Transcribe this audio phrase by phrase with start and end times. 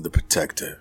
[0.00, 0.80] the protector.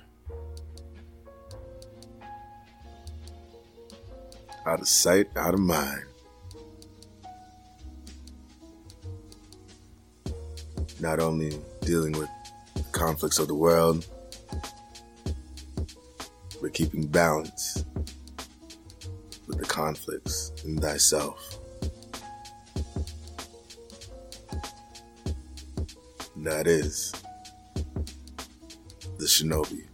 [4.66, 6.04] Out of sight, out of mind.
[11.00, 12.30] Not only dealing with
[12.92, 14.06] conflicts of the world,
[16.62, 17.86] but keeping balance
[19.48, 21.60] with the conflicts in thyself.
[26.36, 27.14] That is
[29.38, 29.88] shinobi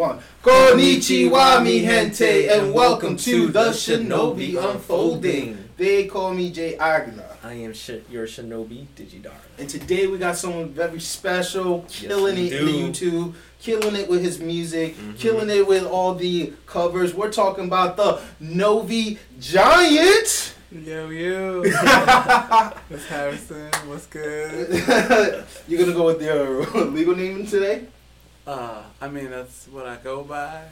[0.00, 0.18] one.
[0.42, 5.69] Konnichiwa, mi gente, and welcome to the Shinobi Unfolding.
[5.80, 7.38] They call me Jay Aguilar.
[7.42, 9.32] I am sh- your shinobi Digidar.
[9.58, 12.72] And today we got someone very special, killing we it in the.
[12.72, 15.18] YouTube, killing it with his music, Mhm.
[15.18, 17.14] killing it with all the covers.
[17.14, 20.52] We're talking about the Novi Giant.
[20.70, 21.62] Yo, yo.
[22.90, 23.70] It's Harrison.
[23.86, 24.68] What's good?
[25.66, 27.84] You're gonna go with your legal name today?
[28.46, 30.62] Uh, I mean, that's what I go by.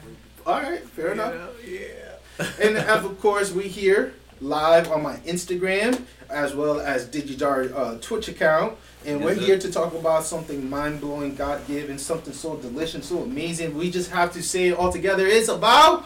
[0.45, 1.33] All right, fair you enough.
[1.67, 2.45] Yeah.
[2.61, 8.27] and of course, we here live on my Instagram as well as Digijar uh, Twitch
[8.27, 8.77] account.
[9.05, 9.41] And we're sir.
[9.41, 13.77] here to talk about something mind blowing, God given, something so delicious, so amazing.
[13.77, 15.25] We just have to say it all together.
[15.25, 16.05] It's about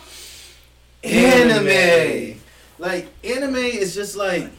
[1.03, 1.67] anime.
[1.67, 2.39] Anime.
[2.79, 4.49] Like, anime is just like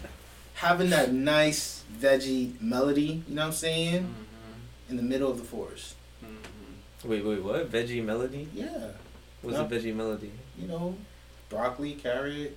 [0.55, 4.03] having that nice veggie melody, you know what I'm saying?
[4.03, 4.91] Mm-hmm.
[4.91, 5.95] In the middle of the forest.
[6.25, 7.09] Mm-hmm.
[7.09, 7.71] Wait, wait, what?
[7.71, 8.49] Veggie melody?
[8.53, 8.89] Yeah.
[9.43, 9.65] What's No.
[9.65, 10.33] a veggie melody?
[10.59, 10.97] You know,
[11.49, 12.57] broccoli, carrot,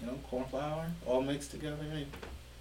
[0.00, 1.76] you know, cornflower, all mixed together.
[1.92, 2.06] Hey,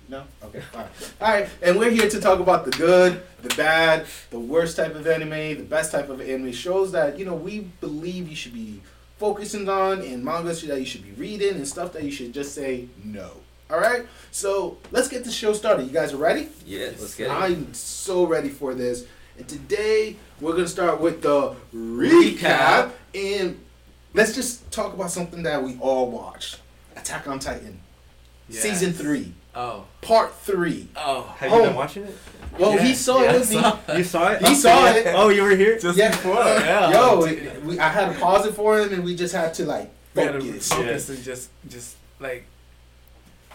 [0.09, 0.23] No?
[0.44, 0.90] Okay, all right.
[1.22, 4.96] All right, and we're here to talk about the good, the bad, the worst type
[4.96, 8.53] of anime, the best type of anime shows that, you know, we believe you should
[8.53, 8.81] be
[9.18, 12.53] focusing on and mangas that you should be reading and stuff that you should just
[12.53, 13.31] say no.
[13.69, 14.06] All right?
[14.31, 15.88] So, let's get the show started.
[15.88, 16.50] You guys are ready?
[16.66, 17.34] Yeah, let's get it.
[17.34, 19.06] I'm so ready for this.
[19.38, 23.59] And today we're gonna start with the recap, and
[24.13, 26.62] let's just talk about something that we all watched:
[27.06, 27.80] Attack on Titan,
[28.50, 28.64] Yes.
[28.64, 29.84] season three, Oh.
[30.02, 30.88] part three.
[30.96, 31.32] Oh.
[31.38, 31.58] Have Oh.
[31.60, 32.18] you been watching it?
[32.58, 33.62] Well, he saw yeah, it I with me.
[33.62, 34.48] saw You saw it?
[34.48, 35.08] He saw it.
[35.16, 35.78] Oh, you were here?
[35.78, 36.10] Just Yeah.
[36.10, 36.34] before.
[36.44, 36.90] Yeah.
[36.92, 39.66] Yo, it- we, I had to pause it for him, and we just had to
[39.66, 40.70] like we had to focus.
[40.70, 42.46] focus and just, just like,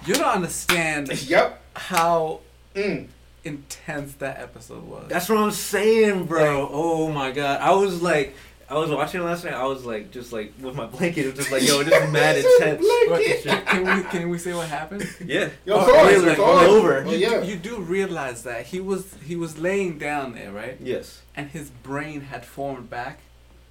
[0.06, 1.60] you don't understand Yep.
[1.74, 2.38] how
[2.76, 3.08] Mm.
[3.42, 5.06] intense that episode was.
[5.08, 6.68] That's what I'm saying, bro.
[6.72, 7.60] Oh my god.
[7.60, 8.36] I was like,
[8.70, 9.54] I was watching it last night.
[9.54, 11.24] I was like, just like with my blanket.
[11.26, 12.82] It was just like, yo, this is mad intense.
[13.08, 15.04] What, can we can we say what happened?
[15.26, 15.48] Yeah.
[15.64, 16.30] Yo, of Oh, course, really?
[16.30, 16.62] of course.
[16.68, 17.02] Over.
[17.04, 17.40] Well, You, yeah.
[17.40, 20.76] do, you do realize that he was he was laying down there, right?
[20.80, 21.22] Yes.
[21.34, 23.18] And his brain had formed back.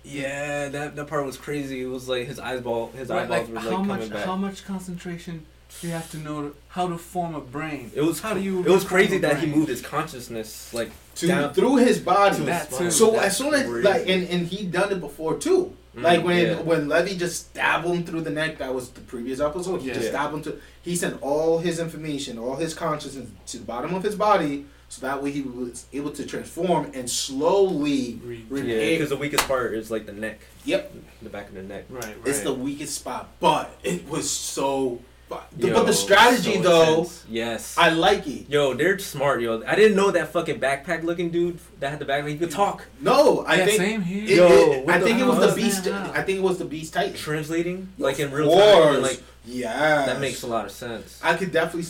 [0.04, 1.82] Yeah, that that part was crazy.
[1.82, 4.26] It was like his eyeball, his Right, eyeballs like, were like how coming much back.
[4.26, 5.46] how much concentration do
[5.82, 7.92] you have to know how to form a brain?
[7.96, 10.92] It was how do you It was crazy a that he moved his consciousness like
[11.16, 12.36] To, down through his body.
[12.38, 12.92] to his That too.
[12.92, 13.88] So That's as soon as crazy.
[13.88, 15.76] like and, and he done it before too.
[15.96, 16.62] Mm, Like when yeah.
[16.62, 19.82] when Levi just stabbed him through the neck, that was the previous episode.
[19.82, 20.60] He just stabbed him to.
[20.82, 25.02] He sent all his information, all his consciousness to the bottom of his body, so
[25.06, 28.20] that way he was able to transform and slowly.
[28.24, 30.94] Re- Re- yeah, because the weakest part is like the neck, Yep,
[31.24, 31.86] the back of the neck.
[31.90, 32.16] right, right.
[32.26, 35.00] it's the weakest spot, but it was so.
[35.30, 37.26] But the, Yo, but the strategy so though, intense.
[37.30, 37.78] Yes.
[37.78, 38.50] I like it.
[38.50, 39.62] Yo, they're smart, yo.
[39.66, 42.30] I didn't know that fucking backpack looking dude that had the backpack.
[42.30, 42.86] He could talk.
[43.00, 43.78] No, I yeah, think.
[43.78, 44.24] same here.
[44.24, 45.86] It, Yo, it- I think it was the beast.
[45.86, 46.12] Yeah.
[46.16, 47.14] I think it was the beast Titan.
[47.14, 48.94] Translating like in real Of time.
[48.96, 49.04] and.
[49.04, 51.20] Like yeah, that makes a lot of sense.
[51.24, 51.90] I could definitely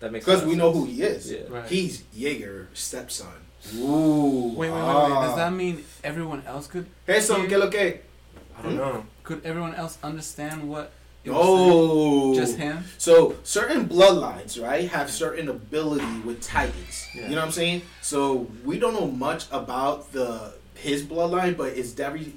[0.00, 1.30] That makes because we of know who he is.
[1.30, 1.40] Yeah.
[1.48, 1.66] Right.
[1.68, 3.28] He's Jaeger's stepson.
[3.76, 4.52] Ooh.
[4.56, 5.08] Wait, wait, wait, wait.
[5.26, 8.00] Does that mean everyone else could Hey, son, que lo que?
[8.56, 8.58] Hmm?
[8.58, 9.06] I don't know.
[9.22, 10.92] could everyone else understand what?
[11.28, 12.34] Oh.
[12.34, 12.84] just him.
[12.98, 17.06] So certain bloodlines, right, have certain ability with titans.
[17.14, 17.24] Yeah.
[17.24, 17.82] You know what I'm saying?
[18.00, 22.32] So we don't know much about the his bloodline, but it's definitely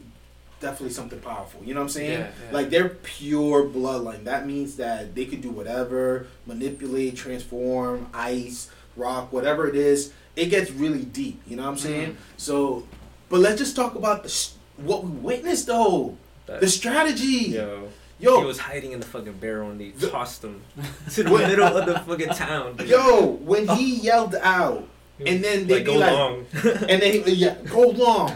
[0.59, 1.61] definitely something powerful.
[1.63, 2.11] You know what I'm saying?
[2.19, 2.51] Yeah, yeah.
[2.53, 4.25] Like they're pure bloodline.
[4.25, 10.11] That means that they could do whatever, manipulate, transform, ice, rock, whatever it is.
[10.35, 11.41] It gets really deep.
[11.47, 12.11] You know what I'm saying?
[12.13, 12.15] Mhm.
[12.37, 12.87] So,
[13.29, 16.17] but let's just talk about the what we witnessed though.
[16.47, 17.51] That, The strategy.
[17.51, 17.87] yo,
[18.23, 20.61] Yo, he was hiding in the fucking barrel and they The- tossed him
[21.13, 21.47] to the What?
[21.47, 22.75] middle of the fucking town.
[22.77, 22.89] dude.
[22.89, 24.87] yo, when he yelled out,
[25.25, 26.45] and then they like be go like, long.
[26.63, 28.35] and then he, yeah, go long,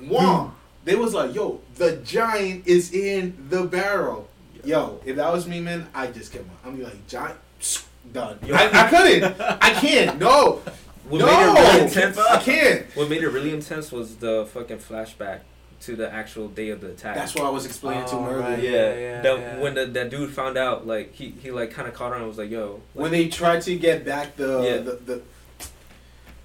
[0.00, 0.54] long.
[0.84, 4.28] They was like, yo, the giant is in the barrel.
[4.64, 6.44] Yo, if that was me, man, I just kept.
[6.64, 7.38] I'm be like, giant,
[8.12, 8.38] done.
[8.44, 8.54] Yo.
[8.54, 9.40] I, I couldn't.
[9.40, 10.18] I can't.
[10.18, 10.62] No.
[11.08, 11.26] What no.
[11.26, 12.18] made it really intense?
[12.18, 12.86] I can't.
[12.96, 15.40] What made it really intense was the fucking flashback
[15.80, 17.14] to the actual day of the attack.
[17.14, 18.40] That's what I was explaining to him Oh, earlier.
[18.42, 18.62] right.
[18.62, 19.58] yeah, Yeah, yeah, that, yeah.
[19.60, 22.28] when the, that dude found out, like he, he like kind of caught on and
[22.28, 24.76] was like, "Yo, When they tried to get back the Yeah.
[24.78, 25.22] the, the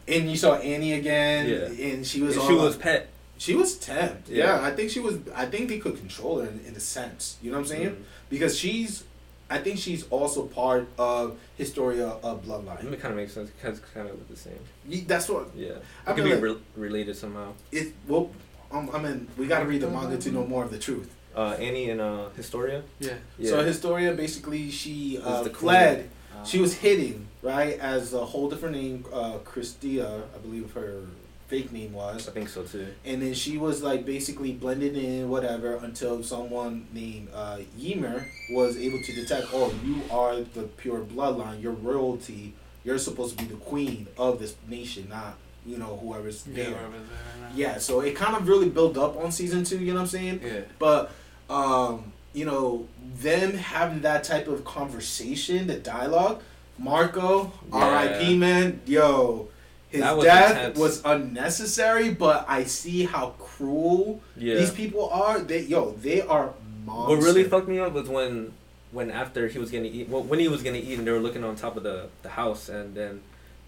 [0.07, 1.85] and you saw Annie again, Yeah.
[1.87, 3.07] and she was she all- was pet."
[3.37, 4.31] she was tempted.
[4.35, 4.57] Yeah.
[4.59, 4.65] Yeah.
[4.67, 5.17] I think she was.
[5.35, 7.37] I think they could control her in, in a sense.
[7.41, 7.89] You know what I'm saying?
[7.91, 8.03] Mm.
[8.29, 9.03] Because she's,
[9.49, 12.83] I think she's also part of Historia of Bloodline.
[12.93, 14.59] It kind of makes sense because kind of look the same.
[15.07, 15.71] That's what Yeah,
[16.05, 17.53] I could be like- re- related somehow.
[17.71, 17.93] it.
[18.07, 18.29] Well,
[18.71, 21.13] um, I mean, we got to read the manga to know more of the truth.
[21.35, 22.83] Uh, Annie and uh, Historia.
[22.99, 23.13] Yeah.
[23.37, 23.49] Yeah.
[23.51, 25.59] So Historia basically she uh, the queen.
[25.59, 26.09] fled.
[26.43, 31.01] She was hidden right as a whole different name, uh, Christia, I believe her
[31.47, 32.27] fake name was.
[32.27, 32.87] I think so too.
[33.05, 38.75] and then she was like basically blended in whatever until someone named uh, Ymir was
[38.77, 42.53] able to detect oh you are the pure bloodline you're royalty
[42.85, 45.35] you're supposed to be the queen of this nation not
[45.65, 46.55] you know whoever's Yeah.
[46.63, 49.87] there wherever they're yeah so it kind of really built up on season two you
[49.93, 50.61] know what I'm saying Yeah.
[50.79, 51.11] but
[51.49, 52.87] um you know
[53.19, 56.41] them having that type of conversation the dialogue
[56.79, 57.77] Marco Yeah.
[57.77, 58.37] R.I.P.
[58.37, 59.49] man yo
[59.89, 60.77] his was death intense.
[60.79, 64.55] was unnecessary, but I see how cruel Yeah.
[64.55, 65.39] these people are.
[65.41, 66.53] They yo, they are
[66.85, 67.17] monsters.
[67.17, 68.53] What really fucked me up was when,
[68.93, 71.19] when after he was gonna eat, well, when he was gonna eat, and they were
[71.19, 73.19] looking on top of the, the house, and then,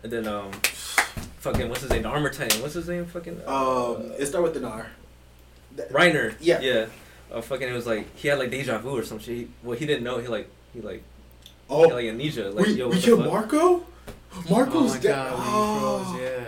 [0.01, 0.51] and then um,
[1.43, 4.43] fucking what's his name, the armor titan, what's his name, fucking uh, Um, it start
[4.43, 4.87] with an R.
[5.91, 6.35] Reiner.
[6.39, 6.59] Yeah.
[6.61, 6.85] Yeah.
[7.31, 9.35] Uh, fucking, it was like he had like deja vu or some shit.
[9.37, 10.19] He, well, he didn't know.
[10.19, 11.03] He like he like
[11.69, 12.49] Oh, he had, like amnesia.
[12.51, 13.31] Like we, yo, we what the killed fuck?
[13.31, 13.85] Marco.
[14.35, 15.15] Oh Marco's my dead.
[15.15, 15.97] god, when Oh.
[15.99, 16.45] he froze, yeah.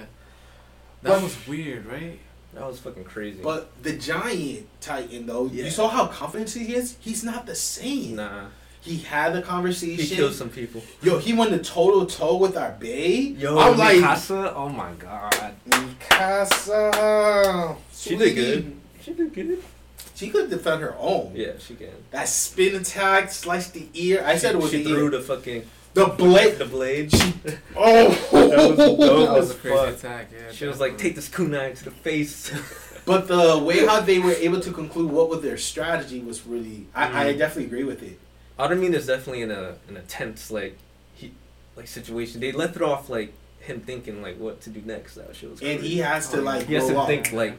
[1.03, 2.19] But- That was weird, right?
[2.55, 3.39] That was fucking crazy.
[3.43, 5.65] But the giant titan though, Yeah.
[5.65, 6.95] you saw how confident he is.
[6.99, 8.15] He's not the same.
[8.15, 8.45] nah,
[8.85, 10.05] He had the conversation.
[10.05, 10.81] he killed some people.
[11.01, 13.39] Yo, he went to total toe with our babe.
[13.39, 14.53] Yo, I'm like, Mikasa.
[14.55, 15.55] Oh my god.
[15.67, 17.75] Mikasa.
[17.93, 18.75] She did good.
[19.01, 19.63] She did good.
[20.15, 21.33] She could defend her own.
[21.35, 21.89] Yeah, she can.
[22.11, 24.23] That spin attack, sliced the ear.
[24.25, 25.09] I said it was she the threw ear.
[25.11, 26.57] the fucking The blade.
[26.57, 27.11] the blade.
[27.75, 28.99] Oh, That was dope.
[28.99, 29.89] That was a crazy fuck.
[29.95, 30.51] attack, yeah.
[30.53, 32.51] She was like, "Take this kunai to the face."
[33.05, 36.87] But the way how they were able to conclude what was their strategy was really,
[36.95, 37.37] I, I Mm.
[37.37, 38.17] definitely agree with it.
[38.57, 40.77] Armin is definitely in a in a tense like
[41.13, 41.33] he
[41.75, 42.39] like situation.
[42.41, 45.15] They left it off like him thinking like what to do next.
[45.15, 45.61] That shit was.
[45.61, 47.07] And he has to like he has to up.
[47.07, 47.57] think like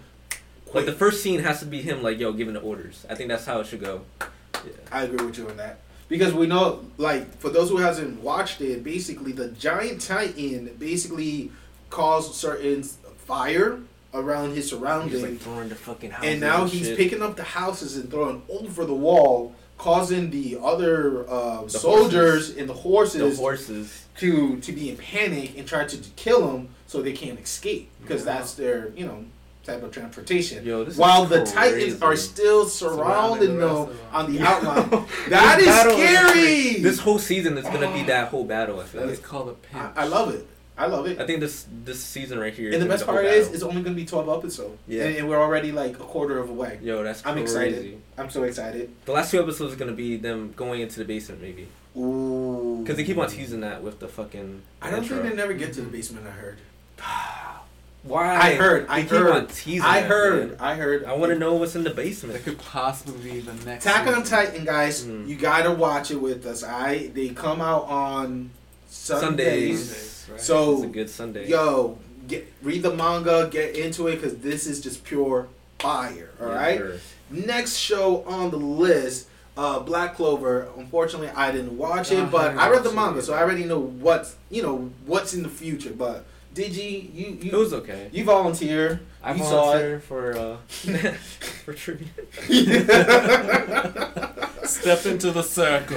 [0.67, 0.75] quick.
[0.75, 3.05] like the first scene has to be him like yo giving the orders.
[3.11, 4.03] I think that's how it should go.
[4.21, 4.73] Yeah.
[4.91, 5.81] I agree with you on that.
[6.09, 11.51] Because we know, like, for those who hasn't watched it, basically the giant titan basically
[11.91, 13.81] caused certain fire
[14.15, 16.25] around his He's surroundings, like throwing the fucking house.
[16.25, 16.97] and now he's shit.
[16.97, 22.47] picking up the houses and throwing over the wall, causing the other uh, The soldiers
[22.47, 22.57] horses.
[22.57, 24.05] and the horses, the horses horses.
[24.19, 28.25] to to be in panic and try to kill them so they can't escape because
[28.25, 28.35] Yeah.
[28.35, 29.25] that's their you know
[29.65, 30.65] type of transportation.
[30.65, 31.53] Yo, this is While the crazy.
[31.55, 34.89] titans are still surrounding Surrounding them rest on the outline.
[35.29, 36.83] that is This is scary.
[36.83, 38.79] This whole season is gonna be that whole battle.
[38.81, 39.29] I feel It's like.
[39.29, 39.83] called a pinch.
[39.97, 40.47] I, I love it.
[40.79, 41.19] I love it.
[41.19, 42.71] I think this this season right here.
[42.73, 44.79] and the best whole part is, it's only going to be 12 episodes.
[44.87, 45.05] Yeah.
[45.05, 46.79] And, and we're already like a quarter of a way.
[46.83, 47.43] yo, that's I'm crazy.
[47.43, 48.03] excited.
[48.19, 48.91] I'm so excited.
[49.07, 52.81] The last two episodes are gonna be them going into the basement, maybe, Ooh.
[52.83, 54.63] because they keep on teasing that with the fucking.
[54.83, 55.17] I don't intro.
[55.23, 56.59] think they never get to the basement, I heard.
[58.03, 58.37] Why?
[58.37, 58.87] I heard.
[58.89, 59.49] I They keep on heard.
[59.49, 60.49] teasing I heard.
[60.51, 60.57] man.
[60.61, 61.05] I heard.
[61.07, 62.35] I want to know what's in the basement.
[62.35, 63.85] That could possibly be the next.
[63.85, 64.23] Attack on.
[64.23, 65.05] Titan, guys.
[65.05, 65.27] Mm.
[65.27, 66.63] You gotta watch it with us.
[66.63, 68.51] I they come out on
[68.89, 69.89] Sundays.
[69.91, 70.16] Sundays.
[70.31, 70.41] Right?
[70.41, 71.49] So It's a good Sunday.
[71.49, 76.31] yo, get read the manga, get into it because this is just pure fire.
[76.41, 76.79] All Yeah, right.
[76.79, 76.97] sure.
[77.31, 80.69] Next show on the list, uh, Black Clover.
[80.77, 83.81] Unfortunately, I didn't watch it, Uh, but I read the manga, so I already know
[83.81, 85.91] what's you know what's in the future.
[85.97, 88.09] But Digi, you you It was okay.
[88.13, 89.01] you volunteer.
[89.23, 90.01] I you saw it.
[90.01, 90.57] volunteer for uh
[91.65, 92.09] for tribute.
[94.81, 95.97] Step into the circle.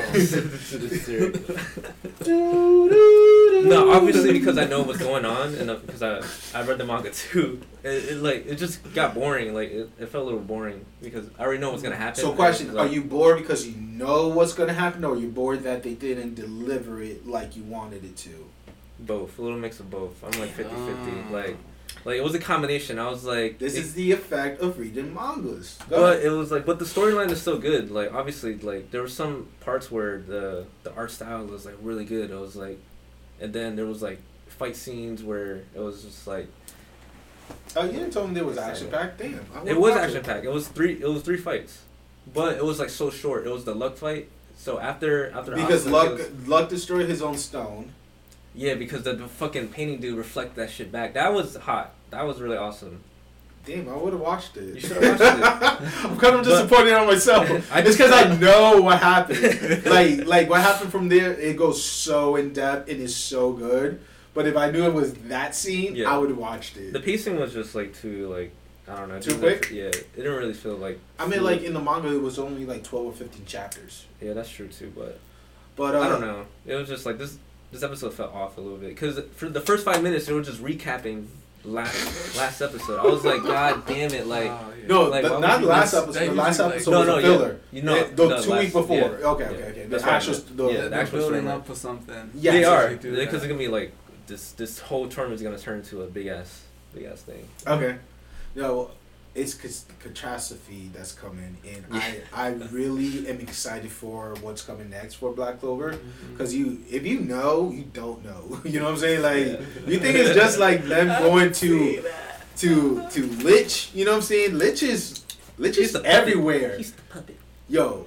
[3.68, 6.22] no, obviously because I know what's going on and uh, because I
[6.58, 7.62] I read the manga too.
[7.84, 9.54] It, it like it just got boring.
[9.54, 12.22] Like it, it felt a little boring because I already know what's gonna happen.
[12.22, 15.30] So, question: So- Are you bored because you know what's gonna happen, or are you
[15.30, 18.46] bored that they didn't deliver it like you wanted it to?
[19.00, 19.40] both?
[19.40, 20.22] A little mix of both.
[20.24, 20.66] I'm like 50-50.
[20.70, 21.32] Ah.
[21.32, 21.58] Like
[22.06, 22.98] like it was a combination.
[23.00, 25.78] I was like This it- is the effect of reading mangas.
[25.90, 26.26] Go But ahead.
[26.26, 27.92] it was like, but the storyline is still good.
[27.92, 32.06] Like obviously, like there were some parts where the the art style was like really
[32.06, 32.32] good.
[32.32, 32.80] It was like,
[33.42, 36.48] and then there was like fight scenes where it was just like
[37.76, 39.18] oh, you didn't tell me there was action packed.
[39.20, 40.46] Damn, it was action packed.
[40.46, 40.94] It was three.
[41.02, 41.82] It was three fights,
[42.34, 43.46] but it was like so short.
[43.46, 44.30] It was the luck fight.
[44.58, 47.94] So after after because luck kills- luck destroyed his own stone.
[48.56, 51.14] Yeah, because the, the fucking painting dude reflect that shit back.
[51.14, 51.94] That was hot.
[52.12, 53.04] That was really awesome.
[53.66, 54.76] Damn, I would have watched it.
[54.76, 56.04] You should've watched it.
[56.06, 57.48] I'm kind of disappointed on myself.
[57.72, 59.86] I just- because I know what happened.
[59.86, 61.34] like, like what happened from there.
[61.34, 64.00] It goes so in depth and is so good.
[64.34, 66.12] But if I knew it was that scene, Yeah.
[66.12, 66.94] I would have watched it.
[66.94, 68.54] The pacing was just like too like
[68.88, 69.20] I don't know.
[69.20, 69.70] Too quick?
[69.72, 71.00] Yeah, it didn't really feel like.
[71.20, 74.06] I mean, like in the manga, it was only like 12 or 15 chapters.
[74.22, 74.92] Yeah, that's true too.
[74.96, 75.20] But
[75.76, 76.46] But uh, I don't know.
[76.66, 77.38] It was just like this.
[77.72, 80.42] This episode felt off a little bit because for the first five minutes they were
[80.42, 81.28] just recapping
[81.64, 83.00] last last episode.
[83.00, 84.26] I was like, God damn it!
[84.28, 84.88] Like Oh, yeah.
[84.88, 86.30] No, Like, the, not last that episode.
[86.30, 87.28] The last episode no, was no, a yeah.
[87.28, 87.60] filler.
[87.72, 88.98] You know, It- the no, two last- week before.
[88.98, 89.66] yeah, okay, okay, yeah.
[89.66, 89.86] okay.
[89.86, 91.48] That's the actual, the, Yeah, they're the actual building storyline.
[91.50, 92.30] up for something.
[92.34, 93.34] Yeah, they are they because that.
[93.36, 93.92] it's gonna be like
[94.26, 94.52] this.
[94.54, 97.48] This whole tournament is gonna turn into a big ass, big ass thing.
[97.68, 97.98] Okay.
[98.56, 98.90] No,
[99.42, 105.16] it's cas- catastrophe that's coming, and I I really am excited for what's coming next
[105.16, 105.94] for Black Clover.
[105.94, 106.38] Mhm.
[106.38, 108.44] Cause you, if you know, you don't know.
[108.72, 109.22] You know what I'm saying?
[109.22, 109.92] Like, Yeah.
[109.92, 112.04] you think it's just like them going to
[112.62, 112.70] to
[113.14, 113.90] to Lich.
[113.96, 114.52] You know what I'm saying?
[114.58, 115.24] Lich is
[115.58, 116.18] Lich He's is the puppet.
[116.20, 116.78] everywhere.
[116.78, 117.38] He's the puppet.
[117.68, 118.06] Yo,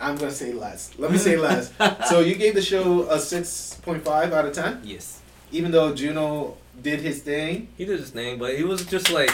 [0.00, 0.92] I'm gonna say less.
[0.98, 1.72] Let me say less.
[2.08, 5.20] so you gave the show a six point five out of ten, Yes,
[5.52, 7.68] even though Juno did his thing.
[7.78, 9.32] he did his thing, but he was just like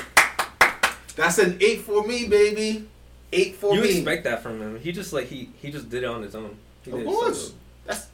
[1.16, 2.86] That's an eight for me, baby.
[3.32, 3.88] Eight for you me.
[3.90, 4.78] You expect that from him.
[4.80, 6.56] He just like he he just did it on his own.
[6.84, 7.48] He Of course.
[7.48, 7.54] so
[7.86, 8.06] That's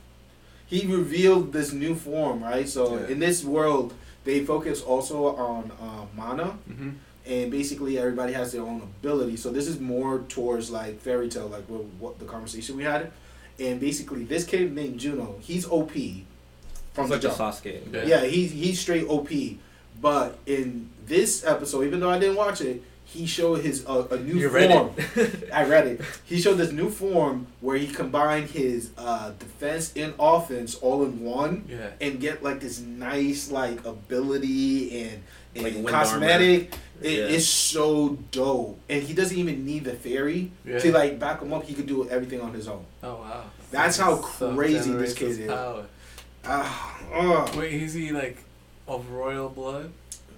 [0.66, 2.68] he revealed this new form, right?
[2.68, 3.08] So Yeah.
[3.08, 6.94] in this world, they focus also on uh, mana, Mhm.
[7.26, 9.36] and basically everybody has their own ability.
[9.36, 13.10] So this is more towards like fairy tale, like what, what the conversation we had.
[13.58, 16.24] And basically, this kid named Juno, he's OP
[16.92, 17.54] from It's like the a jump.
[17.54, 17.80] Sasuke.
[17.92, 18.04] Yeah.
[18.06, 19.30] Yeah, he's he's straight OP.
[20.00, 24.18] But in this episode, even though I didn't watch it, he showed his uh, a
[24.18, 24.90] new You read form.
[25.16, 25.50] it.
[25.52, 26.00] I read it.
[26.26, 31.20] He showed this new form where he combined his uh, defense and offense all in
[31.24, 31.88] one, Yeah.
[32.02, 35.22] and get like this nice like ability and
[35.54, 36.74] and Like cosmetic.
[37.00, 37.24] It, Yeah.
[37.36, 40.78] It's so dope, and he doesn't even need the fairy Yeah.
[40.80, 41.64] to like back him up.
[41.64, 42.84] He could do everything on his own.
[43.02, 43.44] Oh wow.
[43.70, 45.46] That's how So crazy this kid is.
[45.48, 45.86] Power.
[46.44, 47.54] Ah, ugh.
[47.56, 48.36] Wait, is he like
[48.88, 49.90] of royal blood?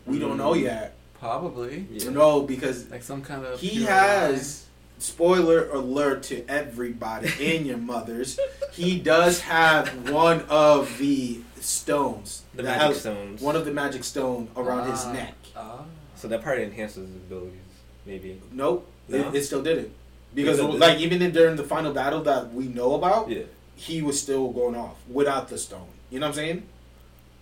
[0.07, 0.63] we don't know Mm.
[0.63, 0.97] yet.
[1.19, 1.87] Probably.
[1.91, 2.11] Yeah.
[2.11, 3.61] No, because Like some kind of.
[3.61, 4.67] He pure has
[4.99, 8.39] spoiler alert to everybody and your mothers.
[8.73, 12.43] He does have one of the stones.
[12.55, 13.41] The magic has- stones.
[13.43, 15.13] One of the magic stone around his Ah.
[15.13, 15.35] neck.
[15.55, 15.65] line.
[15.67, 15.85] Ah.
[16.17, 17.61] so that probably enhances his abilities,
[18.07, 18.41] maybe.
[18.53, 19.29] Nope, No?
[19.31, 19.91] it, it still didn't.
[20.35, 20.81] Because still didn't?
[20.81, 23.45] like even in, during the final battle that we know about, Yeah.
[23.77, 25.89] he was still going off without the stone.
[26.11, 26.63] You know what I'm saying?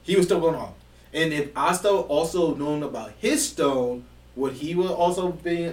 [0.03, 0.75] He was still going off.
[1.13, 4.05] And if Asta also known about his stone,
[4.37, 5.73] would he will also be uh,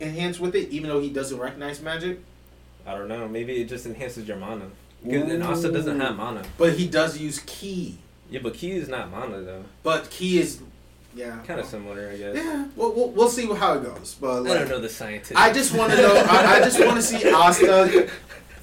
[0.00, 2.20] enhanced with it, even though he doesn't recognize magic?
[2.86, 3.28] I don't know.
[3.28, 4.66] Maybe it just enhances your mana.
[5.04, 6.42] Because and Asta doesn't have mana.
[6.58, 7.98] But he does use ki.
[8.30, 9.64] Yeah, but ki is not mana though.
[9.82, 10.60] But ki is,
[11.14, 12.36] yeah, Kind of similar, I guess.
[12.36, 14.16] Yeah, we'll, we'll, we'll see how it goes.
[14.20, 15.36] But I like, don't know the scientific.
[15.36, 16.14] I just want to know.
[16.28, 18.08] I, I just want to see Asta.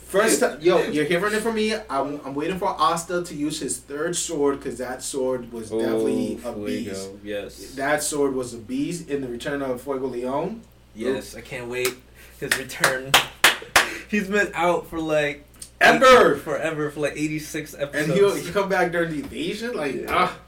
[0.09, 1.75] First, time, yo, you're hearing it from me.
[1.87, 5.79] I'm, I'm waiting for Asta to use his third sword because that sword was Oh,
[5.79, 7.09] definitely a Fuego, beast.
[7.23, 7.75] Yes.
[7.75, 10.61] That sword was a beast in the Return of Fuegoleon.
[10.95, 11.93] yes, I can't wait.
[12.39, 13.11] His return.
[14.09, 15.45] He's been out for like
[15.79, 16.35] Ever.
[16.43, 18.09] forever for like 86 episodes.
[18.09, 19.75] And he'll he come back during the invasion.
[19.75, 20.05] Like Yeah.
[20.09, 20.39] ah,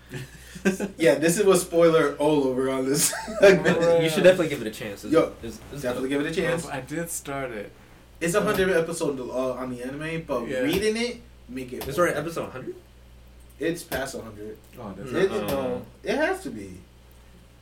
[0.98, 1.16] yeah.
[1.16, 3.14] This is what spoiler all over on this.
[3.42, 5.04] you should definitely give it a chance.
[5.04, 6.64] It's, Yo, it's, it's definitely give it a chance.
[6.64, 7.72] Well, I did start it.
[8.22, 10.60] It's a hundred episode uh, on the anime, but Yeah.
[10.60, 11.88] reading it make it.
[11.88, 12.76] It's already episode 100.
[13.60, 14.58] It's past hundred.
[14.80, 15.20] Oh, that's No.
[15.20, 15.48] It, Uh-uh.
[15.48, 16.78] no, it has to be.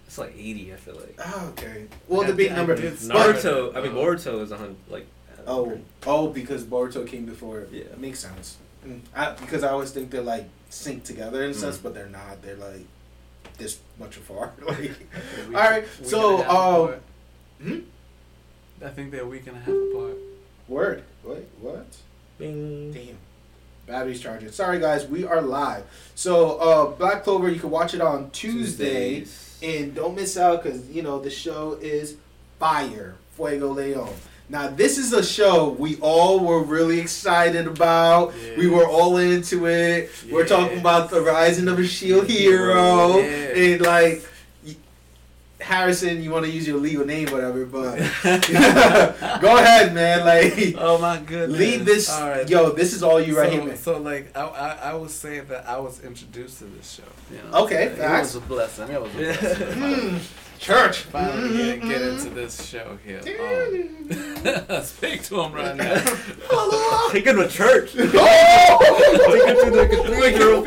[0.05, 1.15] It's like 80, I feel like.
[1.23, 1.85] Oh, okay.
[2.07, 2.75] Well, the I big number.
[2.75, 3.01] did But-
[3.35, 3.77] Naruto, it.
[3.77, 3.95] I mean Oh.
[3.95, 4.75] Boruto is a hundred.
[4.89, 5.07] Like.
[5.47, 7.61] oh, oh, because Boruto came before.
[7.61, 7.69] it.
[7.71, 7.83] Yeah.
[7.97, 8.57] makes sense.
[8.85, 11.57] Mm, I, because I always think they're like synced together in a Mm.
[11.59, 12.41] sense, but they're not.
[12.41, 12.85] They're like
[13.57, 14.53] this much apart.
[14.67, 16.95] like, A All right, so, and a half um,
[17.61, 18.85] hmm?
[18.85, 20.17] I think they're a week and a half apart.
[20.69, 21.03] Word.
[21.23, 21.87] Wait, what?
[22.37, 22.91] Bing.
[22.91, 23.17] Damn.
[23.87, 24.51] Battery's charging.
[24.51, 25.07] Sorry, guys.
[25.07, 25.83] We are live.
[26.13, 29.21] So, uh, Black Clover, you can watch it on Tuesday.
[29.21, 29.57] Tuesdays.
[29.63, 32.15] And don't miss out because, you know, the show is
[32.59, 33.15] fire.
[33.37, 34.13] Fuegoleon.
[34.47, 38.33] Now, this is a show we all were really excited about.
[38.57, 40.11] We were all into it.
[40.31, 43.17] We're talking about the rising of a shield hero.
[43.17, 43.23] Yeah.
[43.23, 44.23] And, like,
[45.69, 47.97] Harrison, you want to use your legal name, whatever, but
[49.39, 50.25] go ahead, man.
[50.25, 51.59] Like, Oh my goodness.
[51.59, 52.09] lead this.
[52.09, 52.49] All right.
[52.49, 53.77] Yo, this is all you right so, here, man.
[53.77, 57.03] So like I, I I would say that I was introduced to this show.
[57.31, 57.65] You know?
[57.65, 58.33] Okay, it facts.
[58.33, 58.89] was a blessing.
[58.89, 59.67] It was a blessing.
[59.79, 60.17] Hmm.
[60.57, 60.97] Church.
[61.03, 63.21] Finally get, get into this show here.
[63.21, 65.93] Um, speak to him right now.
[67.11, 67.93] Take it to church.
[67.93, 68.79] Take Oh!
[68.81, 70.65] it to the cathedral.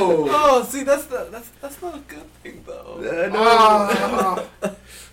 [0.00, 2.96] Oh, see, that's the that's that's not a good thing though.
[2.98, 3.42] I know.
[3.44, 4.44] Ah.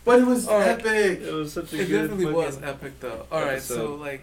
[0.04, 0.80] but it was All right.
[0.80, 1.22] epic.
[1.22, 3.25] It was such a It good definitely was epic though.
[3.32, 4.22] All right, so like,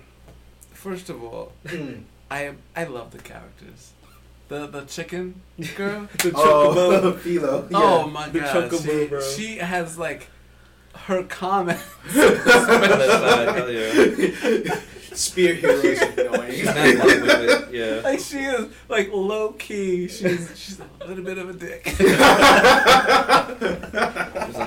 [0.73, 2.03] first of all, Mm.
[2.31, 3.93] I I love the characters.
[4.49, 5.41] The the chicken
[5.77, 6.09] girl.
[6.19, 7.19] The Oh, chocobo.
[7.25, 7.67] Filo.
[7.71, 7.79] Yeah.
[7.79, 9.21] Oh my The god, chocobo, she, bro.
[9.21, 10.29] she has like
[11.07, 11.81] her comment.
[12.15, 14.81] That's side, hell yeah.
[15.15, 16.53] Spear heroes annoying.
[16.53, 17.75] She's not with it.
[17.75, 18.01] Yeah.
[18.05, 20.09] Like she is like low key.
[20.09, 21.83] She's she's a little bit of a dick.
[21.87, 21.97] I'm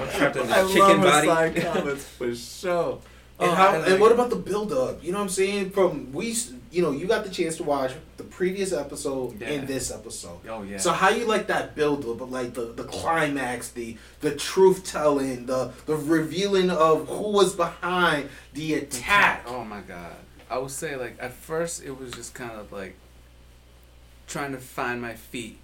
[0.09, 1.27] trapped in I this love chicken her body.
[1.27, 2.99] side comments for sure.
[3.37, 5.03] And, Oh, how, and like- what about the build up?
[5.03, 5.71] You know what I'm saying?
[5.71, 6.33] From we,
[6.71, 9.49] you know, you got the chance to watch the previous episode Yeah.
[9.49, 10.39] and this episode.
[10.47, 10.77] Oh yeah.
[10.77, 14.85] So how you like that build up, but like the, the climax, the the truth
[14.85, 19.43] telling, the the revealing of who was behind the attack.
[19.47, 20.15] Oh my god.
[20.55, 22.95] I would say like at first it was just kind of like
[24.25, 25.57] trying to find my feet.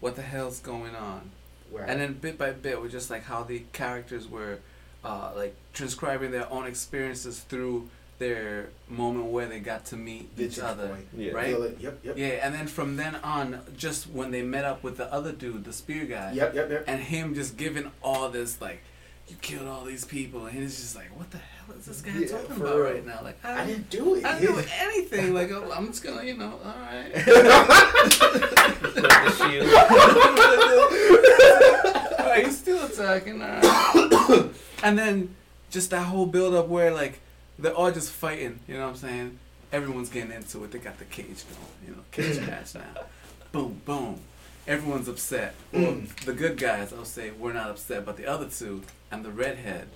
[0.00, 1.30] What the hell's going on?
[1.70, 1.88] Right.
[1.88, 4.58] And then bit by bit was just like how the characters were
[5.04, 7.88] uh, like transcribing their own experiences through
[8.18, 10.98] their moment where they got to meet each other.
[11.16, 11.30] Yeah.
[11.32, 11.46] Right?
[11.46, 11.76] Feel it.
[11.80, 11.98] Yep.
[12.02, 12.18] Yep.
[12.18, 15.64] Yeah, and then from then on, just when they met up with the other dude,
[15.64, 16.54] the spear guy, Yep.
[16.54, 16.70] Yep.
[16.70, 16.84] Yep.
[16.88, 18.82] and him just giving all this like,
[19.28, 22.12] you killed all these people, and he's just like, what the hell is this guy
[22.18, 22.84] Yeah, talking about real.
[22.84, 23.20] right now?
[23.22, 24.24] Like, I, I didn't do it.
[24.24, 25.34] I didn't do anything.
[25.34, 27.12] Like, oh, I'm just gonna, you know, all right.
[28.94, 29.68] Like the shield.
[32.20, 33.42] all right, he's still attacking.
[33.42, 34.50] All right.
[34.82, 35.34] and then
[35.70, 37.20] just that whole build up where like
[37.58, 38.60] they're all just fighting.
[38.68, 39.38] You know what I'm saying?
[39.72, 40.70] Everyone's getting into it.
[40.70, 41.88] They got the cage going.
[41.88, 42.46] You know, cage mm.
[42.46, 43.02] match now.
[43.52, 44.20] Boom, boom.
[44.66, 45.54] Everyone's upset.
[45.72, 46.14] Well, Mm.
[46.24, 49.88] the good guys, I'll say, we're not upset, but the other two and the redhead,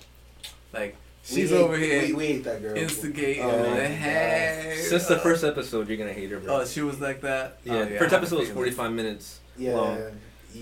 [0.71, 2.77] like she's We hate- over here We, we hate that girl.
[2.77, 3.43] instigating.
[3.43, 4.77] Oh, the hey.
[4.87, 6.61] Since the first episode, you're gonna hate her, bro.
[6.61, 7.57] Oh, she was like that.
[7.63, 7.73] yeah.
[7.73, 8.53] Oh, First I have a episode was feeling.
[8.55, 9.39] 45 minutes.
[9.57, 9.73] Yeah.
[9.75, 9.97] long.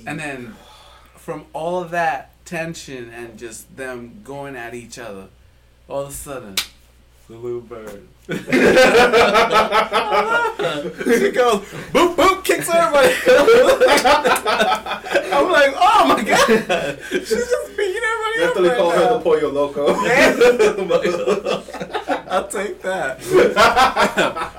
[0.06, 0.56] And then
[1.15, 5.28] from all of that tension and just them going at each other,
[5.89, 6.56] all of a sudden,
[7.30, 8.04] the little bird.
[8.28, 8.34] she
[11.32, 11.62] goes,
[11.94, 13.13] boop, boop, kicks everybody.
[15.32, 17.00] I'm like, oh my god.
[17.10, 19.22] She's just beating everybody That's up what they right call her the now.
[19.22, 19.88] pollo loco.
[22.30, 23.20] I'll take that.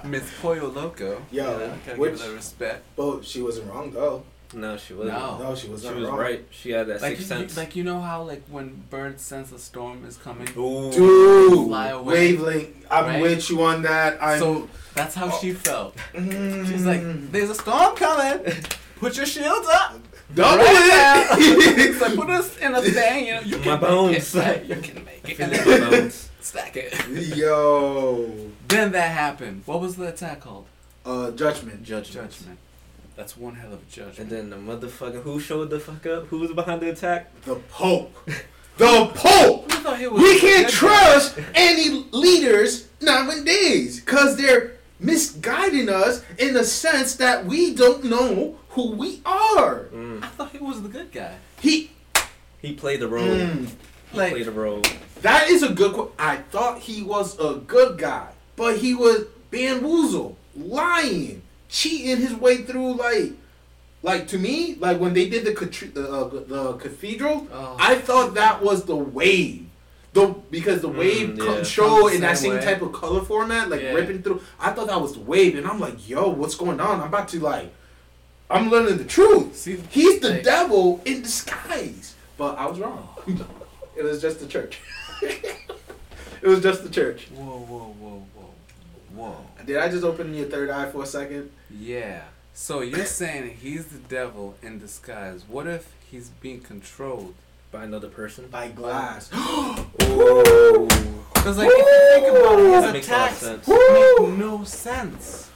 [0.05, 1.21] Miss Pollo Loco.
[1.31, 2.83] Yo, you know, gotta which- give her that respect.
[2.97, 4.23] But she wasn't wrong though.
[4.55, 5.19] No, she wasn't.
[5.19, 5.39] No.
[5.39, 6.19] No, she was She was wrong.
[6.19, 6.45] right.
[6.51, 7.57] She had that Like sixth you, sense.
[7.57, 10.49] like you know how like when birds sense a storm is coming.
[10.57, 10.91] Ooh.
[10.91, 12.15] Dude, Fly away.
[12.35, 12.87] wavelength.
[12.91, 13.23] I'm Right?
[13.23, 14.23] with you on that.
[14.23, 14.39] I'm.
[14.39, 15.95] so that's how she felt.
[16.15, 16.67] Mm.
[16.67, 18.55] She's like, "There's a storm coming.
[18.97, 20.01] Put your shields up.
[20.35, 21.95] double Right it.
[21.99, 23.27] So put us in a thing.
[23.27, 24.35] You know, you My bones.
[24.35, 24.65] Make it, right?
[24.65, 25.41] You can make it.
[25.41, 26.31] And then my bones.
[26.41, 27.37] stack it.
[27.37, 29.63] Yo, Then that happened.
[29.67, 30.67] What was the attack called?
[31.07, 31.83] uh, judgment.
[31.85, 32.31] Judgment.
[32.33, 32.59] Judgment.
[33.19, 34.19] That's one hell of a judgment.
[34.19, 36.27] And then the motherfucker who showed the fuck up?
[36.29, 37.33] Who was behind the attack?
[37.43, 38.15] The Pope.
[38.77, 39.67] The Pope.
[39.73, 46.55] I thought he was We can't trust any leaders nowadays because they're misguiding us in
[46.55, 49.87] the sense that we don't know who we are.
[49.93, 50.23] Mm.
[50.23, 51.35] I thought he was the good guy.
[51.61, 51.91] He,
[52.63, 53.27] He played the role.
[53.27, 53.69] Mm.
[54.13, 54.83] He Like- played the role.
[55.23, 55.93] that is a good.
[55.93, 62.35] Qu- I thought he was a good guy, but he was bamboozled, lying, cheating his
[62.35, 62.95] way through.
[62.95, 63.33] Like,
[64.03, 65.53] like to me, like when they did the
[65.95, 67.77] the, uh, the cathedral, Oh.
[67.79, 69.67] I thought that was the wave.
[70.15, 71.45] The because the Mm, wave yeah.
[71.45, 72.65] co- show in that same same way.
[72.65, 73.93] type of color format, like Yeah.
[73.93, 74.41] ripping through.
[74.59, 77.01] I thought that was the wave, and I'm like, yo, what's going on?
[77.01, 77.73] I'm about to like,
[78.51, 79.55] I'm learning the truth.
[79.57, 82.15] See, He's the like- devil in disguise.
[82.39, 83.07] But I was wrong.
[83.97, 84.79] it was just the church.
[85.23, 87.29] it was just the church.
[87.35, 88.55] Whoa, whoa, whoa, whoa,
[89.15, 89.37] whoa.
[89.69, 91.51] Did I just open your third eye for a second?
[91.71, 92.23] Yeah.
[92.55, 95.45] So you're saying he's the devil in disguise.
[95.47, 97.35] What if he's being controlled?
[97.71, 98.47] By another person.
[98.47, 99.31] By glass.
[99.35, 100.89] Ooh.
[101.35, 103.69] Because like if you think about it, That his makes a lot of attacks sense.
[103.69, 105.51] make no sense.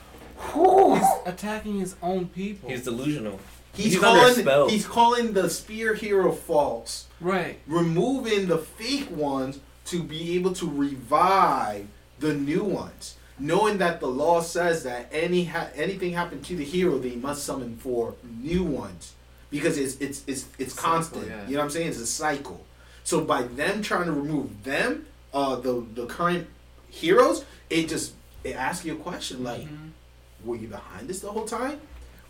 [0.53, 2.69] He's attacking his own people.
[2.69, 3.41] He's delusional.
[3.73, 4.35] He's, He's under calling.
[4.35, 4.69] spell.
[4.69, 7.07] He's calling the spear hero false.
[7.19, 7.59] right.
[7.67, 11.87] removing the fake ones to be able to revive
[12.19, 16.65] the new ones, knowing that the law says that any ha- anything happened to the
[16.65, 19.13] hero, they must summon for new ones
[19.51, 21.27] because it's it's it's it's Cycle, constant.
[21.29, 21.47] yeah.
[21.47, 21.89] You know what I'm saying?
[21.89, 22.65] It's a cycle.
[23.05, 26.47] So by them trying to remove them, uh, the the current
[26.89, 29.91] heroes, it just it asks you a question like, Mhm.
[30.45, 31.81] were you behind this the whole time?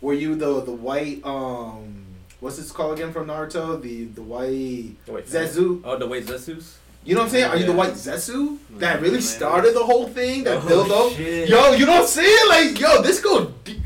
[0.01, 2.05] Were you the the white um
[2.39, 3.81] what's this called again from Naruto?
[3.81, 5.81] The the white Wait, Zetsu.
[5.85, 6.73] Oh, the white Zesus.
[7.05, 7.45] You know what I'm saying?
[7.45, 10.43] Are you the white Zetsu that really started the whole thing?
[10.45, 11.11] That Oh, build up.
[11.11, 11.49] shit.
[11.49, 12.47] Yo, you know what I'm saying?
[12.49, 13.45] Like, yo, this go.
[13.65, 13.79] Deep.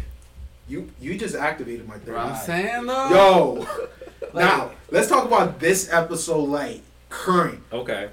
[0.67, 3.09] You you just activated my third I'm saying though.
[3.09, 3.67] Yo,
[4.33, 6.49] Like- now let's talk about this episode.
[6.49, 7.61] Like current.
[7.71, 8.09] Okay.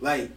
[0.00, 0.30] Like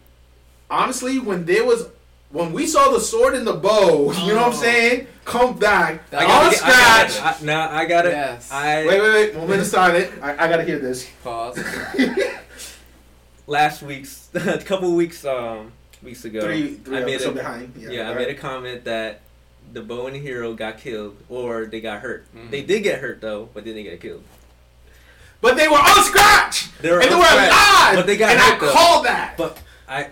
[0.70, 1.88] honestly, when there was
[2.30, 4.62] when we saw the sword and the bow, you know what I'm Oh.
[4.62, 5.06] saying?
[5.24, 7.18] Come back That- I on gotta I scratch.
[7.18, 8.12] gotta, I, now I got it.
[8.12, 8.50] Yes.
[8.52, 9.34] I Wait, wait, wait.
[9.34, 10.12] Moment of silence.
[10.22, 11.08] I, I gotta hear this.
[11.24, 11.58] Pause.
[13.46, 16.40] last week's a couple weeks um weeks ago.
[16.42, 17.74] Three, three I made a, behind.
[17.76, 18.26] Yeah, yeah, I right.
[18.26, 19.20] made a comment that
[19.72, 22.24] the bow and hero got killed or they got hurt.
[22.36, 22.50] Mhm.
[22.50, 24.22] They did get hurt though, but then they get killed.
[25.40, 26.70] But they were on scratch.
[26.80, 27.96] They were and they were scratch, alive.
[27.96, 28.72] but they got and hurt, I though.
[28.72, 29.36] called that.
[29.36, 30.08] But I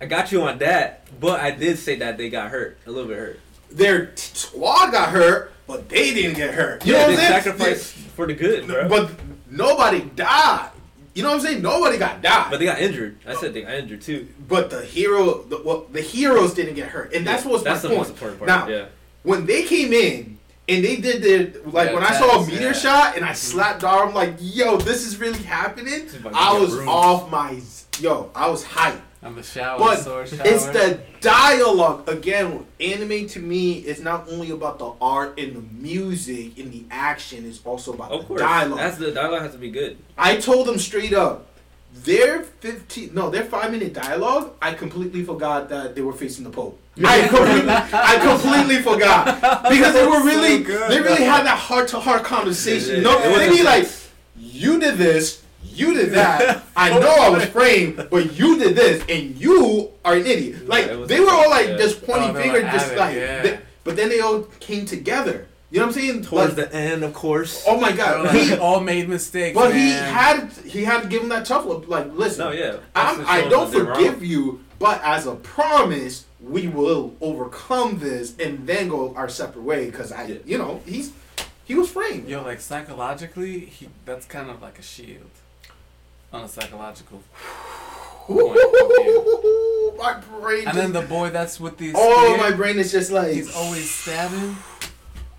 [0.00, 3.08] I got you on that, but I did say that they got hurt, a little
[3.08, 3.40] bit hurt.
[3.70, 6.84] Their t- squad got hurt, but they didn't get hurt.
[6.86, 8.88] You yeah, know they what I'm sacrificed for the good, bro.
[8.88, 9.10] But
[9.50, 10.70] nobody died.
[11.16, 11.62] You know what I'm saying?
[11.62, 12.48] Nobody got died.
[12.50, 13.16] But they got injured.
[13.26, 14.28] I said they got injured too.
[14.46, 17.88] But the hero, the, well, the heroes didn't get hurt, and that's what's That's my
[17.88, 18.00] the point.
[18.00, 18.48] most important part.
[18.48, 18.86] Now, yeah.
[19.22, 20.36] when they came in
[20.68, 22.72] and they did their like Yeah, when I saw a test, meteor yeah.
[22.74, 23.34] shot and I mm-hmm.
[23.34, 25.94] slapped Dar, I'm like, yo, this is really happening.
[25.94, 27.62] is about to I was off my
[27.98, 29.00] yo, I was hyped.
[29.26, 30.42] On the shower, But sword shower.
[30.44, 32.64] it's the dialogue again.
[32.80, 37.44] Anime to me is not only about the art and the music and the action.
[37.44, 38.40] It's also about Of the course.
[38.40, 38.78] dialogue.
[38.78, 39.96] That's the dialogue has to be good.
[40.16, 41.46] I told them straight up,
[42.04, 44.52] their fifteen no, their five minute dialogue.
[44.62, 46.78] I completely forgot that they were facing the Pope.
[47.04, 49.24] I completely, I completely forgot
[49.68, 51.26] because they were really, good, they really bro.
[51.34, 52.96] had that heart to heart conversation.
[52.96, 53.88] Yeah, No, it they was be like,
[54.38, 55.42] you did this,
[55.78, 56.62] you did that.
[56.76, 60.66] I know I was framed, but you did this, and you are an idiot.
[60.68, 62.98] Like Yeah, they were all like intense, just pointing Oh, they were fingers, just it,
[62.98, 63.16] like.
[63.16, 63.42] yeah.
[63.42, 65.46] they- but then they all came together.
[65.70, 66.22] You know what I'm saying?
[66.22, 67.64] Towards Like, the end, of course.
[67.68, 69.54] oh my god, like, he, all made mistakes.
[69.54, 71.86] but he had he had to give him that tough look.
[71.88, 72.76] Like, listen, no, yeah.
[72.94, 78.88] I'm, I don't forgive you, but as a promise, we will overcome this and then
[78.88, 79.86] go our separate way.
[79.86, 80.38] Because I, Yeah.
[80.44, 81.12] you know, he's
[81.64, 82.28] he was framed.
[82.28, 85.30] Yo, like psychologically, he that's kind of like a shield.
[86.36, 87.22] On a psychological.
[88.26, 89.94] point of view.
[89.98, 90.68] my brain.
[90.68, 93.54] And then the boy that's with the oh, spear, my brain is just like he's
[93.56, 94.54] always stabbing,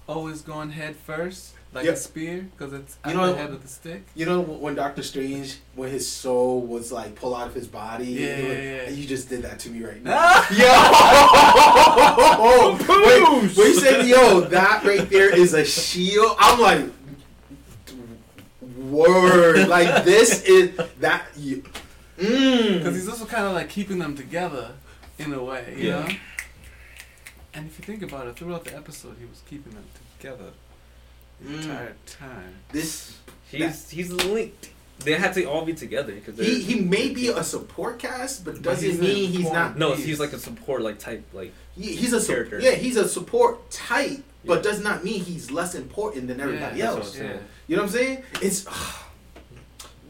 [0.08, 1.92] always going head first, like Yeah.
[1.92, 4.08] a spear, because it's You know- the head of the stick.
[4.16, 8.06] You know when Doctor Strange, when his soul was like pull out of his body.
[8.08, 8.54] Yeah, and yeah,
[8.86, 8.90] yeah.
[8.90, 10.44] You just did that to me right now.
[10.52, 10.66] yo,
[13.06, 16.36] wait, when you said yo, that right there is a shield.
[16.40, 16.86] I'm like,
[18.92, 19.68] word.
[19.78, 21.26] Like this is that.
[21.38, 21.64] You,
[22.18, 22.78] mm.
[22.78, 24.72] Because he's also kind of like keeping them together
[25.20, 26.00] in a way, you Yeah.
[26.08, 26.16] know?
[27.54, 29.84] And if you think about it, throughout the episode, he was keeping them
[30.20, 30.52] together
[31.42, 31.62] the Mm.
[31.62, 32.54] entire time.
[32.72, 33.14] this
[33.50, 34.70] He's he's linked.
[35.00, 38.56] They had to all be together because he he may be a support cast, but
[38.56, 39.78] But doesn't he's mean he's not.
[39.78, 40.06] no, piece.
[40.06, 42.60] he's like a support like type like He, he's a su- character.
[42.60, 46.86] yeah, he's a support type, but does not mean he's less important than everybody yeah,
[46.88, 46.96] else.
[46.98, 47.40] what I'm saying.
[47.68, 48.24] You know what I'm saying?
[48.42, 48.66] It's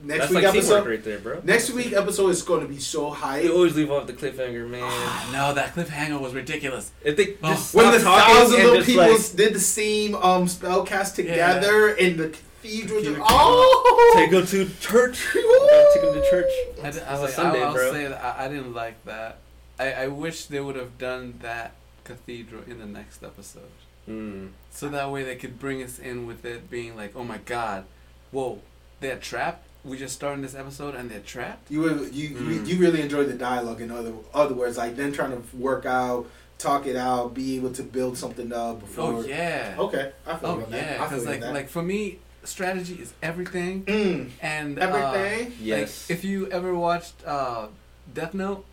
[0.03, 0.87] next that's week like episode.
[0.87, 1.41] right there, bro.
[1.43, 3.47] Next week episode is going to be so They high.
[3.49, 4.81] always leave off the cliffhanger, man.
[4.83, 6.91] Ah, no, that cliffhanger was ridiculous.
[7.03, 7.49] if they Oh.
[7.53, 11.89] just When the thousands of just people like did the same um spell cast together
[11.89, 12.99] in the cathedral.
[13.01, 13.25] Cathedral.
[13.29, 16.51] oh, take them to church, take them to church.
[16.81, 17.91] I, d- I, It's a like, Sunday, I'll, I'll bro.
[17.91, 19.37] say that I, I didn't like that.
[19.79, 21.73] I, I wish they would have done that
[22.03, 23.63] cathedral in the next episode.
[24.07, 24.49] Mm.
[24.71, 27.85] So that way they could bring us in with it being like, oh my god,
[28.31, 28.59] whoa,
[28.99, 29.65] they're trapped?
[29.83, 31.71] We just started this episode and they're trapped?
[31.71, 32.67] You were- you, you Mm.
[32.67, 33.81] you really enjoyed the dialogue.
[33.81, 37.71] In other other words, like them trying to work out, talk it out, be able
[37.73, 39.13] to build something up before.
[39.13, 39.75] Oh, yeah.
[39.77, 40.71] Okay, I feel Oh, you that.
[40.71, 40.93] yeah.
[40.93, 41.53] I feel Because, like, that.
[41.53, 43.83] like, for me, strategy is everything.
[43.85, 45.53] Mm, And uh, everything.
[45.61, 46.09] Yes.
[46.09, 47.67] Like, if you ever watched uh,
[48.13, 48.65] Death Note,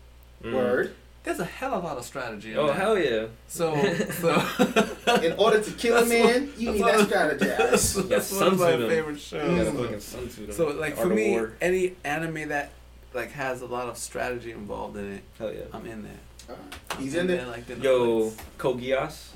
[0.43, 0.53] Mm.
[0.53, 0.95] Word.
[1.25, 2.51] There's a hell of a lot of strategy.
[2.53, 2.75] In Oh that.
[2.75, 3.25] hell yeah!
[3.47, 3.75] So,
[4.21, 8.07] so In order to kill a That's man, you need that strategize.
[8.09, 8.89] that's Yeah, one of my them.
[8.89, 9.49] favorite shows.
[9.51, 9.81] You gotta Mm.
[9.83, 10.51] fucking Sun Tzu.
[10.51, 11.53] So like for me, War.
[11.61, 12.71] any anime that
[13.13, 15.61] like has a lot of strategy involved in it, hell yeah.
[15.73, 16.57] I'm in there.
[16.99, 17.45] He's I'm in there.
[17.47, 19.29] Like the Yo, Code Geass,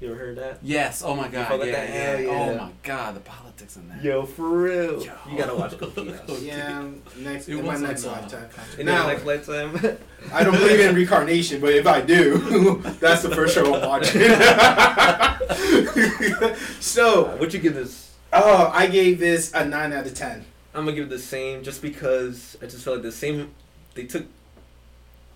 [0.00, 0.58] you ever heard that?
[0.62, 1.02] Yes.
[1.02, 1.50] Oh my god.
[1.50, 1.88] Yeah, that?
[1.88, 2.18] yeah.
[2.18, 2.30] Yeah.
[2.30, 3.16] Oh my god.
[3.16, 4.02] The politics in that.
[4.04, 5.02] Yo, for real.
[5.02, 5.12] Yo.
[5.30, 6.44] You gotta watch Code Geass.
[6.44, 8.48] Yeah, next It in my next uh, lifetime.
[8.78, 9.98] In Now- next lifetime.
[10.32, 14.20] I don't believe in reincarnation, but if I do, that's the first show I'm watching.
[16.80, 18.12] so, what you give this?
[18.32, 20.44] oh, I gave this a nine out of ten.
[20.74, 23.52] I'm gonna give it the same, just because I just felt like the same.
[23.94, 24.26] They took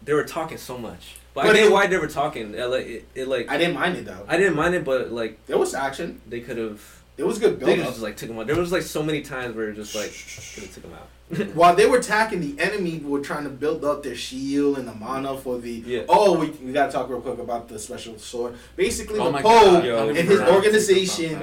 [0.02, 1.16] they were talking so much.
[1.32, 2.54] But, But I get why they were talking.
[2.54, 4.24] It, like it, it like I didn't mind it though.
[4.26, 6.20] I didn't mind it, but like There was action.
[6.28, 6.80] they could have.
[7.16, 7.86] It was good They build.
[7.86, 8.46] just like took him out.
[8.46, 10.10] There was like so many times where it just like
[10.54, 11.08] could have took him out.
[11.54, 14.94] While they were attacking, the enemy were trying to build up their shield and the
[14.94, 15.70] mana for the.
[15.70, 16.02] Yeah.
[16.08, 18.54] Oh, we, we gotta talk real quick about the special sword.
[18.74, 21.36] Basically, Oh the Poe and his organization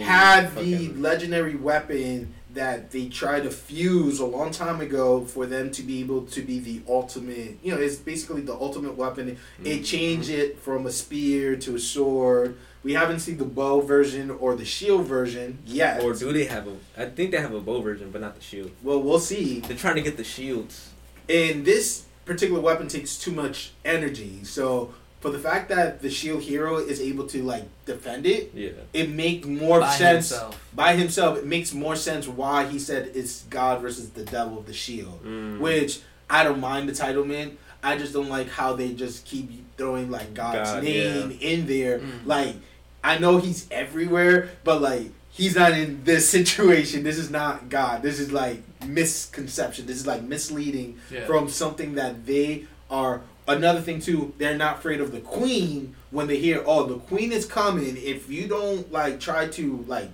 [0.00, 5.70] had the legendary weapon that they tried to fuse a long time ago for them
[5.72, 7.58] to be able to be the ultimate.
[7.62, 9.28] You know, it's basically the ultimate weapon.
[9.28, 9.82] It mm-hmm.
[9.82, 12.56] changed it from a spear to a sword.
[12.82, 16.02] We haven't seen the bow version or the shield version yet.
[16.02, 16.76] Or do they have a?
[16.96, 18.70] I think they have a bow version, but not the shield.
[18.82, 19.60] well, we'll see.
[19.60, 20.90] They're trying to get the shields.
[21.28, 24.44] And this particular weapon takes too much energy.
[24.44, 28.72] So for the fact that the shield hero is able to like defend it, Yeah.
[28.92, 30.60] it make more By sense himself.
[30.74, 31.38] by himself.
[31.38, 35.24] It makes more sense why he said it's God versus the devil of the shield.
[35.24, 35.60] Mm.
[35.60, 37.56] Which I don't mind the title man.
[37.82, 42.00] I just don't like how they just keep throwing like God's God, name in there.
[42.00, 42.26] Mm.
[42.26, 42.56] Like
[43.02, 47.02] I know he's everywhere, but like he's not in this situation.
[47.02, 48.02] This is not God.
[48.02, 49.86] This is like misconception.
[49.86, 51.24] This is like misleading Yeah.
[51.26, 53.22] from something that they are.
[53.46, 57.30] Another thing too, they're not afraid of the queen when they hear, "Oh, the queen
[57.32, 60.08] is coming." If you don't like try to like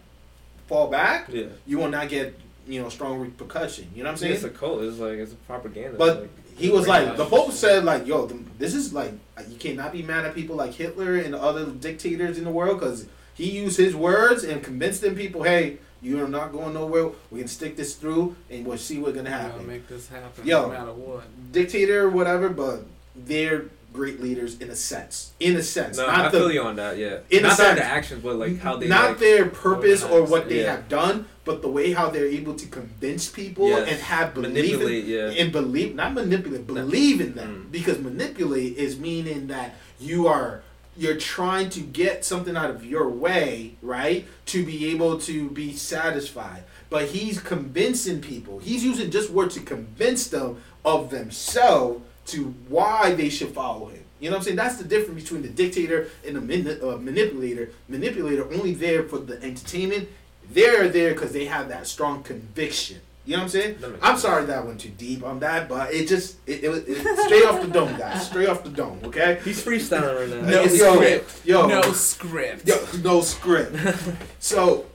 [0.66, 1.46] fall back, Yeah.
[1.66, 3.88] you will not get you know strong repercussion.
[3.94, 4.32] You know what I'm saying?
[4.32, 4.54] it's saying?
[4.54, 4.82] a cult.
[4.82, 5.96] It's like it's a propaganda.
[5.96, 9.12] But like, He was like, the Pope said, like, yo, th- this is like,
[9.48, 13.06] you cannot be mad at people like Hitler and other dictators in the world because
[13.34, 17.10] he used his words and convinced them people, hey, you are not going nowhere.
[17.30, 19.66] We can stick this through and we'll see what's gonna We're gonna happen.
[19.66, 20.62] make this happen Yo.
[20.62, 21.22] no matter what.
[21.52, 22.84] Dictator or whatever, but
[23.26, 25.32] they're great leaders in a sense.
[25.40, 26.96] In a sense, no, not I the feel you on that.
[26.96, 27.18] Yeah.
[27.30, 27.80] In not that sense.
[27.80, 30.76] the actions, but like how they not like, their purpose or what they Yeah.
[30.76, 33.88] have done, but the way how they're able to convince people Yes.
[33.90, 35.06] and have belief in.
[35.06, 35.30] Yeah.
[35.42, 37.72] and believe not manipulate believe in them Mm.
[37.72, 40.62] because manipulate is meaning that you are
[40.96, 45.72] you're trying to get something out of your way right to be able to be
[45.74, 52.44] satisfied but he's convincing people he's using just words to convince them of themselves to
[52.68, 55.48] why they should follow him you know what i'm saying that's the difference between the
[55.48, 60.08] dictator and the mani- uh, manipulator manipulator only there for the entertainment
[60.52, 63.76] they're there because they have that strong conviction you know what I'm saying?
[63.84, 64.22] I'm sense.
[64.22, 67.44] sorry that went too deep on that, but it just it, it, was- it straight
[67.44, 68.26] off the dome, guys.
[68.26, 69.38] Straight off the dome, okay?
[69.44, 70.48] He's freestyling right now.
[70.50, 71.46] No Yo, script.
[71.46, 72.66] Yo, no script.
[72.66, 73.76] yo, no script.
[74.40, 74.86] so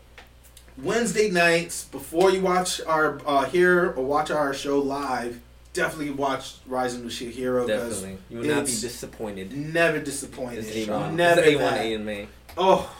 [0.82, 5.40] Wednesday nights before you watch our uh, hear or watch our show live,
[5.76, 8.18] definitely watch Rising of the Shield Hero because Definitely.
[8.30, 9.54] You will not be disappointed.
[9.56, 10.66] never disappointed.
[10.66, 11.14] It's A1.
[11.14, 11.80] Never It's A1 that.
[11.86, 12.28] anime.
[12.58, 12.92] Oh,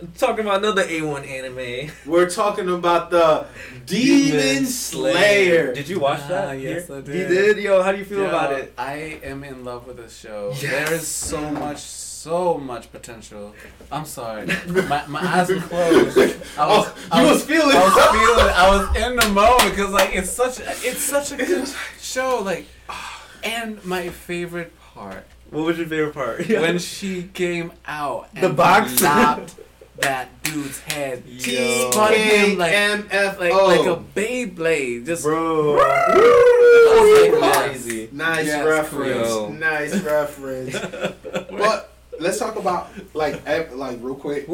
[0.00, 1.92] I'm talking about another A1 anime.
[2.04, 3.46] we're talking about the
[3.86, 5.72] Demon Slayer.
[5.72, 6.58] Did you watch Ah, that?
[6.60, 6.96] yes, Here?
[6.96, 7.28] I You did.
[7.28, 7.56] did?
[7.58, 8.72] Yo, how do you feel Yo, about it?
[8.76, 10.50] I am in love with this show.
[10.52, 10.62] Yes.
[10.62, 13.54] There is so much, so much potential.
[13.92, 16.18] I'm sorry, my, my eyes were closed.
[16.58, 17.76] I was, Oh, I you was feeling.
[17.76, 18.46] I was feeling.
[18.46, 18.52] it.
[18.56, 21.68] I was in the moment because like it's such, a, it's such a good
[22.14, 22.40] show.
[22.42, 22.66] Like,
[23.44, 26.48] and my favorite part What was your favorite part?
[26.48, 29.00] when she came out and The box?
[29.02, 29.56] lopped
[29.98, 31.90] that dude's head, Yo.
[31.92, 33.38] spun him like TKMFO.
[33.38, 35.78] like like a Beyblade, just Bro.
[35.78, 38.08] I was like, Crazy.
[38.10, 39.28] Nice Yes, reference.
[39.28, 39.48] Yo.
[39.50, 40.72] Nice reference.
[41.32, 44.48] but let's talk about like like real quick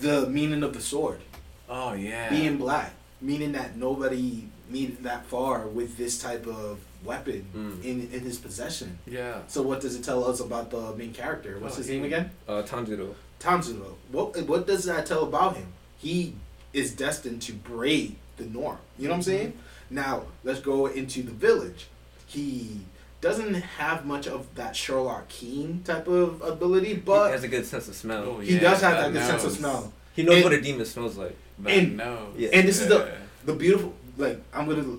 [0.00, 1.20] the meaning of the sword
[1.68, 2.30] Oh yeah.
[2.30, 7.84] being black, meaning that nobody made it that far with this type of weapon Mm.
[7.84, 8.98] in in his possession.
[9.06, 9.40] yeah.
[9.48, 11.58] So what does it tell us about the main character?
[11.58, 12.30] What's Oh, his he- name again?
[12.48, 13.14] Uh, Tanjiro.
[13.40, 13.94] Tanjiro.
[14.10, 15.66] What what does that tell about him?
[15.98, 16.34] He
[16.72, 18.78] is destined to break the norm.
[18.98, 19.52] You know what I'm saying?
[19.90, 21.86] Now let's go into the village.
[22.26, 22.80] He
[23.20, 27.66] doesn't have much of that Sherlock Keen type of ability, but he has a good
[27.66, 28.22] sense of smell.
[28.24, 29.92] Oh, he yeah, does have that that good sense of smell.
[30.14, 31.36] He knows And- what a demon smells like.
[31.58, 32.34] That And- nose.
[32.36, 32.48] Yeah.
[32.54, 33.00] And this is the
[33.44, 34.98] the beautiful like I'm gonna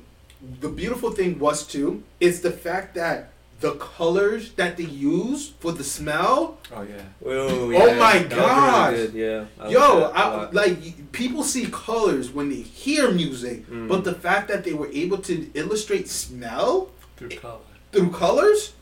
[0.62, 3.30] the beautiful thing was too is the fact that
[3.62, 7.02] the colors that they use for the smell Oh yeah.
[7.26, 8.94] Oh, Oh my god.
[8.94, 9.22] Really.
[9.22, 9.46] Yeah.
[9.60, 10.54] I Yo, like that a I, lot.
[10.54, 13.88] like people see colors when they hear music, Mm.
[13.88, 17.60] but the fact that they were able to illustrate smell Through color.
[17.94, 18.74] through colors,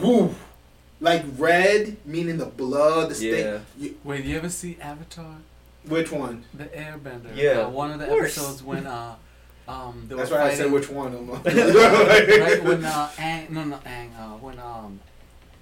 [0.00, 0.34] whew,
[1.00, 3.32] like red meaning the blood, the Yeah.
[3.32, 3.60] steak.
[3.78, 5.36] You, Wait, you ever see Avatar?
[5.88, 6.44] Which one?
[6.54, 7.34] The Airbender.
[7.34, 9.16] Yeah, Uh, one of the of episodes when uh
[9.68, 11.12] um they That's why I said which one.
[11.44, 15.00] Right when uh Aang no no Aang uh when um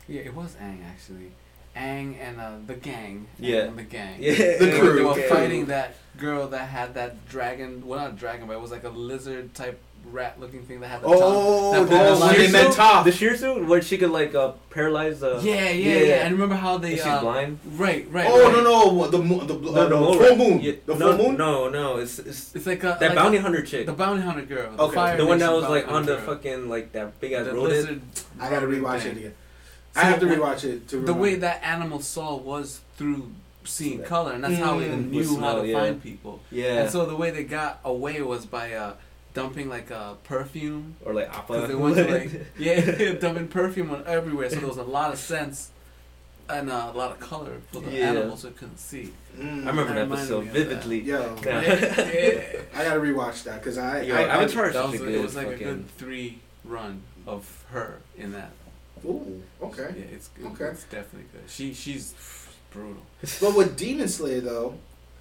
[0.08, 1.32] yeah it was Aang actually
[1.76, 3.64] Aang and uh the gang Yeah.
[3.68, 4.32] and the gang Yeah.
[4.58, 4.96] The crew.
[4.96, 8.60] they were fighting that girl that had that dragon well not a dragon but it
[8.60, 11.84] was like a lizard type rat-looking thing that had the Oh, tongue.
[11.86, 13.04] the that oh, pulled the they light- meant tough.
[13.04, 15.40] The shirshu where she could like uh paralyze the.
[15.42, 16.90] Yeah, yeah, yeah, And remember how they?
[16.92, 17.58] And she's uh, blind.
[17.76, 18.26] Right, right.
[18.28, 18.52] Oh right.
[18.56, 20.38] no no the mo- the, uh, the, mole full rat.
[20.38, 21.36] moon Yeah, the no, full moon.
[21.36, 23.86] No, no, it's it's It's like a that like bounty a, hunter chick.
[23.86, 24.72] the bounty hunter girl.
[24.76, 24.94] The, Okay.
[24.94, 26.26] Fire The one that was like on the girl.
[26.26, 27.70] fucking like that big ass the rodent.
[27.70, 28.02] lizard.
[28.40, 29.12] I gotta rodent rewatch thing.
[29.12, 29.34] it again.
[29.94, 31.22] So I have to when- rewatch it to The remember.
[31.22, 33.30] way that animal saw was through
[33.64, 34.80] seeing color, and that's how Mm.
[34.80, 35.78] they With knew how to yeah.
[35.78, 36.40] find people.
[36.50, 36.82] Yeah.
[36.82, 38.94] And so the way they got away was by uh,
[39.34, 40.96] dumping like a perfume.
[41.04, 41.52] or like Appa.
[41.52, 45.12] Because they went to like yeah, dumping perfume on everywhere, so there was a lot
[45.12, 45.70] of scents
[46.48, 48.10] and uh, a lot of color for the Yeah.
[48.10, 49.12] animals that couldn't see.
[49.38, 49.42] Mm.
[49.66, 51.00] I remember That that reminded episode me of vividly.
[51.02, 51.60] Yo, Yeah.
[51.62, 52.42] Yeah.
[52.74, 55.06] I gotta rewatch that because I, Yo, I, I Avatar is That was a a-
[55.06, 58.50] good it was like a good three run of her in that.
[59.06, 59.94] Ooh, okay.
[59.96, 60.46] Yeah, it's good.
[60.46, 60.64] Okay.
[60.66, 61.48] It's definitely good.
[61.48, 62.14] She she's
[62.72, 63.02] brutal.
[63.40, 64.74] But with Demon Slayer though,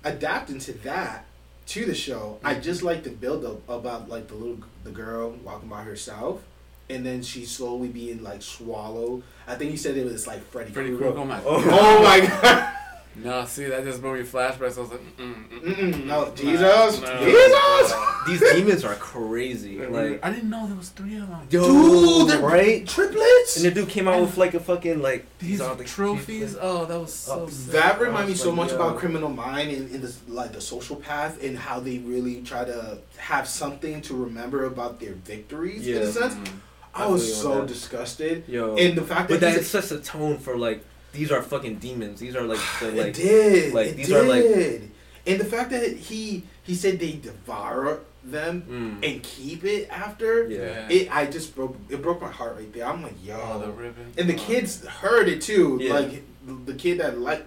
[0.03, 1.25] adapting to that
[1.69, 2.61] to the show, I Mhm.
[2.63, 6.41] just like the build up about like the little the girl walking by herself,
[6.89, 9.23] and then she slowly being like swallowed.
[9.47, 11.11] I think you said it was like Freddy, Freddy Krueger.
[11.13, 11.19] Krueger.
[11.19, 11.41] Oh my.
[11.45, 11.63] Oh.
[11.71, 12.73] Oh my god!
[13.15, 14.77] No, see that just brought me flashbacks.
[14.77, 17.91] I was like, mm, mm, mm, Mm-mm, no, mm, Jesus, no, Jesus!
[17.91, 18.23] no.
[18.27, 19.79] These demons are crazy.
[19.85, 21.47] Like, I didn't know there was three of them.
[21.49, 22.87] yo, Dude, right?
[22.87, 23.57] Triplets.
[23.57, 26.55] And the dude came out with like a fucking like These all the trophies.
[26.59, 27.47] Oh, that was so.
[27.47, 27.73] Sick.
[27.73, 28.75] That reminded me so like, much yo.
[28.75, 32.63] about Criminal Mind and in this like the social path and how they really try
[32.63, 36.35] to have something to remember about their victories in a sense.
[36.35, 36.53] Mm.
[36.93, 37.67] I was feel you on so that.
[37.67, 40.83] disgusted, Yo, and the fact that, but that that he's sets a tone for like
[41.11, 42.19] these are fucking demons.
[42.19, 44.15] These are like the it like did, like, it these did.
[44.17, 44.81] are, like-
[45.27, 50.47] and the fact that he he said they devour them mm, and keep it after
[50.49, 50.87] yeah.
[50.89, 51.13] it.
[51.15, 52.85] I just broke it broke my heart right there.
[52.85, 54.13] I'm like, yo, Oh, the ribbon.
[54.17, 55.79] and the kids heard it too.
[55.81, 55.93] Yeah.
[55.93, 56.23] Like
[56.65, 57.45] the kid that like,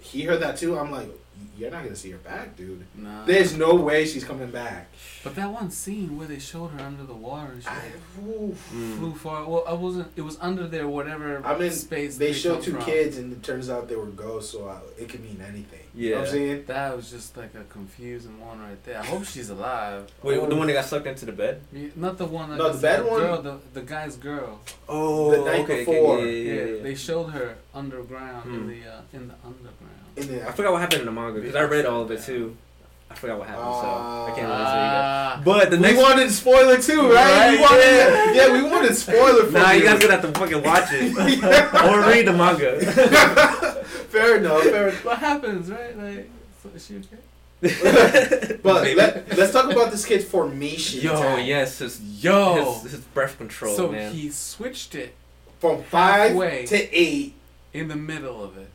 [0.00, 0.78] he heard that too.
[0.78, 1.08] I'm like,
[1.62, 2.84] you're not gonna see her back, dude.
[2.96, 3.24] Nah.
[3.24, 4.88] There's no way she's coming back.
[5.22, 7.92] But that one scene where they showed her under the water she I, like.
[8.20, 8.56] Mm.
[8.98, 9.48] flew far.
[9.48, 10.08] Well, I wasn't.
[10.16, 12.16] It was under there, whatever I mean, space.
[12.18, 12.84] They showed come two from.
[12.84, 15.78] kids, and it turns out they were ghosts, so I, it could mean anything.
[15.94, 16.64] You know what I'm saying?
[16.66, 18.98] That was just like a confusing one right there.
[18.98, 20.10] I hope she's alive.
[20.22, 21.60] Wait, the one that got sucked into the bed?
[21.70, 22.50] Me- Not the one.
[22.50, 23.20] That No, the just- bad one?
[23.20, 24.60] Girl, the, the guy's girl.
[24.88, 26.18] Oh, The night okay, before.
[26.18, 28.68] Okay, yeah, Yeah, yeah, yeah, they showed her underground in Hmm.
[28.68, 29.91] the uh, in the underground.
[30.16, 32.22] And then I forgot what happened in the manga because I read all of it
[32.22, 32.56] too.
[33.10, 35.02] I forgot what happened, so I can't really tell you guys.
[35.04, 37.50] Ah, But the we wanted spoiler too, right?
[37.52, 38.32] We wanted, yeah.
[38.32, 38.52] yeah.
[38.52, 39.44] we wanted spoiler.
[39.44, 41.12] From Nah, you you guys gonna have to fucking watch it
[41.84, 42.80] or read the manga.
[44.08, 44.62] fair enough.
[44.62, 45.04] Fair enough.
[45.04, 45.96] what happens, right?
[45.98, 46.30] Like,
[46.62, 47.18] so is she okay?
[48.62, 51.00] But let, let's talk about this kid's formation.
[51.02, 51.46] Yo, attack.
[51.46, 52.80] yes, his Yo.
[52.82, 54.12] his, his breath control, so man.
[54.12, 55.14] he switched it
[55.60, 56.66] from five Halfway.
[56.66, 57.34] to eight,
[57.72, 58.68] in the middle of it.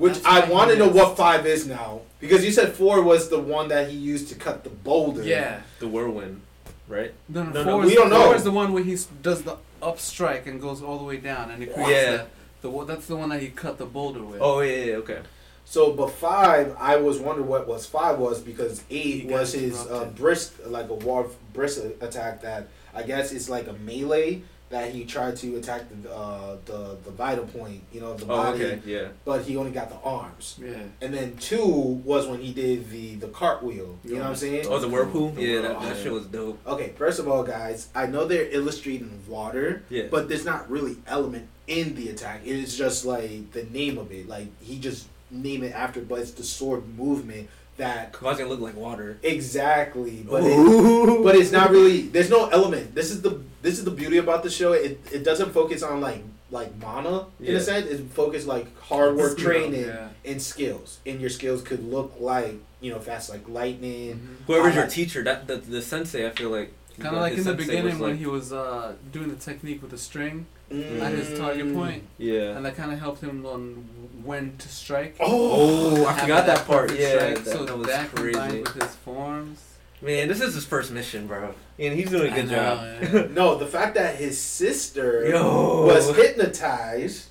[0.00, 3.28] Which That's I want to know what five is now because you said four was
[3.28, 5.22] the one that he used to cut the boulder.
[5.22, 5.60] Yeah.
[5.78, 6.40] the whirlwind,
[6.88, 7.12] right?
[7.28, 8.16] No, no, No, four no, is, we don't know.
[8.22, 8.34] four know.
[8.34, 11.50] is the one where he does the up strike and goes all the way down,
[11.50, 12.24] and it creates Yeah.
[12.62, 14.40] the, the that's the one that he cut the boulder with.
[14.40, 15.20] Oh yeah, yeah, okay.
[15.64, 19.86] So, but five, I was wondering what was five was because eight He was his
[19.86, 24.92] uh, brisk, like a war brisk attack that I guess it's like a melee that
[24.92, 28.36] he tried to attack the uh, the the vital point, you know, of the Oh
[28.36, 29.08] body, okay, yeah.
[29.24, 30.58] but he only got the arms.
[30.64, 30.74] Yeah.
[31.02, 31.66] And then two
[32.04, 33.98] was when he did the the cartwheel.
[34.04, 34.66] You know what I'm saying?
[34.68, 35.88] Oh the whirlpool, The yeah, that, whirlpool.
[35.88, 36.66] that shit was dope.
[36.66, 40.96] Okay, first of all, guys, I know they're illustrating water, Yeah, but there's not really
[41.06, 42.42] element in the attack.
[42.44, 44.28] It is just like the name of it.
[44.28, 47.48] Like he just name it after, but it's the sword movement
[47.80, 49.18] that causing it look like water.
[49.22, 50.24] exactly.
[50.28, 52.02] But it, but it's not really.
[52.02, 52.94] There's no element.
[52.94, 54.72] This is the this is the beauty about the show.
[54.72, 57.58] It it doesn't focus on like like mana in Yeah.
[57.58, 57.86] a sense.
[57.86, 60.08] It focused like hard work Skill, training yeah.
[60.24, 60.98] and skills.
[61.06, 64.14] And your skills could look like you know fast like lightning.
[64.16, 64.46] Mhm.
[64.46, 67.54] Whoever's your teacher, that the, the sensei, I feel like Kind of like in the
[67.54, 71.00] beginning when like- he was uh, doing the technique with the string Mm.
[71.00, 72.56] at his target point, Yeah.
[72.56, 73.88] and that kind of helped him on
[74.24, 75.16] when to strike.
[75.18, 76.94] Oh, Oh, I Have forgot that part.
[76.96, 78.62] Yeah, strike, that, so that was that combined crazy.
[78.62, 79.60] with his forms.
[80.02, 83.02] Man, this is his first mission, bro, and he's doing a good know, job.
[83.02, 83.26] yeah.
[83.32, 85.84] No, the fact that his sister Yo.
[85.86, 87.26] was hypnotized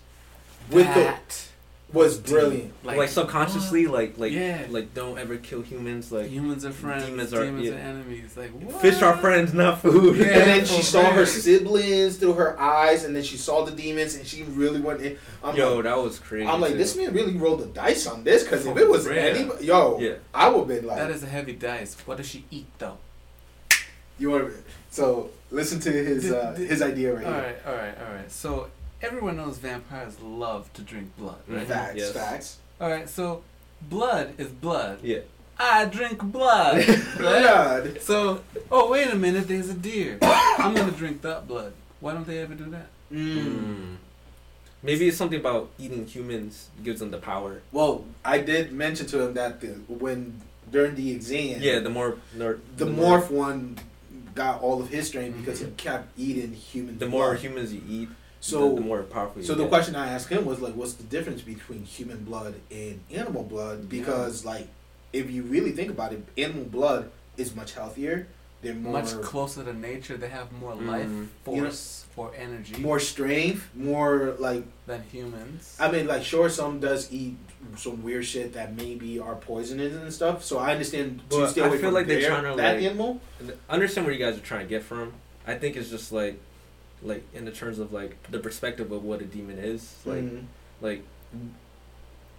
[0.69, 1.48] with that, the
[1.91, 2.71] was brilliant.
[2.83, 4.67] Like, subconsciously, like like Yeah.
[4.69, 6.11] like don't ever kill humans.
[6.11, 8.37] Like humans are friends, demons demons are- are, enemies.
[8.37, 8.79] Like what?
[8.81, 10.17] fish are friends, not food.
[10.17, 10.25] Yeah.
[10.25, 14.15] and then she saw her siblings through her eyes, and then she saw the demons,
[14.15, 15.17] and she really went in.
[15.43, 16.47] I'm Yo, like, that was crazy.
[16.47, 16.77] I'm like, too.
[16.77, 19.17] this man really rolled the dice on this, because if it was real.
[19.17, 20.13] anybody, yo, Yeah.
[20.33, 21.95] I would have been like, That is a heavy dice.
[22.05, 22.97] What does she eat though?
[24.19, 24.53] you want to.
[24.91, 27.41] So listen to his Did- uh, his idea right All here.
[27.41, 28.31] right, all right, all right.
[28.31, 28.67] So
[29.01, 31.63] everyone knows vampires love to drink blood, right?
[31.63, 31.67] Mhm.
[31.67, 32.11] Facts, Yes.
[32.11, 32.57] facts.
[32.81, 33.43] All right, so
[33.81, 34.99] blood is blood.
[35.03, 35.19] Yeah.
[35.57, 36.87] I drink blood.
[36.87, 37.17] right?
[37.17, 38.01] Blood.
[38.01, 38.41] So,
[38.71, 40.17] oh wait a minute, there's a deer.
[40.21, 41.73] I'm gonna drink that blood.
[41.99, 42.87] Why don't they ever do that?
[43.11, 43.35] Mm.
[43.45, 43.95] Mm.
[44.81, 47.61] Maybe it's something about eating humans gives them the power.
[47.73, 50.39] Well, I did mention to him that the, when
[50.71, 53.77] during the exam, Yeah, the more nor- the morph one
[54.35, 56.97] got all of his strength because he kept eating human.
[56.97, 58.09] the more humans you eat,
[58.41, 59.41] So the, the more powerful.
[59.41, 59.69] You So the get.
[59.69, 63.89] question I asked him was like, what's the difference between human blood and animal blood?
[63.89, 64.67] Because like,
[65.13, 68.27] if you really think about it, animal blood is much healthier.
[68.61, 70.17] They're more Much closer to nature.
[70.17, 71.27] They have more life Mm.
[71.45, 74.63] force or energy more strength, more like.
[74.85, 75.77] than humans.
[75.79, 77.37] I mean, like, sure, some does eat
[77.77, 80.43] some weird shit that maybe are poisonous and stuff.
[80.43, 82.75] So I understand to But stay I away feel from like they're trying to, that
[82.75, 83.21] like- animal.
[83.69, 85.13] Understand where you guys are trying to get from.
[85.47, 86.37] I think it's just like,
[87.01, 89.95] like in the terms of like the perspective of what a demon is.
[90.05, 90.43] Like, Mhm.
[90.81, 91.03] like,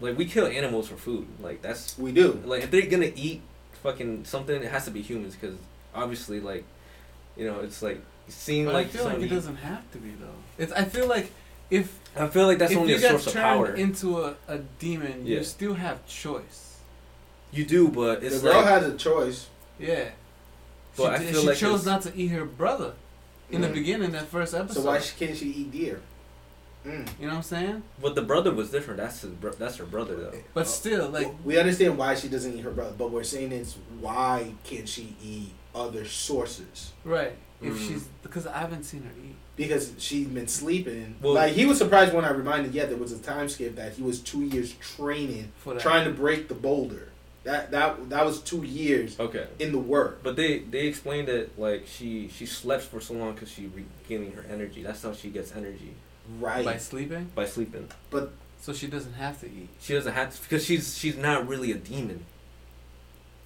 [0.00, 1.26] like we kill animals for food.
[1.40, 2.40] Like that's we do.
[2.44, 3.42] like if they're gonna eat
[3.82, 5.56] fucking something, it has to be humans because
[5.94, 6.64] obviously like,
[7.36, 9.98] you know, it's like seeing But like I feel like it somebody- doesn't have to
[9.98, 10.26] be though.
[10.62, 10.72] It's.
[10.72, 11.30] I feel like
[11.70, 13.74] if I feel like that's if only you a get source of turned power.
[13.74, 15.38] into a, a demon, Yeah.
[15.38, 16.66] you still have choice.
[17.52, 19.48] you do, but it's the girl like has a choice.
[19.78, 20.10] Yeah.
[20.96, 22.92] But she I feel she like chose not to eat her brother
[23.50, 23.74] in the Mm.
[23.74, 24.80] beginning, that first episode.
[24.82, 26.00] So why sh- can't she eat deer?
[26.86, 27.06] Mm.
[27.20, 27.82] you know what I'm saying?
[28.00, 29.00] But the brother was different.
[29.00, 30.32] That's his bro- that's her brother though.
[30.54, 33.76] But still, like, we understand why she doesn't eat her brother, but we're saying it's
[34.00, 36.92] why can't she eat other sources?
[37.04, 37.32] right?
[37.60, 37.88] If Mm.
[37.88, 39.34] she's because I haven't seen her eat.
[39.56, 41.16] Because she's been sleeping.
[41.20, 43.92] Well- like he was surprised when I reminded, yeah, there was a time skip that
[43.92, 47.08] he was two years training, For trying to break the boulder.
[47.44, 49.46] That that that was two years Okay.
[49.58, 50.22] in the work.
[50.22, 54.32] But they they explained that like she she slept for so long because she regaining
[54.32, 54.82] her energy.
[54.82, 55.94] That's how she gets energy
[56.38, 56.64] Right.
[56.64, 57.88] by sleeping, by sleeping.
[58.10, 59.68] but so she doesn't have to eat.
[59.80, 62.24] She doesn't have to because she's she's not really a demon.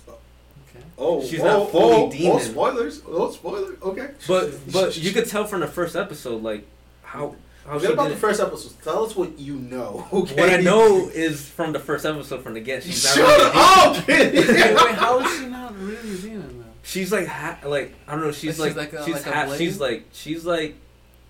[0.09, 0.85] Okay.
[0.99, 2.33] oh, She's oh, not fully oh, oh demon.
[2.33, 3.03] Oh, spoilers.
[3.07, 3.81] Oh, spoilers.
[3.81, 4.09] Okay.
[4.27, 6.67] But but you could tell from the first episode like
[7.03, 7.37] how
[7.67, 8.73] how she Forget about the first episode.
[8.83, 10.07] Tell us what you know.
[10.13, 10.35] Okay.
[10.41, 12.83] What I know is from the first episode from the get.
[12.83, 14.09] She's not Shut really up!
[14.09, 14.35] wait,
[14.85, 16.65] wait, how is she not really a demon though?
[16.83, 18.33] She's like ha- like I don't know.
[18.33, 19.57] She's Like, like, she's like a- she's like a half.
[19.57, 20.77] She's like she's like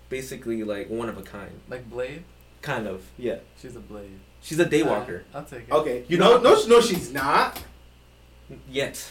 [0.09, 1.51] basically like one of a kind.
[1.69, 2.23] Like Blade?
[2.61, 3.37] Kind of yeah.
[3.61, 4.19] She's a Blade.
[4.41, 5.21] She's a daywalker.
[5.33, 5.71] Uh, I'll take it.
[5.71, 5.97] Okay.
[5.99, 7.63] You You know, know- no, no, she's not.
[8.69, 9.09] Yet.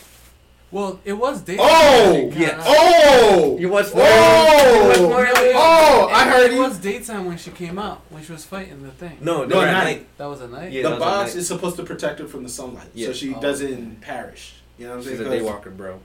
[0.74, 1.56] Well, it was Day.
[1.56, 2.60] Oh, yes.
[2.66, 4.82] Oh, You watched Oh!
[4.82, 5.52] You watched Mario?
[5.54, 6.62] Oh, I heard it you.
[6.62, 9.18] was daytime when she came out when she was fighting the thing.
[9.20, 9.84] No, No, no, at night.
[9.84, 10.06] night.
[10.18, 10.72] that was at night.
[10.72, 10.82] Yeah.
[10.82, 11.38] the that box night.
[11.38, 13.06] is supposed to protect her from the sunlight, Yeah.
[13.06, 14.54] so she Oh, doesn't perish.
[14.76, 15.18] You know what I'm saying?
[15.18, 16.00] She's a daywalker, bro.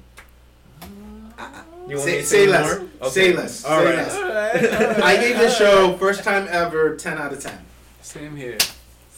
[0.84, 0.86] Uh,
[1.88, 2.78] You want Say, me to say say less.
[3.02, 3.10] more?
[3.10, 3.38] Say Okay.
[3.38, 3.66] less.
[3.66, 3.96] All say right.
[3.96, 4.16] less.
[4.16, 7.58] Alright, alright, I gave this show first time ever ten out of ten.
[8.04, 8.60] Same here.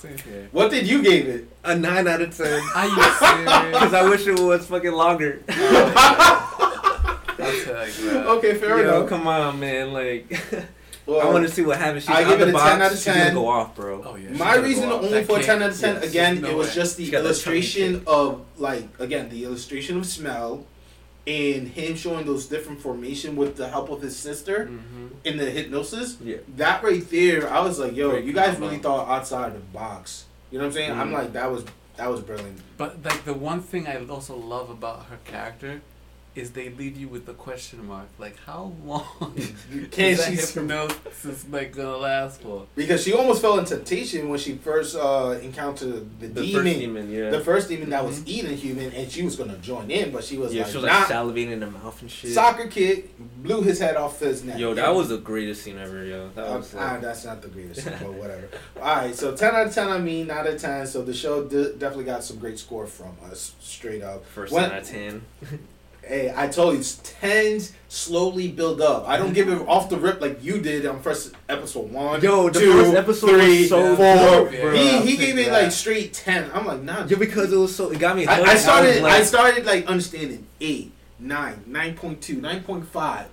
[0.01, 0.49] Same.
[0.51, 1.47] What did you give it?
[1.63, 2.61] A nine out of ten.
[2.75, 3.51] Are you serious?
[3.71, 5.41] Because I wish it was fucking longer.
[5.49, 6.47] I'll
[7.63, 8.37] tell you, bro.
[8.37, 9.09] Okay, fair Yo, enough.
[9.09, 9.93] come on, man.
[9.93, 10.39] Like,
[11.07, 12.03] Well, I want to see what happens.
[12.03, 12.69] She's I give it a box.
[12.71, 13.17] 10 out of She's 10.
[13.17, 14.03] gonna go off, bro.
[14.05, 14.29] Oh yeah.
[14.31, 16.55] My reason go only That for can't- 10 out of 10, yes, again, no it
[16.55, 16.73] was way.
[16.75, 20.65] just the She got that illustration of, like, again, the illustration of smell
[21.27, 25.09] and him showing those different formation with the help of his sister Mhm.
[25.23, 26.17] in the hypnosis.
[26.23, 26.37] Yeah.
[26.57, 28.65] That right there, I was like, yo, Great you guys combo.
[28.67, 30.25] really thought outside the box.
[30.49, 30.91] You know what I'm saying?
[30.91, 31.13] I'm Mhm.
[31.13, 31.63] like, that was
[31.97, 32.57] that was brilliant.
[32.77, 35.81] But like the one thing I also love about her character
[36.33, 38.07] is they leave you with the question mark.
[38.17, 39.05] Like how long
[39.91, 42.67] Can is that she hypnosis like gonna last for?
[42.75, 46.63] Because she almost fell in temptation when she first uh, encountered the, The demon.
[46.63, 47.29] first demon, yeah.
[47.31, 48.27] The first demon that was Mhm.
[48.27, 50.85] eating human, and she was gonna join in, but she was yeah, like, she was
[50.85, 51.15] like nah.
[51.15, 52.31] salivating in the mouth and shit.
[52.31, 53.09] Soccer kid
[53.43, 54.57] blew his head off his neck.
[54.57, 56.29] Yo, that was the greatest scene ever, yo.
[56.29, 58.47] That Uh, was ah, like, that's not the greatest, but whatever.
[58.77, 60.87] All right, so ten out of ten on me, nine out of ten.
[60.87, 64.25] So the show d- definitely got some great score from us, straight up.
[64.25, 65.21] first When- ten out of ten.
[66.03, 69.07] Hey, I told you, it's tens slowly build up.
[69.07, 72.21] I don't give it off the rip like you did on first episode one.
[72.21, 74.15] Yo, the two, first episode was three, so four.
[74.15, 74.71] dope, bro.
[74.73, 76.49] He he gave me like straight ten.
[76.53, 77.05] I'm like, nah.
[77.05, 77.91] Yeah, because it was so.
[77.91, 78.25] It got me.
[78.25, 78.49] I, hooked.
[78.49, 79.03] I was started.
[79.03, 83.27] like- I started like understanding eight, nine, nine point two, nine point five.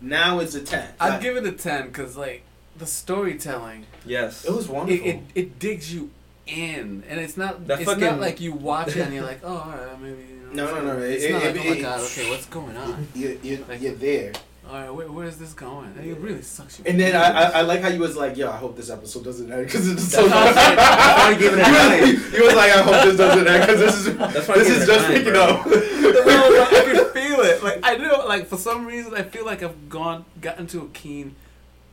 [0.00, 0.88] Now it's a ten.
[0.98, 2.42] I'd Like, give it a ten because like
[2.78, 4.44] the storytelling, Yes.
[4.44, 5.06] it was it, wonderful.
[5.06, 6.10] it it digs you
[6.46, 9.48] in, and it's not That it's not like you watch it and you're like, oh,
[9.48, 10.35] all right, maybe.
[10.52, 13.08] No, no, no, It's it- not it- like, oh my god, okay, what's going on?
[13.14, 14.32] you, you, Like- you're there.
[14.68, 15.94] All right, where, where is this going?
[16.02, 16.84] It really sucks you.
[16.88, 19.22] And then I, I, I like how you was like, yo, I hope this episode
[19.22, 20.26] doesn't end because it's so.
[20.26, 22.32] That's why I said- that's why gave it a nine.
[22.32, 25.08] he was like, I hope this doesn't end because this is That's this is just
[25.08, 25.66] nine, picking up.
[25.66, 27.62] I was like, I can feel it.
[27.62, 30.88] Like I know, like for some reason, I feel like I've gone gotten to a
[30.88, 31.36] keen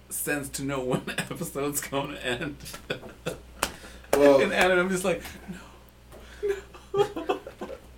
[0.10, 2.56] sense to know when the episode's going to end.
[4.14, 5.22] well, and, and I'm just like,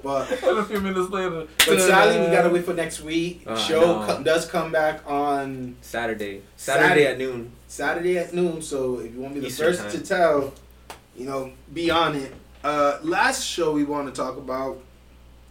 [0.06, 1.47] But And a few minutes later.
[1.66, 3.41] but sadly, we gotta wait for next week.
[3.47, 4.06] Uh, Show no.
[4.06, 6.43] co- does come back on Saturday.
[6.56, 7.08] Saturday Saturday.
[7.08, 7.51] at noon.
[7.68, 8.62] Saturday at noon.
[8.62, 9.91] So if you want to be the Eastern first time.
[9.91, 10.53] to tell,
[11.18, 12.32] you know, be on it.
[12.64, 14.80] Uh, last show we want to talk about.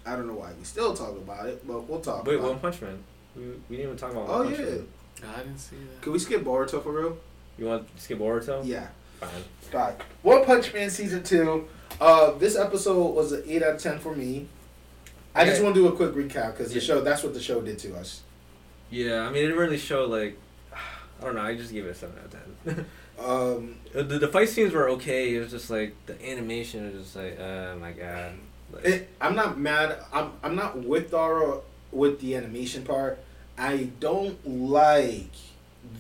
[0.07, 2.25] I don't know why we still talk about it, but we'll talk.
[2.25, 3.03] Wait, about One Punch Man.
[3.35, 4.65] We, we didn't even talk about One Oh Punch yeah.
[4.67, 4.87] Man.
[5.35, 6.01] I didn't see that.
[6.01, 7.19] Can we skip Boruto for real?
[7.59, 8.61] You want to skip Boruto?
[8.65, 8.87] Yeah.
[9.19, 9.31] Fine.
[9.73, 9.95] Right.
[10.23, 11.67] One Punch Man season two.
[12.01, 14.49] Uh, this episode was an eight out of ten for me.
[15.35, 16.85] I just want to do a quick recap because the Yeah.
[16.87, 17.01] show.
[17.01, 18.21] That's what the show did to us.
[18.91, 20.39] Yeah, I mean, it didn't really show, like,
[21.21, 22.87] I don't know, I just gave it a 7 out of 10.
[23.17, 27.15] Um, the, the fight scenes were okay, it was just like, the animation was just
[27.17, 28.33] like, oh my god.
[28.73, 29.99] Like, it, I'm not mad.
[30.13, 31.59] I'm I'm not with Dara
[31.93, 33.21] with the animation part.
[33.57, 35.31] I don't like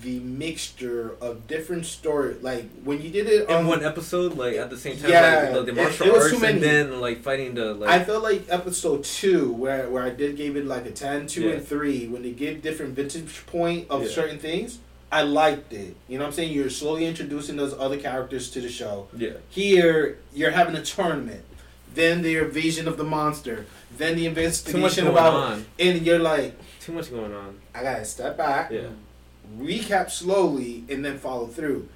[0.02, 2.36] the mixture of different story.
[2.42, 5.42] Like when you did it in on one episode, like, at the same time, Yeah,
[5.44, 8.22] like, the, the martial it was arts and then, like, fighting the, like, I felt
[8.22, 11.50] like episode two, where where I did gave it like a 10, 2 Yeah.
[11.54, 14.08] and three, when they give different vintage point of Yeah.
[14.10, 14.78] certain things,
[15.10, 15.94] I liked it.
[16.08, 16.52] You know what I'm saying?
[16.52, 19.08] You're slowly introducing those other characters to the show.
[19.16, 19.30] yeah.
[19.48, 21.44] Here, you're having a tournament,
[21.94, 23.66] then the invasion of the monster,
[23.96, 25.66] then the Too much investigation going about, on.
[25.78, 27.56] and you're like, Too much going on.
[27.74, 28.88] I gotta step back, Yeah.
[29.58, 31.88] Recap slowly, and then follow through.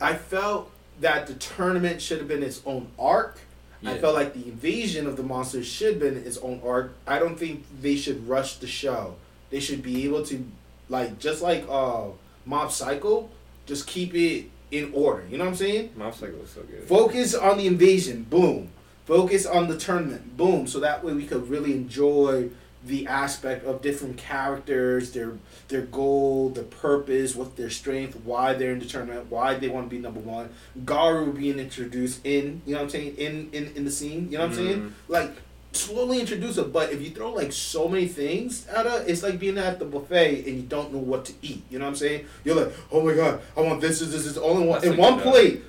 [0.00, 0.70] I felt
[1.00, 3.40] that the tournament should have been its own arc.
[3.84, 6.94] I felt like the invasion of the monsters should have been its own arc.
[7.06, 9.14] I don't think they should rush the show.
[9.50, 10.44] They should be able to,
[10.88, 12.06] like, just like uh,
[12.44, 13.28] Mob Psycho,
[13.64, 15.24] just keep it in order.
[15.30, 15.92] You know what I'm saying?
[15.94, 16.82] Mob Psycho was so good.
[16.84, 18.70] Focus on the invasion, boom.
[19.04, 20.66] Focus on the tournament, boom.
[20.66, 22.50] So that way we could really enjoy
[22.86, 25.32] the aspect of different characters, their
[25.68, 29.90] their goal, their purpose, what their strength, why they're in the tournament, why they want
[29.90, 30.50] to be number one.
[30.84, 34.28] Garou being introduced in, you know what I'm saying, in in, in the scene.
[34.30, 34.80] You know what I'm saying?
[34.82, 34.90] Mhm.
[35.08, 35.32] Like
[35.72, 39.38] slowly introduce it, but if you throw like so many things at it, it's like
[39.38, 41.62] being at the buffet and you don't know what to eat.
[41.70, 42.24] You know what I'm saying?
[42.44, 44.94] You're like, oh my god, I want this, this, this, this, all in one, That's
[44.94, 45.62] in one plate,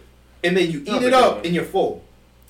[0.43, 2.03] and then you eat it up and you're full.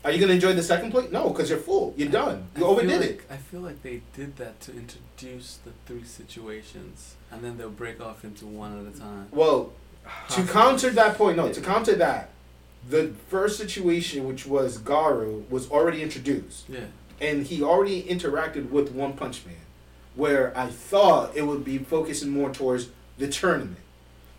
[0.08, 1.12] Are you gonna enjoy the second plate?
[1.12, 1.94] No, because you're full.
[1.98, 2.48] You're done.
[2.56, 3.22] You I overdid feel it.
[3.30, 8.00] I feel like they did that to introduce the three situations, and then they'll break
[8.00, 9.28] off into one at a time.
[9.32, 9.74] Well,
[10.30, 12.30] to counter that point, no, to counter that,
[12.90, 16.70] the first situation, which was Garou, was already introduced.
[16.70, 16.86] Yeah.
[17.20, 19.56] and he already interacted with One Punch Man,
[20.16, 22.88] where I thought it would be focusing more towards
[23.18, 23.82] the tournament.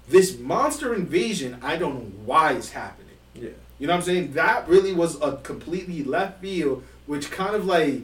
[0.09, 3.08] This monster invasion, I don't know why it's happening.
[3.79, 3.83] Yeah.
[3.83, 4.33] You know what I'm saying?
[4.33, 8.03] That really was a completely left field, which kind of like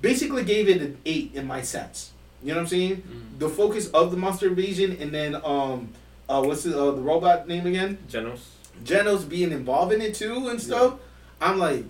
[0.00, 2.12] basically gave it an eight in my sense.
[2.42, 2.96] You know what I'm saying?
[2.96, 3.38] Mm.
[3.38, 5.88] The focus of the monster invasion, and then um,
[6.28, 7.98] uh, what's the, uh, the robot name again?
[8.08, 8.40] Genos.
[8.84, 10.94] Genos being involved in it too and stuff.
[11.40, 11.84] I'm like,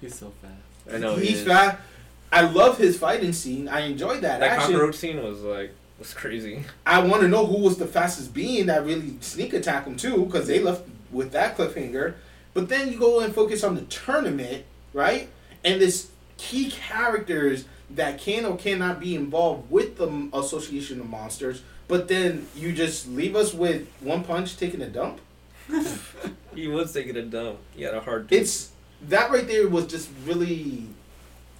[0.00, 0.94] He's so fast.
[0.94, 1.16] I know.
[1.16, 1.46] he's is.
[1.46, 1.80] fat.
[2.30, 3.68] I love his fighting scene.
[3.68, 4.40] I enjoyed that.
[4.40, 4.72] That action.
[4.72, 6.62] cockroach scene was like, was crazy.
[6.86, 10.24] I want to know who was the fastest being that really sneak attack him too,
[10.26, 12.14] because they left with that cliffhanger.
[12.54, 15.28] But then you go and focus on the tournament, right?
[15.64, 21.62] And this key characters that can or cannot be involved with the Association of Monsters.
[21.86, 25.20] But then you just leave us with one punch taking a dump.
[26.54, 27.58] He was taking a dump.
[27.76, 28.32] He had a hard.
[28.32, 30.86] It's that right there was just really,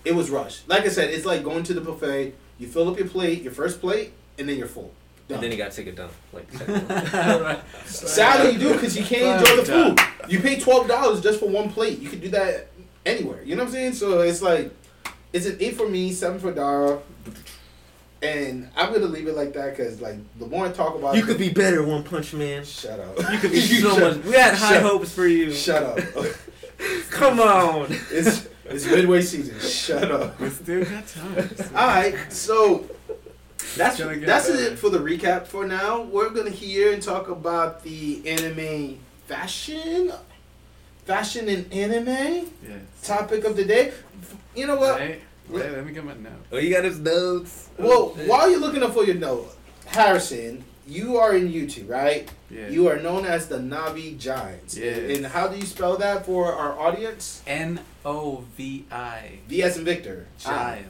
[0.05, 0.69] it was rushed.
[0.69, 2.35] Like I said, it's like going to the buffet.
[2.59, 4.93] You fill up your plate, your first plate, and then you're full.
[5.29, 5.35] Done.
[5.37, 6.13] And then he got to take a dump.
[6.33, 7.43] Like, second one.
[7.43, 7.61] right.
[7.85, 10.31] Sadly, you do because you can't enjoy the food.
[10.31, 11.99] You pay twelve dollars just for one plate.
[11.99, 12.69] You could do that
[13.05, 13.43] anywhere.
[13.45, 13.93] You know what I'm saying?
[13.95, 14.71] So it's like,
[15.35, 16.99] it's an eight for me, seven for Dara,
[18.23, 21.23] and I'm gonna leave it like that because like the more I talk about you
[21.23, 22.65] it, could be better, One Punch Man.
[22.65, 23.19] shut up.
[23.31, 24.25] You could be so Shut- much.
[24.25, 25.53] We had high shut- hopes for you.
[25.53, 25.99] Shut up.
[27.11, 27.87] Come on.
[28.11, 29.59] it's it's midway season.
[29.61, 30.39] Shut up.
[30.41, 31.51] We still got time.
[31.75, 32.85] All right, so
[33.77, 34.55] that's that's better.
[34.73, 35.47] it for the recap.
[35.47, 40.13] For now, we're gonna hear and talk about the anime fashion,
[41.05, 42.07] fashion and anime
[42.63, 42.81] Yes.
[43.03, 43.93] topic of the day.
[44.55, 44.99] You know what?
[45.01, 46.35] Wait, wait, let me get my notes.
[46.53, 47.69] Oh, you got his notes.
[47.79, 48.29] Well, Oh, shit.
[48.29, 49.55] while you're looking up for your note,
[49.87, 52.29] Harrison, you are in YouTube, right?
[52.51, 52.69] Yeah.
[52.69, 54.77] You are known as the Novi Giants.
[54.77, 55.17] Yes.
[55.17, 57.43] And how do you spell that for our audience?
[57.47, 59.39] N O V I.
[59.49, 60.27] V as in Victor.
[60.39, 60.89] Giants.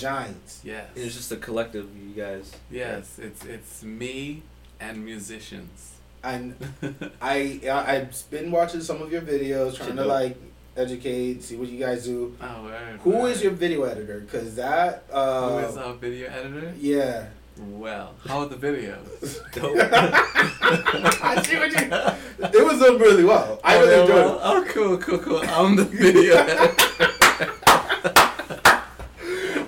[0.00, 0.60] Giants.
[0.64, 0.86] Yes.
[0.96, 2.50] It's just a collective, you guys.
[2.70, 4.42] Yes, it's it's me
[4.80, 5.94] and musicians.
[6.22, 6.54] And
[7.22, 10.36] I I I've been watching some of your videos, trying to like
[10.76, 12.34] educate, see what you guys do.
[12.40, 13.28] Oh, word, Who word.
[13.32, 14.26] is your video editor?
[14.30, 16.72] Cause that uh, Who is our video editor?
[16.78, 17.26] yeah.
[17.58, 19.38] Well, how are the videos?
[21.22, 22.58] I see what you.
[22.60, 23.60] It was done really well.
[23.62, 25.40] I Oh, really enjoyed well, Oh, cool, cool, cool.
[25.46, 27.10] I'm the video editor.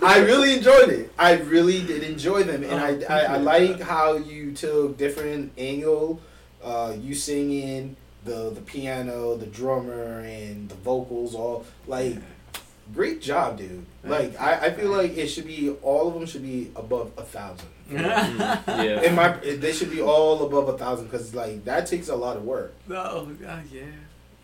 [0.05, 1.13] I really enjoyed it.
[1.19, 3.85] I really did enjoy them, and Oh, I, I, I like that.
[3.85, 6.21] how you took different angle,
[6.63, 11.35] uh, you singing the the piano, the drummer, and the vocals.
[11.35, 12.17] All like
[12.95, 13.87] great job, dude.
[14.05, 17.23] Like I, I feel like it should be all of them should be above a
[17.23, 17.69] thousand.
[17.93, 19.03] Yeah.
[19.03, 22.37] In my, they should be all above a thousand because like that takes a lot
[22.37, 22.73] of work.
[22.89, 23.83] No, uh, yeah,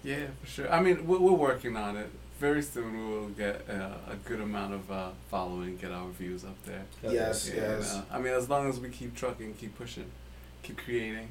[0.05, 0.73] yeah, for sure.
[0.73, 2.11] I mean, we're, we're working on it.
[2.39, 6.45] Very soon we will get uh, a good amount of uh, following, get our views
[6.45, 6.85] up there.
[7.03, 7.97] Yes, yes.
[7.97, 10.07] uh, I mean, as long as we keep trucking, keep pushing,
[10.63, 11.29] keep creating,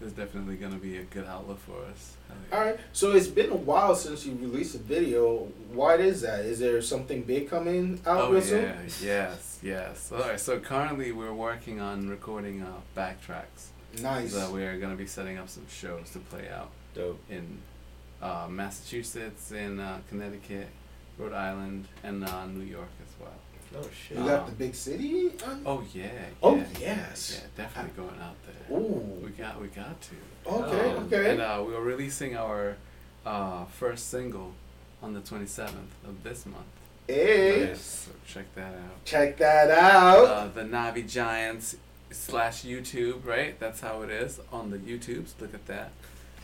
[0.00, 2.16] there's definitely gonna be a good outlet for us.
[2.50, 2.56] Yeah.
[2.58, 2.80] All right.
[2.94, 5.46] So it's been a while since you released a video.
[5.74, 6.46] Why is that?
[6.46, 9.06] Is there something big coming out Oh real yeah, soon?
[9.06, 10.10] yes, yes.
[10.10, 10.40] All right.
[10.40, 13.68] So currently we're working on recording uh, backtracks.
[14.00, 14.32] Nice.
[14.32, 17.20] So we're gonna be setting up some shows to play out Dope.
[17.28, 17.58] in
[18.22, 20.68] uh, Massachusetts, in uh, Connecticut,
[21.18, 23.30] Rhode Island, and uh, New York as well.
[23.82, 24.18] Oh shit.
[24.18, 25.30] You got the big city?
[25.46, 26.08] on- Oh yeah.
[26.42, 27.40] Oh, yes.
[27.56, 28.76] Yeah, definitely going out there.
[28.76, 29.20] Ooh.
[29.24, 30.14] We got we got to.
[30.46, 30.90] Okay.
[30.90, 31.30] Um, okay.
[31.32, 32.76] And uh, we are releasing our
[33.24, 34.52] uh, first single
[35.02, 35.70] on the 27th
[36.04, 36.64] of this month.
[37.06, 39.04] hey, Yes, so check that out.
[39.04, 40.24] check that out.
[40.26, 41.76] Uh, the Novi Giants
[42.10, 43.58] slash YouTube, right?
[43.60, 45.32] That's how it is on the YouTubes.
[45.40, 45.92] Look at that.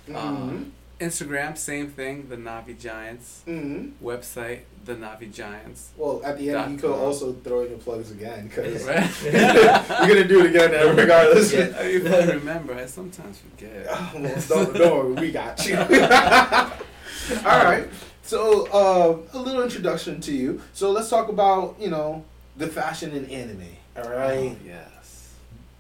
[0.08, 0.64] mm-hmm.
[1.00, 2.28] Instagram, same thing.
[2.28, 4.60] The Novi Giants hmm website.
[4.84, 5.90] The Novi Giants.
[5.96, 9.32] Well, at the end, you could also throw in your plugs again because you're
[10.08, 11.52] gonna do it again uh, regardless.
[11.52, 11.72] Yeah.
[11.76, 13.86] I remember, I sometimes forget.
[13.98, 15.76] Oh, well, don't, don't worry, we got you.
[15.76, 17.88] All right.
[18.22, 20.60] So, uh, a little introduction to you.
[20.72, 22.24] So, let's talk about you know
[22.56, 23.66] the fashion in anime.
[23.96, 24.52] All right.
[24.52, 25.34] Oh, yes.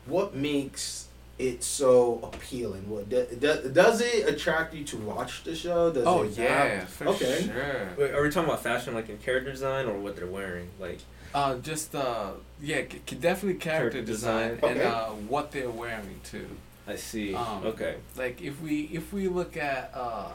[0.06, 1.05] What makes
[1.38, 2.88] it so appealing?
[2.88, 5.92] What do, do, does it attract you to watch the show?
[5.92, 7.42] Does Oh it yeah, have- for Okay.
[7.44, 7.88] sure.
[7.98, 10.68] Wait, are we talking about fashion like in character design or what they're wearing?
[10.80, 11.00] Like
[11.34, 12.30] Uh, just uh,
[12.62, 14.70] yeah, c- c- definitely character, Character design, design.
[14.78, 16.48] and uh, what they're wearing too.
[16.88, 17.34] I see.
[17.34, 17.96] Um, okay.
[18.16, 20.28] Like if we if we look at uh,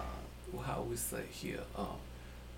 [0.66, 1.86] how we say here, uh,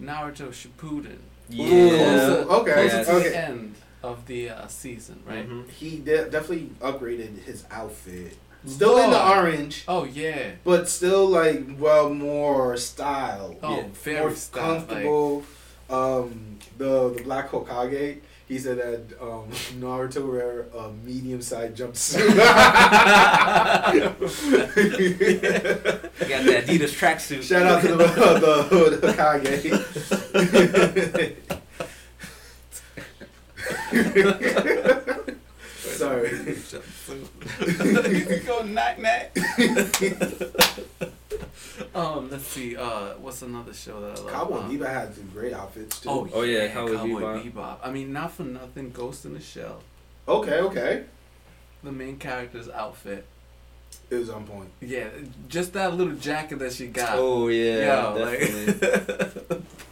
[0.02, 1.68] Naruto Shippuden, Yeah.
[1.70, 3.30] closer, okay, closer to okay.
[3.30, 5.50] the end of the uh, season, right?
[5.50, 5.70] Mhm.
[5.72, 8.36] He de- definitely upgraded his outfit.
[8.66, 10.52] Still in the orange, Oh yeah.
[10.64, 13.56] but still like well more style.
[13.64, 13.84] Oh, Yeah.
[14.04, 15.44] very more style, like- comfortable.
[15.90, 18.20] um, the the Black Hokage.
[18.48, 19.48] He said that um,
[19.80, 22.28] Naruto wear a medium sized jumpsuit.
[26.24, 27.44] You got the Adidas tracksuit.
[27.44, 29.74] Shout out to the, the, the Hokage.
[35.78, 36.30] Sorry.
[36.40, 39.32] you can go night night.
[41.96, 42.76] um, let's see.
[42.76, 44.32] Uh, what's another show that I love?
[44.32, 46.10] Cowboy Um, Bebop had some great outfits too.
[46.10, 47.44] Oh, Oh, yeah, yeah, Cowboy Cowboy, Bebop.
[47.54, 47.78] Bebop.
[47.84, 49.82] I mean, not for nothing, Ghost in the Shell.
[50.28, 51.04] Okay, okay.
[51.84, 53.26] The main character's outfit.
[54.10, 54.70] It was on point.
[54.82, 55.08] Yeah,
[55.48, 57.18] just that little jacket that she got.
[57.18, 58.88] Oh yeah, Yo, definitely.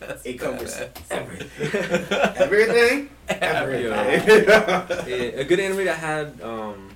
[0.08, 1.12] like, It covers badass.
[2.38, 3.10] everything.
[3.30, 4.10] Everything.
[4.10, 4.48] Everything.
[5.10, 6.90] yeah, a good anime that had um,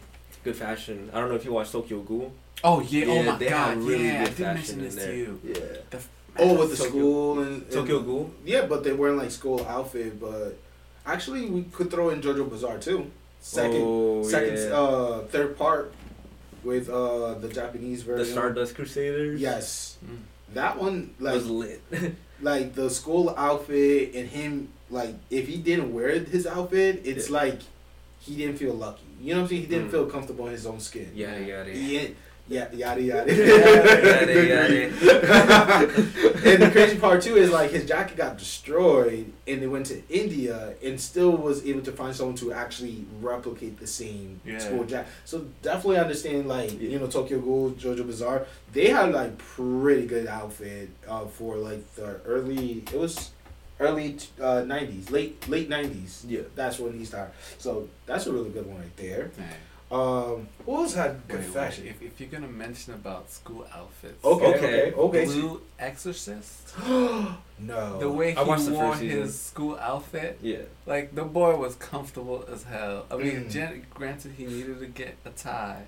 [0.44, 1.10] good fashion.
[1.14, 2.32] I don't know if you watched Tokyo Ghoul.
[2.64, 3.06] Oh yeah!
[3.08, 3.70] oh my they god!
[3.76, 5.40] have really yeah, I good did mention this in to you.
[5.44, 5.56] Yeah.
[5.90, 6.00] The,
[6.38, 8.30] Oh, with the Tokyo- school and, and Tokyo Ghoul.
[8.44, 10.20] Yeah, but they weren't like school outfit.
[10.20, 10.58] But
[11.06, 13.10] actually, we could throw in JoJo Bizarre too.
[13.40, 14.76] Second, oh, second, yeah.
[14.76, 15.94] uh, third part
[16.66, 18.18] with uh the Japanese version.
[18.18, 18.34] the version.
[18.34, 19.40] Stardust Crusaders.
[19.40, 20.18] Yes, Mm.
[20.54, 21.82] that one like was lit.
[22.42, 27.38] like the school outfit and him like if he didn't wear his outfit, it's Yeah.
[27.38, 27.60] like
[28.20, 29.04] he didn't feel lucky.
[29.22, 29.62] You know what I'm saying?
[29.62, 29.92] He didn't Mm.
[29.92, 31.12] feel comfortable in his own skin.
[31.16, 32.16] Yeah, yeah, He ain't-
[32.48, 33.34] yeah, yada yada.
[33.34, 34.86] Yada yada.
[36.46, 40.02] and the crazy part too is like his jacket got destroyed, and they went to
[40.10, 44.60] India and still was able to find someone to actually replicate the same Yeah.
[44.60, 45.12] school jacket.
[45.26, 46.90] So definitely understand like Yeah.
[46.90, 48.46] you know Tokyo Ghoul, Jojo Bizarre.
[48.74, 52.84] They had like pretty good outfit uh, for like the early.
[52.94, 53.32] It was
[53.80, 56.26] early t- uh, '90s, late late '90s.
[56.28, 56.42] Yeah.
[56.56, 57.34] That's when he started.
[57.58, 59.32] So that's a really good one right there.
[59.38, 59.50] Man.
[59.96, 61.88] Um, who else had good Wait, wait, fashion?
[61.88, 64.58] If, if you're gonna mention about school outfits, Okay, Okay.
[64.58, 65.26] okay, okay.
[65.26, 66.74] Blue Exorcist,
[67.60, 68.00] no.
[68.00, 69.22] the way I he the wore first season.
[69.22, 70.64] his school outfit, Yeah.
[70.86, 73.06] like the boy was comfortable as hell.
[73.10, 73.52] I mean, Mm.
[73.52, 75.84] gen- granted, he needed to get a tie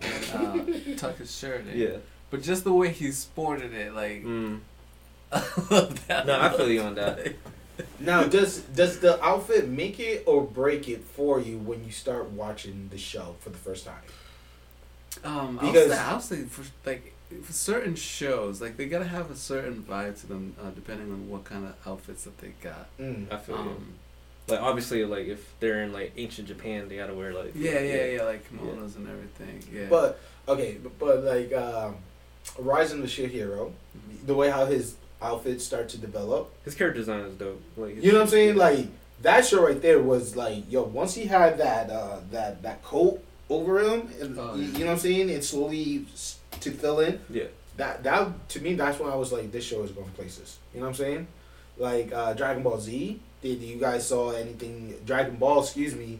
[0.00, 1.96] and uh, tuck his shirt in, Yeah.
[2.30, 4.60] but just the way he sported it, like, Mm.
[5.32, 6.26] I love that.
[6.26, 7.18] No, I feel you on that.
[7.98, 12.30] Now, does does the outfit make it or break it for you when you start
[12.30, 14.02] watching the show for the first time?
[15.24, 17.12] Um, Because- I'll say, I'll say for like
[17.42, 21.28] for certain shows, like they gotta have a certain vibe to them, uh, depending on
[21.28, 22.86] what kind of outfits that they got.
[22.98, 23.32] Mm.
[23.32, 23.62] I feel you.
[23.62, 23.94] Um,
[24.46, 28.04] like obviously like if they're in like ancient Japan, they gotta wear like Yeah, yeah,
[28.04, 29.62] yeah, like kimonos and everything.
[29.72, 29.86] Yeah.
[29.88, 31.96] But okay, but, but like um,
[32.58, 33.72] Rise of the Shield Hero,
[34.26, 36.52] the way how his outfits start to develop.
[36.64, 37.62] His character design is dope.
[37.76, 38.56] Like You know what I'm saying?
[38.56, 38.86] Like
[39.22, 43.22] that show right there was like, yo, once he had that uh, that that coat
[43.50, 44.72] over him, and Oh, you, yeah.
[44.72, 46.06] you know what I'm saying, and slowly
[46.60, 47.20] to fill in.
[47.30, 47.44] Yeah.
[47.76, 50.58] That that to me, that's when I was like, this show is going places.
[50.72, 51.26] You know what I'm saying?
[51.78, 53.20] Like uh, Dragon Ball Z.
[53.42, 54.94] Did you guys saw anything?
[55.04, 56.18] Dragon Ball, excuse me.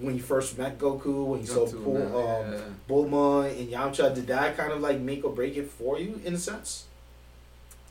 [0.00, 2.06] When you first met Goku, when you saw Goku,
[2.46, 2.60] um, yeah.
[2.88, 6.32] Bulma and Yamcha, did that kind of like make or break it for you in
[6.34, 6.86] a sense?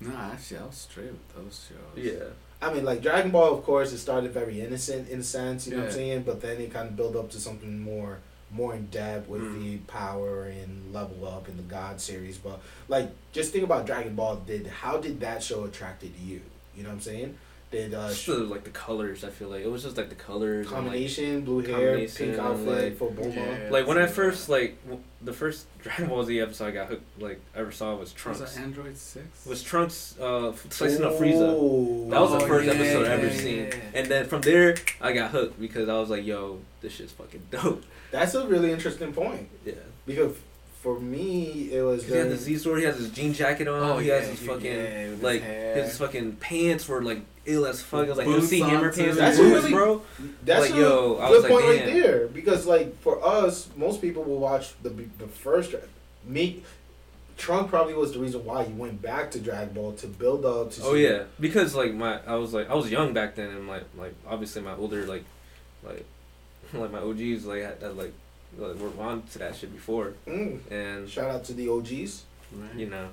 [0.02, 2.04] No, actually, I was straight with those shows.
[2.04, 2.26] Yeah.
[2.62, 5.74] I mean, like Dragon Ball, of course, it started very innocent in a sense, you
[5.74, 6.24] know what I'm saying?
[6.24, 8.18] But then it kind of built up to something more,
[8.52, 9.60] more in depth with Mm.
[9.62, 12.38] the power and level up in the God series.
[12.38, 14.36] But like, just think about Dragon Ball.
[14.38, 16.42] Did how did that show attracted you?
[16.76, 17.38] You know what I'm saying?
[17.72, 20.16] Did uh, Just the, like the colors, I feel like it was just like the
[20.16, 20.66] colors.
[20.68, 23.36] and, like, combination, blue hair, combination, pink outfit like- for Bulma?
[23.36, 23.70] Yeah.
[23.72, 26.88] Like when I first like like w- the first Dragon Ball Z episode I got
[26.90, 28.42] hooked like ever saw was Trunks.
[28.42, 29.46] Was that Android Six?
[29.46, 31.54] was Trunks uh slicing up Frieza.
[31.54, 32.10] Ooh.
[32.10, 33.58] That was the Oh, first yeah, episode I ever yeah, seen.
[33.68, 33.76] yeah.
[33.94, 37.44] And then from there I got hooked because I was like, yo, this shit's fucking
[37.52, 37.84] dope.
[38.12, 39.76] That's a really interesting point Yeah.
[40.06, 40.36] because
[40.82, 42.06] for me, it was.
[42.06, 44.30] he had the Z sword, he has his jean jacket on, Oh, he yeah, has
[44.30, 45.76] his fucking yeah, his like hair.
[45.84, 48.06] his fucking pants were like ill as fuck.
[48.08, 50.02] I was like, MC on, Hammer pants That's boots, really- bro.
[50.44, 53.70] That's Like, a yo, I good was like, point right there because, like, for us,
[53.76, 55.74] most people will watch the the first.
[56.26, 56.62] Me,
[57.38, 60.72] Trunk probably was the reason why he went back to Dragon Ball to build up.
[60.74, 63.50] To Oh see- yeah, because like my I was like I was young back then,
[63.50, 65.24] and like like obviously my older like
[65.84, 66.06] like
[66.74, 68.14] like my OGs like had, had like like,
[68.58, 70.60] were on to that shit before, Mm.
[70.72, 72.24] and Shout out to the OGs.
[72.54, 72.76] Right.
[72.76, 73.08] you know,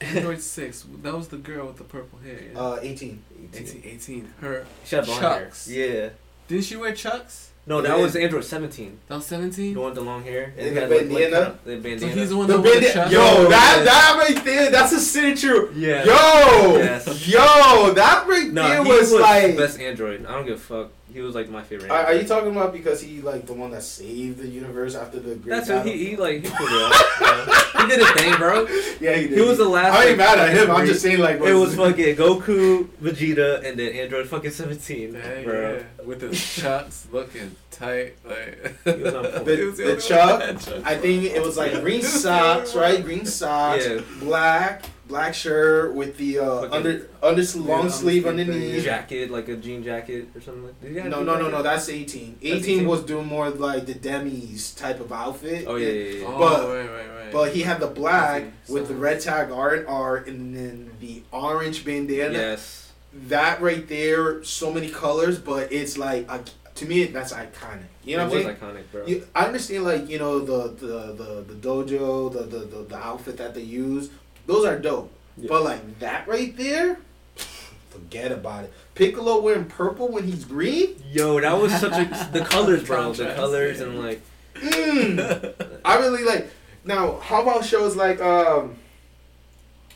[0.00, 0.84] Android Six.
[1.02, 2.38] That was the girl with the purple hair.
[2.52, 2.58] Yeah.
[2.58, 3.22] Uh, eighteen.
[3.54, 4.32] 18, 18.
[4.40, 4.64] Her.
[4.84, 5.50] she had blonde hair.
[5.66, 6.08] Yeah,
[6.48, 7.50] Didn't she wear Chucks?
[7.66, 8.02] no, that Yeah.
[8.02, 8.98] was Android seventeen.
[9.08, 9.74] That was 17?
[9.74, 11.40] The one with the long hair And he the had, like, bandana?
[11.40, 12.12] like, the So bandana.
[12.12, 13.12] he's the one The that wore the Chucks?
[13.12, 13.84] yo, Yo, that yeah.
[13.84, 15.70] that right there, that's a signature.
[15.74, 16.04] yeah.
[16.04, 17.28] Yo, Yes.
[17.28, 19.56] yo, that right no, there he was, was, like.
[19.58, 20.24] best android.
[20.24, 20.90] I don't give a fuck.
[21.18, 21.90] He was like my favorite.
[21.90, 25.18] Are, are you talking about because he like the one that saved the universe after
[25.18, 27.72] the great That's what he, he like he pulled it off.
[27.80, 28.66] He did his thing, bro.
[29.00, 29.38] yeah, he did.
[29.38, 29.94] He was the last.
[29.94, 30.70] I ain't like, mad at him.
[30.70, 35.42] I'm just saying like It was fucking Goku, Vegeta, and then Android fucking 17, Yeah,
[35.42, 35.74] bro.
[35.98, 36.04] yeah.
[36.04, 38.14] With the Chucks looking tight.
[38.24, 39.44] Like, He was on point.
[39.44, 42.76] The- He was the Chuck, that had Chucks I think it was like green socks,
[42.76, 43.02] right?
[43.04, 44.02] Green socks, Yeah.
[44.20, 48.84] black, black shirt with the uh, Fucking- under under long Yeah, sleeve undersleeve thing, underneath.
[48.84, 50.86] Jacket, like a jean jacket or something like that.
[50.86, 51.50] Did he have No, no, jean no, no.
[51.50, 51.62] jacket?
[51.64, 52.38] That's 18.
[52.42, 52.86] 18, 18?
[52.86, 55.64] was doing more like the Demi's type of outfit.
[55.66, 56.26] Oh, yeah, yeah, yeah.
[56.28, 57.32] Oh, But- right, right, right.
[57.32, 61.22] But he had the black Okay, with the red tag art art and then the
[61.32, 62.32] orange bandana.
[62.32, 62.90] Yes.
[63.28, 66.38] That right there, so many colors, but it's like uh,
[66.76, 67.84] to me that's iconic.
[68.04, 69.06] You know it what I'm was iconic, bro.
[69.06, 72.96] You, I understand, like you know, the the the, the dojo, the, the the the
[72.96, 74.08] outfit that they use.
[74.48, 75.12] Those are dope.
[75.36, 75.46] Yeah.
[75.48, 76.98] But like that right there,
[77.90, 78.72] forget about it.
[78.96, 80.96] Piccolo wearing purple when he's green.
[81.12, 83.12] Yo, that was such a the colors, bro.
[83.12, 83.86] The colors yeah.
[83.86, 84.20] and like
[84.54, 85.80] Mm.
[85.84, 86.50] I really like.
[86.84, 88.74] Now, how about shows like um,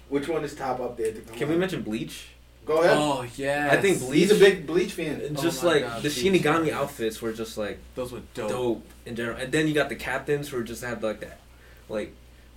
[0.09, 1.13] which one is top up there?
[1.13, 1.61] to Can we on?
[1.61, 2.29] mention Bleach?
[2.65, 2.97] Go ahead.
[2.97, 3.71] Oh, yeah.
[3.73, 4.21] I think Bleach.
[4.21, 5.21] He's a big Bleach fan.
[5.37, 6.45] Oh Just my like God, the Bleach.
[6.45, 8.49] Shinigami outfits were just like Those were dope.
[8.51, 8.87] dope.
[9.05, 9.37] in general.
[9.39, 11.41] And then you got the captains who just had like that,
[11.89, 12.15] like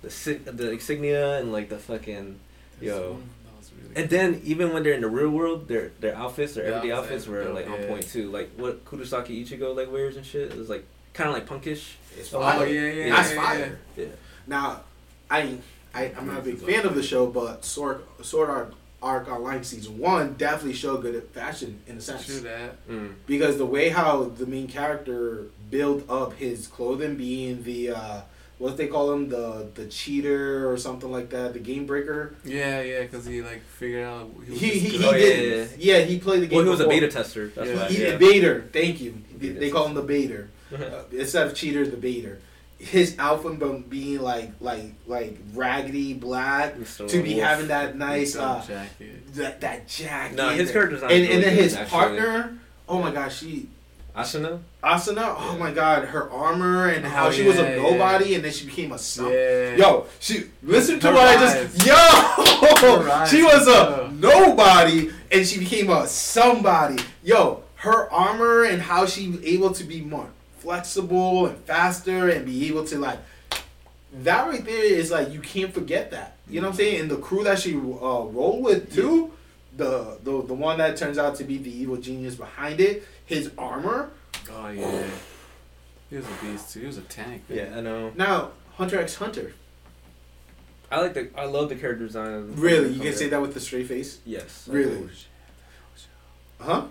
[0.08, 2.38] the the insignia and like the fucking
[2.80, 3.18] Yo.
[3.44, 6.54] that was really And then even when they're in the real world, their their outfits,
[6.54, 8.30] their Yeah, everyday I'm outfits were dope, like on point too.
[8.30, 10.50] Like what Kurosaki Ichigo like wears and shit.
[10.52, 10.84] It was like
[11.14, 11.94] kind of like punkish.
[12.18, 12.66] It's Oh, fire.
[12.66, 13.78] yeah, yeah, That's yeah, fire.
[13.96, 14.04] Yeah.
[14.46, 14.80] Now,
[15.30, 15.58] I,
[15.94, 19.62] I I'm not a big fan of the show, but Sword Sword Art Arc Online
[19.64, 22.26] season one definitely showed good at fashion in a sense.
[22.26, 22.88] True that.
[22.88, 23.14] Mm.
[23.26, 28.20] because the way how the main character built up his clothing being the uh
[28.58, 32.80] what they call him the the cheater or something like that the game breaker Yeah,
[32.82, 35.98] yeah, because he like figured out he was he he, he Oh, yeah, did yeah,
[36.00, 37.48] he played the game Well, he was a beta tester.
[37.48, 37.76] That's Yeah.
[37.76, 37.88] why.
[37.88, 38.10] he yeah.
[38.12, 41.86] the beater thank you they, Beta they call him the beater uh, instead of cheater
[41.86, 42.40] the beater
[42.78, 46.74] his outfit be- being like like like raggedy black
[47.08, 47.46] to be Wolf.
[47.46, 49.34] having that nice uh jacket.
[49.34, 51.10] that that jacket No, his character design.
[51.10, 51.90] and, is and then his good, actually.
[51.98, 53.68] partner oh my gosh she
[54.16, 54.58] Asuna.
[54.82, 55.58] Asuna, oh Yeah.
[55.58, 57.82] my god, her armor and how Oh, she was yeah, a yeah.
[57.90, 59.30] nobody and then she became a some.
[59.30, 59.76] Yeah.
[59.76, 63.02] Yo, she listen to Her what I just yo.
[63.04, 66.96] Rise she was was a nobody and she became a somebody.
[67.22, 70.28] Yo, her armor and how she was able to be more
[70.60, 73.18] flexible and faster and be able to like
[74.22, 76.36] that right there is like you can't forget that.
[76.48, 77.00] You know what I'm saying?
[77.02, 79.32] And the crew that she uh, rolled with too,
[79.76, 83.50] the the the one that turns out to be the evil genius behind it, his
[83.58, 84.10] armor.
[84.50, 85.02] Oh yeah.
[86.10, 86.80] He was a beast too.
[86.80, 87.42] He was a tank.
[87.48, 87.58] man.
[87.58, 88.12] Yeah, I know.
[88.16, 89.52] Now, Hunter x Hunter.
[90.90, 91.28] I like the.
[91.36, 92.32] I love the character design.
[92.32, 94.18] of- Really, you can say that with the straight face.
[94.24, 94.68] Yes.
[94.70, 94.96] Really?
[94.96, 95.26] Oh, shit.
[96.60, 96.82] Huh?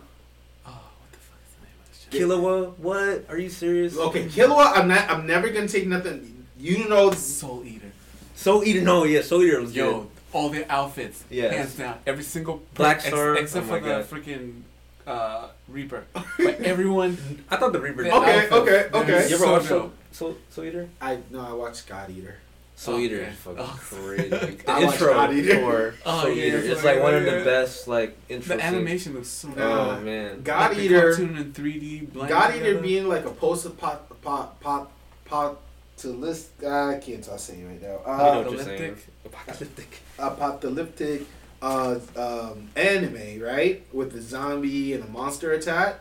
[0.66, 2.22] Oh, what the fuck is the name of this shit?
[2.22, 3.26] Killua, what?
[3.30, 3.98] Are you serious?
[3.98, 4.74] Okay, Killua.
[4.78, 5.10] I'm not.
[5.10, 6.46] I'm never gonna take nothing.
[6.60, 7.92] You know, Soul Eater.
[8.36, 10.08] Soul Eater, no, yeah, Soul Eater was Yo, good.
[10.34, 11.24] all their outfits.
[11.30, 11.54] Yes.
[11.56, 11.98] Hands down.
[12.06, 14.06] Every single Black ex- Star, except oh for my the God.
[14.10, 14.62] freaking
[15.08, 16.04] uh, Reaper.
[16.38, 17.18] But everyone.
[17.50, 18.04] I thought the Reaper.
[18.04, 19.30] their Okay, okay, okay.
[19.30, 19.64] You ever so watch.
[19.64, 20.90] Soul, Soul, Soul Eater?
[21.02, 21.42] I no.
[21.42, 22.38] I watched God Eater.
[22.76, 23.26] Soul Oh, Eater okay.
[23.32, 23.80] is fucking Oh.
[23.82, 24.30] crazy.
[24.30, 25.60] Like, the I intro God Eater.
[25.62, 28.56] for Oh, Soul yeah, Eater it's is like like- one of the best like intro.
[28.58, 28.74] The scenes.
[28.76, 29.58] animation looks so good.
[29.64, 30.42] Oh Uh, man.
[30.44, 31.02] God like the Eater.
[31.02, 32.14] cartoon in 3D.
[32.28, 32.82] God Eater together.
[32.82, 34.92] being like a post pot pot pot
[35.26, 35.58] pot
[35.98, 36.50] to list.
[36.64, 37.88] I can't talk say it right now.
[37.88, 38.98] You know Uh, what you're saying.
[39.26, 40.00] Apocalyptic.
[40.20, 41.26] Apocalyptic.
[41.66, 43.84] Uh, um, anime, right?
[43.92, 46.00] With the zombie and the monster attack.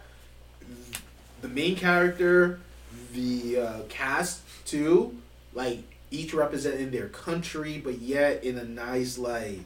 [1.41, 2.59] The main character,
[3.13, 5.17] the uh, cast too,
[5.53, 9.61] like each representing their country, but yet in a nice like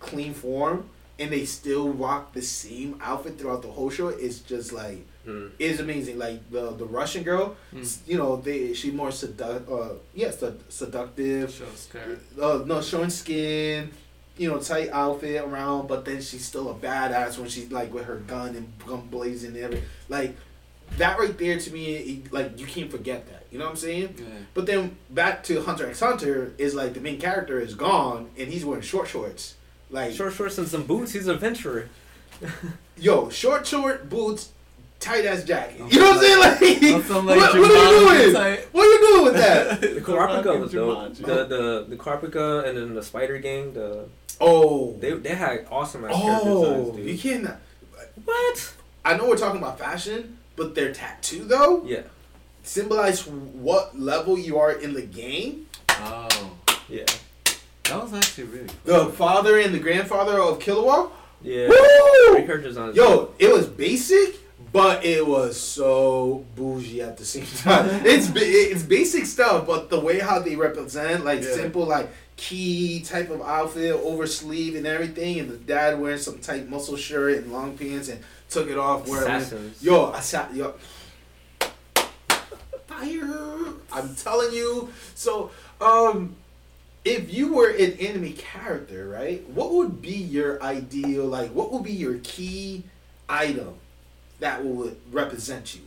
[0.00, 0.88] clean form,
[1.18, 4.08] and they still rock the same outfit throughout the whole show.
[4.08, 5.48] It's just like Hmm.
[5.58, 6.18] it's amazing.
[6.18, 10.60] Like the the Russian girl, s- you know, they she more sedu- uh, yeah, sed-
[10.70, 11.50] seductive.
[11.52, 12.20] Show skirt.
[12.40, 13.90] Uh, no, showing skin,
[14.38, 18.04] you know, tight outfit around, but then she's still a badass when she's like with
[18.06, 19.84] her gun and gun blazing and everything.
[20.08, 20.36] Like
[20.96, 23.44] that right there to me, it- like you can't forget that.
[23.50, 24.14] You know what I'm saying?
[24.18, 24.24] Yeah.
[24.54, 28.48] But then back to Hunter x Hunter is like the main character is gone and
[28.48, 29.54] he's wearing short shorts.
[29.90, 31.12] Like Short shorts and some boots.
[31.12, 31.88] He's an adventurer.
[32.96, 34.50] yo, short short boots,
[35.00, 35.78] tight ass jacket.
[35.90, 36.92] You know what I'm saying?
[36.94, 38.34] Like, some, like, what, what are you doing?
[38.34, 39.80] type- What are you doing with that?
[39.94, 41.14] The Kurapika was dope.
[41.14, 43.72] The the the Kurapika and then the Spider Gang.
[43.72, 44.08] The
[44.40, 47.20] oh, they they had awesome ass character oh, designs, you dude.
[47.46, 47.56] can't.
[48.24, 48.74] What?
[49.04, 52.02] I know we're talking about fashion, but their tattoo though Yeah.
[52.62, 55.66] symbolize what level you are in the game.
[55.90, 56.28] Oh,
[56.88, 57.04] Yeah.
[57.84, 59.04] that was actually really cool.
[59.06, 61.10] The father and the grandfather of Killua.
[61.42, 61.68] Yeah.
[61.68, 62.32] Woo!
[62.32, 62.96] Great character designs.
[62.96, 64.36] Yo, it was basic,
[64.72, 67.88] but it was so bougie at the same time.
[68.04, 71.54] it's it's basic stuff, but the way how they represent, like Yeah.
[71.54, 76.38] simple, like key type of outfit, over sleeve and everything, and the dad wearing some
[76.38, 79.06] tight muscle shirt and long pants and took it off.
[79.06, 79.82] Where Assassins.
[79.82, 80.74] yo, I sat yo.
[82.86, 83.74] Fire!
[83.92, 84.90] I'm telling you.
[85.14, 86.36] So, um,
[87.04, 89.46] if you were an enemy character, right?
[89.50, 91.26] What would be your ideal?
[91.26, 92.84] Like, what would be your key
[93.28, 93.74] item
[94.38, 95.82] that would represent you?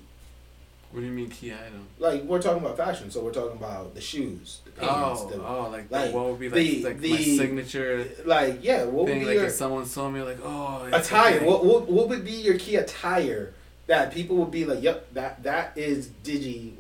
[0.92, 1.88] What do you mean key item?
[2.00, 5.92] Like, we're talking about fashion, so we're talking about the shoes, Oh, the, oh, like,
[5.92, 8.84] like, what would be like, the- like my the- signature like, yeah.
[8.86, 11.36] What would be Like your if someone saw me, like, oh, attire?
[11.38, 11.46] okay.
[11.46, 13.54] What, what what would be your key attire
[13.88, 16.74] that people would be like, yep, that that is Digi,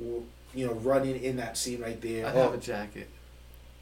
[0.54, 2.26] you know, running in that scene right there.
[2.28, 3.08] I'd Oh, have a jacket.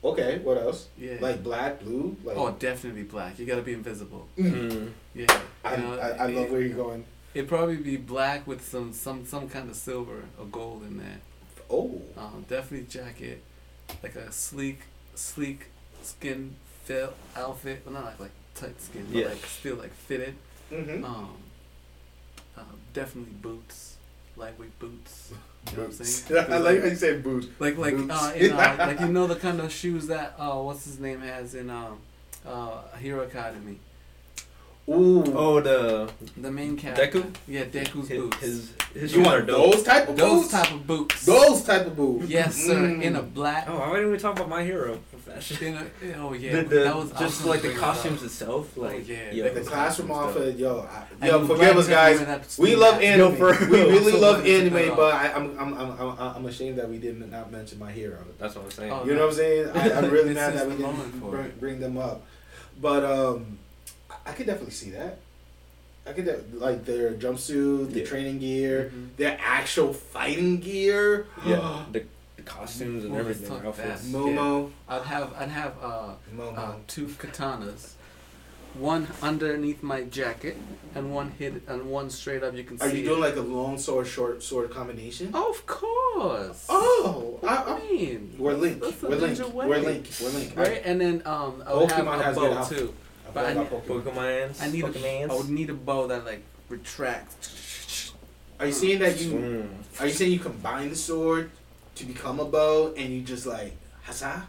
[0.04, 0.88] okay, what else?
[0.98, 1.18] Yeah.
[1.20, 2.38] Like black, blue, like.
[2.38, 3.38] oh, definitely black.
[3.40, 4.28] You gotta be invisible.
[4.38, 4.92] Mm.
[5.14, 5.40] Yeah.
[5.64, 7.04] I, you know, I, I love it, where you're going.
[7.34, 11.20] It'd probably be black with some some some kind of silver or gold in there.
[11.70, 13.44] Oh, Um, definitely jacket,
[14.04, 14.82] like a sleek,
[15.16, 15.68] sleek
[16.02, 17.82] skin fit outfit.
[17.86, 19.28] Well, not like like tight skin, but Yeah.
[19.28, 20.36] like still like fitted.
[20.72, 21.04] mm-hmm.
[21.06, 21.36] Um,
[22.58, 22.62] uh,
[22.94, 23.96] definitely boots,
[24.36, 25.32] lightweight boots.
[25.72, 26.46] You know what I'm saying?
[26.52, 27.48] I like how you say boots.
[27.60, 28.12] Like like Boots.
[28.14, 31.22] uh, in, uh, like you know the kind of shoes that uh what's his name
[31.22, 32.00] has in um
[32.46, 33.80] uh Hero Academy.
[34.90, 35.24] Ooh.
[35.36, 37.06] Oh, the The main character.
[37.22, 37.36] Deku?
[37.48, 38.38] Yeah, Deku's his boots.
[38.40, 39.74] his, his you want dope.
[39.74, 40.52] those type of boots Those boots?
[40.52, 41.26] type of boots.
[41.26, 42.28] Those type of boots.
[42.28, 42.74] Yes, sir.
[42.76, 43.02] Mm.
[43.04, 43.66] In a black.
[43.70, 45.68] Oh, why didn't we talk about my hero for fashion?
[45.68, 46.56] In a, oh yeah.
[46.56, 47.84] the, the, that was just awesome like the bring up.
[47.84, 50.90] costumes itself, like yeah, yo, like The classroom costumes, outfit, yo,
[51.22, 52.58] I, yo, forgive us, guys.
[52.58, 53.04] We love had.
[53.04, 53.38] anime.
[53.38, 56.20] Yo, we really So love glad you took anime, but I, I'm, I'm, I'm, I'm,
[56.20, 58.24] I'm ashamed that we did not mention my hero.
[58.40, 58.92] that's what I'm saying.
[58.92, 59.70] Oh, You know what I'm saying?
[59.76, 61.60] I, I'm really This mad that we the didn't for bring, it.
[61.60, 62.26] bring them up.
[62.82, 63.60] But um,
[64.30, 65.20] I- I could definitely see that.
[66.06, 68.06] I could de- like their jumpsuit, the Yeah.
[68.06, 69.16] training gear, Mhm.
[69.18, 71.28] their actual fighting gear.
[71.46, 72.04] Yeah, the,
[72.36, 74.04] the costumes and Well, everything, talk outfits.
[74.04, 74.12] that.
[74.18, 76.58] Momo, I'd have I'd have uh, Momo.
[76.58, 77.92] uh two katanas,
[78.74, 80.58] one underneath my jacket
[80.96, 82.56] and one hid and one straight up.
[82.56, 82.86] You can see.
[82.86, 83.00] Are see.
[83.02, 85.28] you doing like a long sword, short sword combination?
[85.28, 85.36] it.
[85.36, 86.66] Of course.
[86.70, 88.36] Oh, What I, I, mean?
[88.40, 88.82] we're linked.
[88.82, 89.42] That's the We're linked.
[89.42, 89.82] ninja We're way.
[89.82, 90.22] linked.
[90.22, 90.56] We're linked.
[90.56, 92.78] Right, and then um, I would have Pokemon a has bow good outfit.
[92.80, 92.94] too.
[93.30, 94.04] I, But I forgot need- Pokemon.
[94.14, 95.30] Pokemons, I need a, Pokemans.
[95.32, 98.12] I would need a bow that like retracts.
[98.60, 99.32] Are you saying that you?
[99.34, 100.02] Mm.
[100.02, 101.50] Are you saying you combine the sword
[101.96, 103.74] to become a bow, and you just like
[104.06, 104.44] hasa?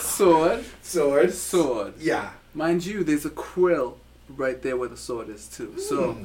[0.00, 1.32] sword, Sword.
[1.32, 1.94] sword.
[1.98, 2.30] Yeah.
[2.54, 3.98] Mind you, there's a quill
[4.28, 5.74] right there where the sword is too.
[5.78, 6.24] So, Hmm.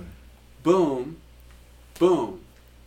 [0.64, 1.18] boom,
[1.98, 2.42] boom,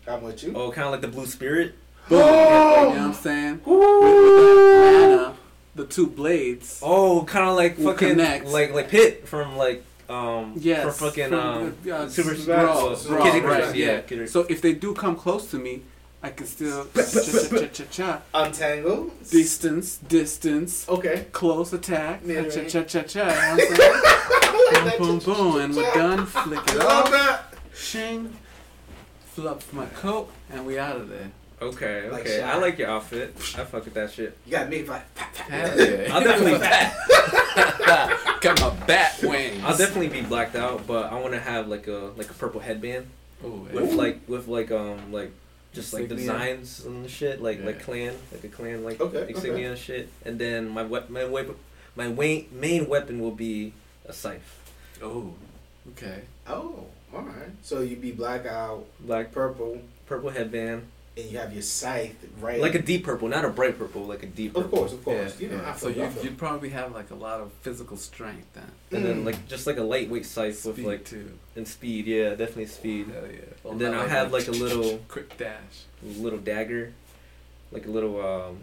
[0.06, 0.52] I'm with you.
[0.54, 1.74] Oh, kind of like the blue spirit.
[2.08, 2.18] boom.
[2.18, 3.60] You know what I'm saying?
[3.64, 5.36] With, with the mana,
[5.74, 6.80] the two blades.
[6.82, 8.46] Oh, kind of like fucking connect.
[8.46, 10.82] like like Pit from like um Yes.
[10.84, 13.86] from fucking from, um uh, Super Brawl, uh, Brawl, Kid right, Icarus, yeah.
[13.86, 14.00] yeah.
[14.02, 15.82] Kid So if they do come close to me,
[16.22, 19.10] I can still cha cha cha cha Untangle.
[19.30, 21.26] distance, distance, Okay.
[21.32, 22.68] close attack, Yeah, cha right.
[22.68, 23.24] cha cha cha.
[23.28, 24.02] You know what I'm saying?
[24.74, 24.98] I like that.
[24.98, 26.26] boom, boom, boom, and we're done.
[26.26, 27.54] Flick I it love off, that.
[27.74, 28.36] shing,
[29.34, 31.30] fluff my coat, and we out of there.
[31.62, 32.42] Okay, Like okay.
[32.42, 33.34] I like your outfit.
[33.36, 34.36] I fuck with that shit.
[34.46, 35.04] You got me like.
[35.36, 36.12] Hell yeah.
[36.14, 36.94] I'll definitely bat.
[38.40, 39.62] got my bat wings.
[39.64, 42.60] I'll definitely be blacked out, but I want to have like a like a purple
[42.60, 43.06] headband
[43.44, 45.30] Ooh, with like with like um like
[45.72, 46.26] just like Insignia.
[46.32, 47.82] designs and shit like like Yeah.
[47.84, 50.08] clan like a clan like Okay, insignia and shit.
[50.24, 51.54] And then my wep- my weapon
[51.96, 53.72] my wa- main weapon will be
[54.06, 54.58] a scythe.
[55.02, 55.34] Oh,
[55.92, 56.22] okay.
[56.46, 57.50] Oh, all right.
[57.62, 60.86] So you'd be blackout, Black purple, purple headband,
[61.16, 62.60] and you have your scythe right.
[62.60, 64.84] like a deep purple, not a bright purple, like a deep purple.
[64.84, 65.40] Of course, of Yeah, course.
[65.40, 65.74] you know, yeah.
[65.74, 68.70] So you, you'd probably have like a lot of physical strength then.
[68.90, 69.06] And Mm.
[69.06, 71.30] then like just like a lightweight scythe with like too.
[71.56, 73.08] and speed, yeah, definitely speed.
[73.08, 73.70] Hell yeah.
[73.70, 75.84] And then I'll have like a little quick dash.
[76.02, 76.92] little dagger,
[77.72, 78.58] like a little um,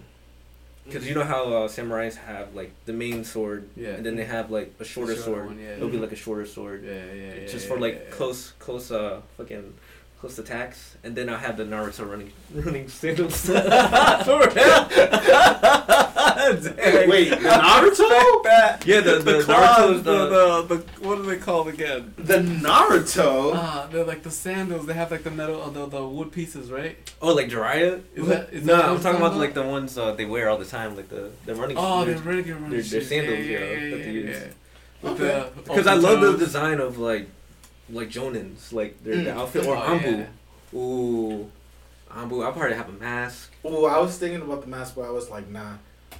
[0.85, 3.89] because you know how uh, samurais have like the main sword, Yeah.
[3.89, 5.45] and then they have like a shorter shorter sword.
[5.45, 5.75] one, yeah.
[5.75, 7.47] It'll be like a shorter sword, Yeah, yeah, yeah.
[7.47, 8.15] just yeah, for like yeah, yeah.
[8.15, 9.71] close, close, uh, fucking
[10.19, 10.95] close attacks.
[11.03, 13.45] And then I'll have the Naruto running, running sandals.
[13.45, 14.49] for real.
[14.53, 17.09] Dang.
[17.09, 18.85] Wait, the Naruto?
[18.85, 22.13] Yeah, the the, the, Naruto's claws, the, the, the, the what are they called again?
[22.17, 23.51] The Naruto.
[23.55, 24.85] Ah, they're like the sandals.
[24.85, 26.97] They have like the metal, uh, the, the wood pieces, right?
[27.21, 28.01] oh like Jiraiya.
[28.15, 28.53] Is that?
[28.53, 30.95] Is no, that I'm talking about like the ones uh, they wear all the time,
[30.95, 31.77] like the the running.
[31.79, 34.37] Oh, they're- they're regular running they're- they're sandals, yeah, yeah, yeah, that yeah, yeah, use.
[34.37, 35.09] yeah.
[35.11, 35.49] Okay.
[35.55, 37.27] the Because I love the design of like,
[37.91, 39.37] like Jonins, like their the Mm.
[39.37, 40.17] outfit or Oh, Anbu.
[40.73, 40.77] yeah.
[40.79, 41.51] Ooh,
[42.11, 42.43] Anbu.
[42.45, 45.29] I'll probably have a mask, Oh, I was thinking about the mask, but I was
[45.29, 45.73] like, nah.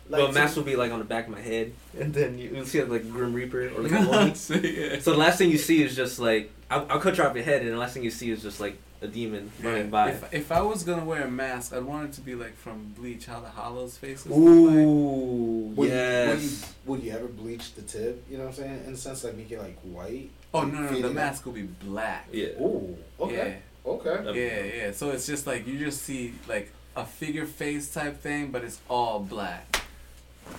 [0.10, 2.50] Like, but mask will be like on the back of my head, and then you,
[2.56, 4.34] you'll see like Grim Reaper or like a mummy.
[4.36, 5.00] So, yeah.
[5.00, 7.44] So the last thing you see is just like I'll, I'll cut you off your
[7.44, 10.10] head, and the last thing you see is just like a demon running by.
[10.10, 12.94] If, if I was gonna wear a mask, I'd want it to be like from
[12.98, 14.26] Bleach, how the Hollows faces.
[14.28, 14.46] look like.
[14.46, 16.74] Ooh, would, you, would, you, yes.
[16.86, 18.24] would you ever bleach the tip?
[18.30, 18.84] You know what I'm saying?
[18.88, 20.32] In a sense, like make it like white.
[20.54, 22.28] Oh no, no, the mask will be black.
[22.32, 22.48] Yeah.
[22.62, 22.98] Ooh.
[23.20, 23.58] Okay.
[23.86, 24.20] Okay.
[24.36, 24.92] Yeah, yeah.
[24.92, 28.80] So it's just like you just see like a figure face type thing, but it's
[28.90, 29.82] all black,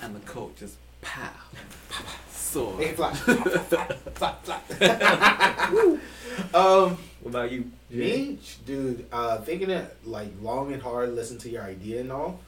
[0.02, 1.30] and the coat just pow,
[2.30, 2.82] sword.
[2.82, 3.12] Hey, fly.
[3.14, 5.98] fly, fly, fly.
[6.54, 7.70] um, What about you?
[7.90, 12.40] me, dude, uh, thinking it like long and hard, listen to your idea and all.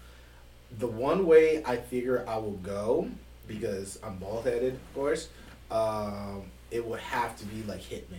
[0.79, 3.09] The one way I figure I will go,
[3.47, 5.29] because I'm bald headed, of course,
[5.71, 8.19] um, it would have to be like Hitman.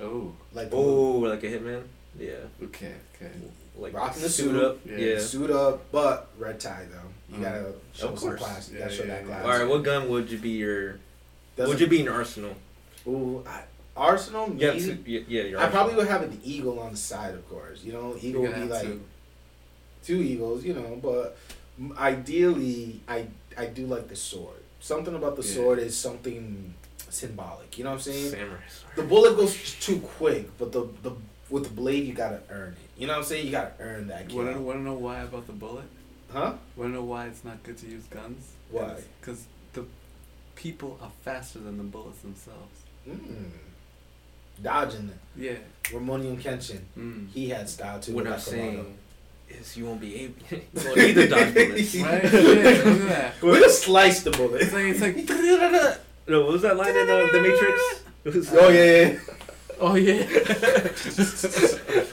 [0.00, 1.82] Oh, Like the Oh, like a hitman.
[2.18, 2.32] Yeah.
[2.64, 3.30] okay, okay.
[3.76, 4.64] Like Rocking the suit suit.
[4.64, 4.78] up.
[4.84, 4.96] Yeah.
[4.96, 5.18] Yeah.
[5.20, 7.08] suit up, but red tie though.
[7.34, 7.42] You Mm.
[7.42, 8.40] gotta show Of some course.
[8.40, 8.68] class.
[8.70, 9.26] You Yeah, gotta show yeah, that yeah.
[9.28, 9.44] class.
[9.44, 9.68] All right.
[9.68, 10.98] What gun would you be your?
[11.56, 12.54] Doesn't- would you be in your arsenal?
[13.06, 13.62] Ooh, I,
[13.96, 14.52] Arsenal.
[14.56, 14.72] Yeah.
[14.72, 15.02] maybe?
[15.06, 15.20] Yeah.
[15.28, 15.96] yeah your I probably arsenal.
[15.96, 17.82] would have an eagle on the side, of course.
[17.84, 19.00] You know, eagle would be like to-
[20.04, 20.64] two eagles.
[20.64, 21.36] You know, but
[21.98, 23.26] ideally, I
[23.56, 24.60] I do like the sword.
[24.80, 25.54] Something about the Yeah.
[25.54, 26.74] sword is something
[27.14, 27.78] symbolic.
[27.78, 28.30] You know what I'm saying?
[28.30, 28.60] samurai
[28.96, 31.12] The bullet goes too quick, but the the
[31.50, 33.00] with the blade you gotta earn it.
[33.00, 33.46] You know what I'm saying?
[33.46, 34.44] You gotta earn that kill.
[34.44, 35.84] Wanna wanna know why about the bullet?
[36.32, 36.54] Huh?
[36.76, 38.52] Wanna know why it's not good to use guns?
[38.70, 38.96] Why?
[39.20, 39.84] Because the
[40.56, 42.80] people are faster than the bullets themselves.
[43.08, 43.50] Mm.
[44.62, 45.40] Dodging it.
[45.40, 45.96] Yeah.
[45.96, 46.80] Rurouni Kenshin.
[46.96, 47.28] Mm.
[47.30, 48.14] He had style too.
[48.14, 48.98] What with I'm saying
[49.48, 50.34] is you won't be able.
[50.50, 51.94] you won't the dodge bullets.
[51.96, 52.24] Right?
[52.24, 53.42] yeah, look at that.
[53.42, 54.62] We're gonna slice the bullet.
[54.62, 55.98] It's like it's like.
[56.26, 57.80] No, what was that line in uh, the Matrix?
[58.24, 59.18] It was, Oh yeah, yeah.
[59.80, 60.88] Oh yeah.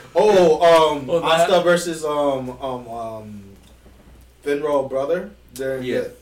[0.14, 3.42] Oh, um, Oh, Asta versus um um um
[4.44, 5.30] Finral brother.
[5.54, 6.00] During Yeah.
[6.00, 6.12] the,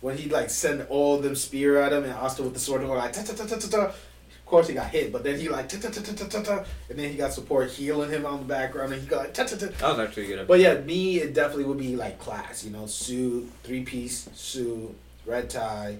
[0.00, 2.98] when he like sent all them spear at him and Asta with the sword going
[2.98, 3.84] like ta ta ta ta ta ta.
[3.86, 6.42] Of course he got hit, but then he like ta ta ta ta ta ta
[6.42, 9.34] ta, and then he got support healing him on the background, and he got like
[9.34, 9.66] ta ta ta.
[9.66, 10.46] That was actually a good.
[10.46, 14.94] But yeah, me it definitely would be like class, you know, suit, three piece suit,
[15.26, 15.96] red tie,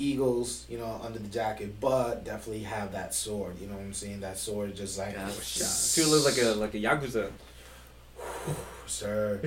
[0.00, 3.58] eagles, you know, under the jacket, but definitely have that sword.
[3.60, 4.20] You know what I'm saying?
[4.20, 7.30] That sword just like Yeah, You look like a like a yakuza.
[8.86, 9.40] sir.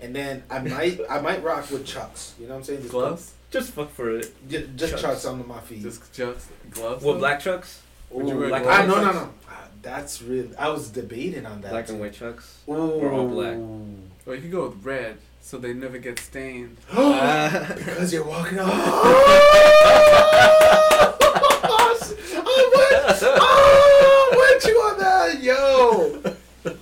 [0.00, 2.34] And then I might I might rock with chucks.
[2.40, 2.80] You know what I'm saying?
[2.80, 3.32] Just Gloves.
[3.50, 4.32] Just fuck for it.
[4.48, 5.02] put- just Chucks.
[5.02, 5.82] chucks under my feet.
[5.82, 6.48] Just chucks.
[6.70, 7.04] gloves.
[7.04, 7.80] What black chucks?
[8.12, 8.78] Ooh, Would you wear like, gloves?
[8.80, 9.30] ah, no, no, no.
[9.48, 10.54] Ah, That's really.
[10.56, 11.70] I was debating on that.
[11.70, 12.58] Black and white chucks.
[12.68, 12.72] Ooh.
[12.72, 13.56] Or all black.
[14.26, 16.78] Or you could go with red, so they never get stained.
[16.88, 18.70] because you're walking on.
[18.74, 18.78] I
[22.74, 26.22] went, oh, went you on that, yo.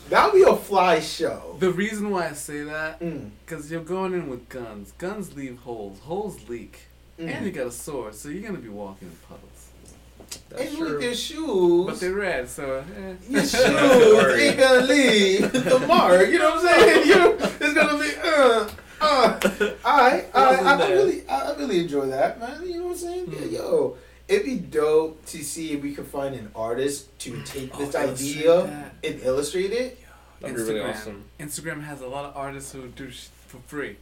[0.09, 1.57] That'll be a fly show.
[1.59, 4.93] The reason why I say that, Mm, because you're going in with guns.
[4.99, 6.01] Guns leave holes.
[6.01, 6.81] Holes leak.
[7.19, 7.55] And you mm.
[7.55, 9.50] got a sword, so you're gonna be walking in puddles.
[10.49, 10.95] That's And true.
[10.95, 13.14] with your shoes, But they're red, so eh.
[13.28, 14.43] your shoes worry.
[14.49, 16.28] ain't gonna leave the mark.
[16.28, 17.07] You know what I'm saying?
[17.09, 18.68] You it's gonna be uh.
[19.03, 19.41] Uh,
[19.83, 22.62] I, I, I, I really, I I really enjoy that, man.
[22.66, 23.33] You know what I'm saying?
[23.33, 23.55] Yeah, Hmm.
[23.55, 23.97] yo,
[24.28, 27.99] it'd be dope to see if we could find an artist to take this Oh,
[28.12, 28.95] idea that.
[29.03, 29.99] and illustrate it.
[30.41, 30.91] That'd be really Instagram.
[30.91, 31.24] awesome.
[31.39, 33.97] Instagram has a lot of artists who do sh- for free.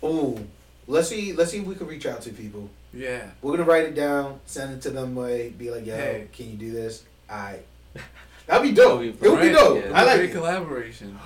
[0.00, 0.38] Oh,
[0.86, 1.32] let's see.
[1.32, 2.70] Let's see if we can reach out to people.
[2.92, 3.30] Yeah.
[3.42, 5.14] We're gonna write it down, send it to them.
[5.14, 6.26] Way, be like, yo, Hey.
[6.32, 7.04] can you do this?
[7.28, 7.60] I.
[8.46, 8.98] That'd be dope.
[9.00, 9.84] That'd It be would be dope.
[9.84, 9.92] yeah.
[9.94, 10.32] I like Great it.
[10.34, 11.18] collaboration.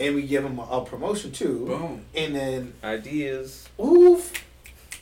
[0.00, 1.64] And we give them a, a promotion too.
[1.66, 2.02] Boom.
[2.14, 3.68] And then, Ideas.
[3.82, 4.32] oof.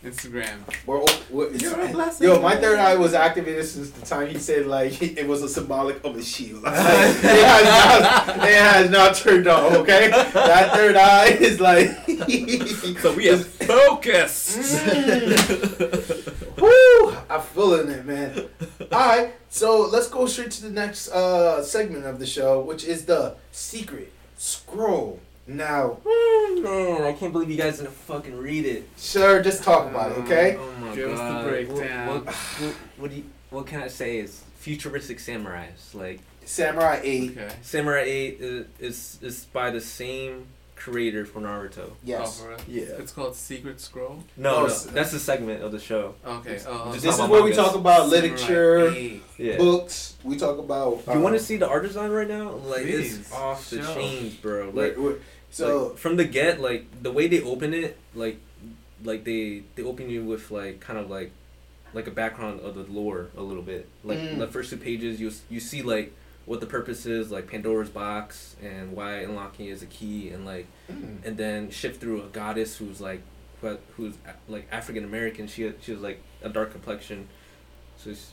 [0.05, 0.59] Instagram.
[0.87, 2.29] We're, we're, You're a blessing.
[2.29, 5.49] Yo, my third eye was activated since the time he said like it was a
[5.49, 6.63] symbolic of a shield.
[6.67, 9.75] it, has not, it has not turned on.
[9.77, 11.89] Okay, that third eye is like.
[13.01, 14.57] So we have Focus.
[14.79, 16.61] Mm.
[16.61, 17.17] Woo!
[17.29, 18.49] I'm feeling it, man.
[18.93, 22.85] All right, so let's go straight to the next uh, segment of the show, which
[22.85, 25.21] is the secret scroll.
[25.49, 28.89] Now, Man, I can't believe you guys didn't fucking read it.
[28.97, 30.57] Sure, just talk about it, okay?
[30.59, 31.49] Oh my Give us the god.
[31.49, 32.09] breakdown.
[32.09, 35.95] What, what, what, what do you, what can I say is futuristic samurais.
[35.95, 37.39] Like Samurai Eight.
[37.39, 37.55] Okay.
[37.63, 40.47] Samurai 8 is, is is by the same
[40.91, 41.91] creator for Naruto.
[42.05, 42.41] Yes.
[42.41, 42.59] Oh, for real?
[42.69, 42.95] Yeah.
[43.01, 44.23] It's called Secret Scroll.
[44.37, 46.15] No, no, s- that's a segment of the show.
[46.25, 46.61] Okay.
[46.67, 48.91] Oh, Just This is where we talk about Samurai literature.
[49.37, 49.57] Yeah.
[49.59, 50.15] books.
[50.23, 51.03] We talk about.
[51.13, 52.51] you want to see the art design right now?
[52.53, 54.67] Like Please, it's off the chains, bro.
[54.67, 55.21] Like We're- we're-
[55.51, 58.39] so like, from the get, like the way they open it, like
[59.05, 61.33] like they they open you with like kind of like
[61.95, 63.89] like a background of the lore a little bit.
[64.05, 64.39] Like Mm.
[64.39, 66.13] the first two pages, you you see like
[66.47, 70.67] what the purpose is, like Pandora's box, and why unlocking is a key, and like
[70.91, 71.25] Mm.
[71.25, 73.21] and then shift through a goddess who's like
[73.61, 74.15] who- who's
[74.49, 75.47] like African American.
[75.49, 77.29] She she was like a dark complexion,
[77.99, 78.33] so it's,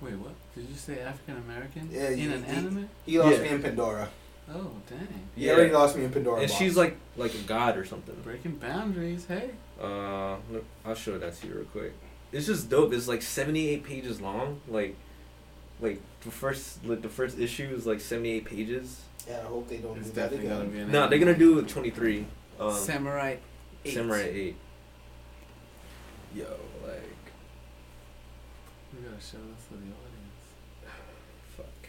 [0.00, 0.34] Wait, what?
[0.54, 1.88] Did you say African American?
[1.90, 2.88] Yeah, In you- an you- anime?
[3.06, 3.42] he lost Yeah.
[3.44, 4.08] me in Pandora.
[4.52, 5.08] Oh, dang.
[5.34, 6.40] He already lost me in Pandora.
[6.40, 6.58] and box.
[6.58, 8.14] she's like like a god or something.
[8.22, 9.24] Breaking boundaries.
[9.26, 9.50] Hey.
[9.80, 11.92] Uh, look, I'll show that to you real quick.
[12.32, 12.92] It's just dope.
[12.92, 14.60] It's like seventy eight pages long.
[14.68, 14.96] Like,
[15.80, 19.00] like the first like the first issue is like seventy eight pages.
[19.26, 20.86] Yeah, I hope they don't It's do that definitely gonna again.
[20.86, 21.10] be No, anime.
[21.10, 22.26] they're gonna do twenty three.
[22.60, 23.36] Um, Samurai
[23.84, 23.94] 8.
[23.94, 24.56] Samurai eight.
[26.34, 26.44] Yo,
[26.84, 27.02] like,
[28.92, 30.44] We gotta show this to the audience.
[31.56, 31.88] fuck.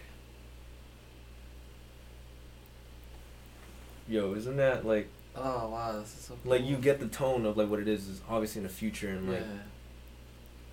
[4.08, 6.00] Yo, isn't that like Oh, wow.
[6.00, 6.52] This is so cool.
[6.52, 9.10] like you get the tone of like what it is is obviously in the future
[9.10, 9.44] and like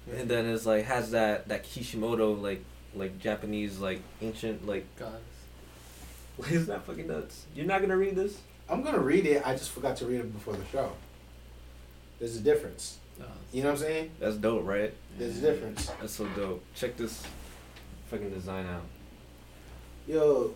[0.08, 0.20] yeah.
[0.20, 2.64] and then it's like has that that Kishimoto like
[2.96, 5.20] like Japanese like ancient like Goddess.
[6.50, 7.46] Isn't that fucking nuts?
[7.54, 8.38] You're not gonna read this?
[8.68, 9.46] I'm gonna read it.
[9.46, 10.92] I just forgot to read it before the show.
[12.18, 12.98] There's a difference.
[13.20, 14.10] Oh, You know what I'm saying?
[14.18, 14.92] That's dope, right?
[15.18, 15.86] There's a difference.
[16.00, 16.64] That's so dope.
[16.74, 17.22] Check this
[18.10, 18.82] fucking design out.
[20.06, 20.54] Yo,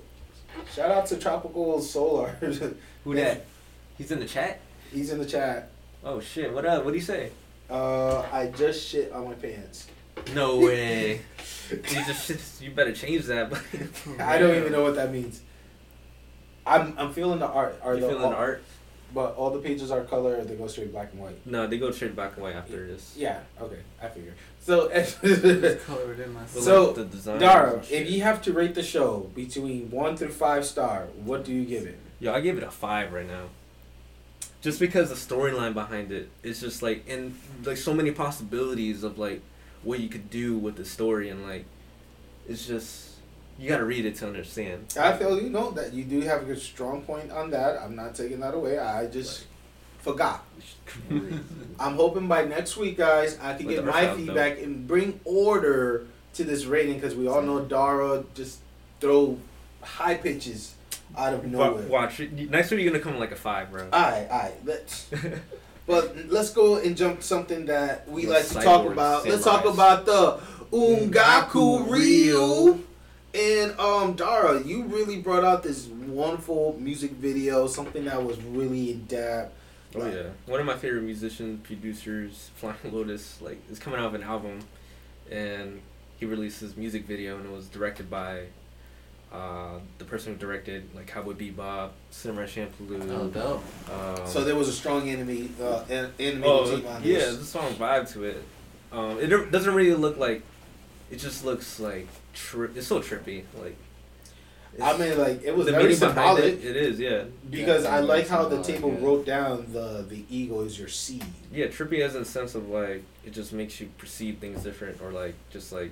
[0.75, 2.29] shout out to Tropical Solar.
[3.05, 3.45] Who that?
[3.97, 4.61] He's in the chat.
[4.93, 5.71] He's in the chat.
[6.05, 6.53] Oh shit!
[6.53, 6.85] What up?
[6.85, 7.31] What do you say?
[7.69, 9.89] Uh, I just shit on my pants.
[10.35, 11.21] No way.
[11.71, 13.51] you just you better change that.
[13.51, 13.63] But
[14.21, 15.43] I don't even know what that means.
[16.67, 17.81] I'm I'm feeling the art.
[17.83, 18.63] Are you the, feeling all, the art?
[19.15, 20.37] But all the pages are color.
[20.37, 21.47] Or they go straight black and white.
[21.47, 23.15] No, they go straight black and white after this.
[23.17, 23.41] Yeah.
[23.61, 23.79] Okay.
[24.03, 24.35] I figure.
[24.61, 26.63] So, Just color it in myself.
[26.63, 27.39] So, like, the design.
[27.39, 31.55] Dara, if you have to rate the show between one through five star, what do
[31.55, 31.99] you give it?
[32.21, 33.45] Yo, I give it a five right now.
[34.61, 39.19] Just because the storyline behind it is just like and like so many possibilities of
[39.19, 39.41] like
[39.83, 41.65] what you could do with the story and like
[42.49, 43.09] it's just
[43.59, 44.95] you gotta read it to understand.
[44.99, 47.81] I feel you know that you do have a good strong point on that.
[47.81, 48.79] I'm not taking that away.
[48.79, 49.47] I just
[49.99, 50.45] forgot.
[51.81, 56.07] I'm hoping by next week, guys, I can With get my feedback and bring order
[56.35, 58.61] to this rating because we all know Dara just
[59.01, 59.39] throw
[59.83, 60.75] high pitches
[61.17, 61.87] out of nowhere.
[61.89, 62.33] Watch it.
[62.51, 63.85] Next week you're gonna come like a five, bro.
[63.85, 65.11] Alright, alright, let's.
[65.89, 69.27] But let's go and jump to something that we like to talk cyborg about.
[69.27, 69.75] Let's talk samurais.
[69.75, 70.41] about the
[70.71, 72.85] Ungaku Ungaku Ryu.
[73.35, 78.93] And um, Dara, you really brought out this wonderful music video, something that was really
[78.93, 79.55] in depth.
[79.95, 84.15] Oh yeah, one of my favorite musicians, producers, Flying Lotus, like is coming out of
[84.15, 84.61] an album,
[85.31, 85.81] and
[86.19, 88.45] he released his music video and it was directed by
[89.33, 93.11] uh, the person who directed like Cowboy Bebop, Samurai Champloo.
[93.11, 93.65] Oh, dope.
[93.91, 97.25] Um, So there was a strong enemy, uh, an- animated oh, team on yeah, this.
[97.25, 98.43] there's a strong vibe to it.
[98.91, 100.43] Um, it doesn't really look like.
[101.11, 103.45] It just looks like tri- it's so trippy.
[103.61, 103.77] Like.
[104.81, 107.25] I mean, like it was the very meaning symbolic it, it is, yeah.
[107.51, 109.05] because I like how the table yeah.
[109.05, 111.25] wrote down the the ego is your seed.
[111.53, 115.11] Yeah, trippy has a sense of like it just makes you perceive things different, or
[115.11, 115.91] like just like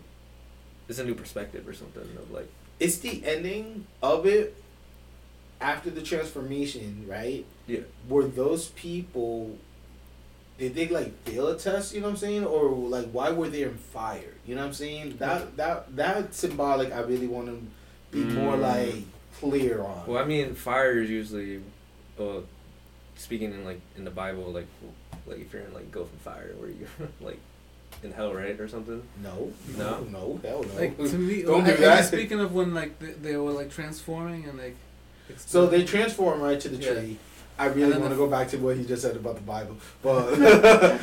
[0.89, 4.57] it's a new perspective or something of like It's the ending of it
[5.61, 7.45] after the transformation, right?
[7.67, 7.81] Yeah.
[8.09, 9.57] Were those people?
[10.59, 11.95] Did they like fail a test?
[11.95, 14.35] You know what I'm saying, or like why were they in fire?
[14.47, 15.17] You know what I'm saying?
[15.19, 16.93] That that that symbolic.
[16.93, 17.61] I really want to
[18.11, 18.61] be more Mm.
[18.63, 18.95] like
[19.41, 20.07] clear on.
[20.07, 21.61] Well, I mean, fire is usually,
[22.17, 22.45] well,
[23.17, 24.67] speaking in like in the Bible, like
[25.27, 26.87] like if you're in like go of fire, where you
[27.21, 27.39] like
[28.03, 29.03] in hell, right, or something.
[29.23, 30.01] no, No?
[30.05, 30.75] no, hell no.
[30.81, 32.05] Like to me, Don't I- do I- that.
[32.07, 34.77] Speaking of when like they, they were like transforming and like.
[35.39, 36.95] So they transform right to the Yeah.
[36.95, 37.19] tree.
[37.59, 39.77] I really want to the- go back to what he just said about the Bible,
[40.03, 40.39] but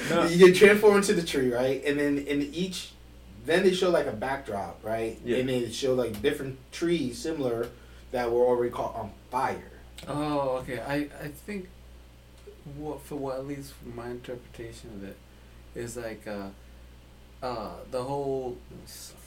[0.10, 0.26] No.
[0.30, 1.84] you transform into the tree, right?
[1.86, 2.92] And then in each,
[3.46, 5.20] then they show like a backdrop, right?
[5.26, 5.38] Yeah.
[5.38, 7.68] And they show like different trees similar
[8.12, 9.72] that were already caught on fire.
[10.08, 10.80] Oh, okay.
[10.80, 11.68] I I think,
[12.78, 15.18] what for what at least from my interpretation of it,
[15.76, 16.50] is like uh,
[17.44, 18.58] uh the whole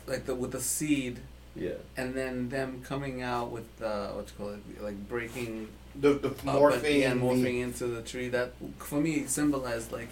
[0.07, 1.19] like the with the seed
[1.55, 1.73] Yeah.
[1.97, 6.31] and then them coming out with uh what you call it like breaking The the
[6.31, 10.09] morphing, and, the- morphing into the tree that for me symbolized like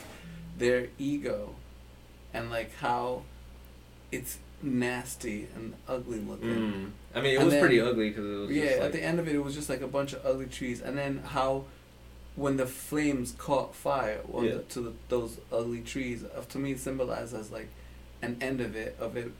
[0.59, 1.55] their ego
[2.35, 3.23] and like how
[4.13, 6.91] it's nasty and ugly looking Mm.
[7.15, 9.03] I mean, it And was then- pretty ugly because it was yeah just at the
[9.03, 11.65] end of it it was just like a bunch of ugly trees and then how
[12.37, 14.55] when the flames caught fire on Yeah.
[14.55, 17.69] the, to the, those ugly trees uh, to me symbolized as like
[18.25, 19.31] an end of it of it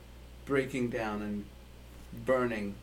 [0.45, 1.45] breaking down and
[2.25, 2.75] burning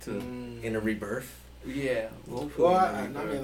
[0.00, 0.62] to Mm.
[0.62, 1.40] in a rebirth.
[1.66, 3.32] yeah hopefully Well, in a I, I rebirth.
[3.32, 3.42] mean,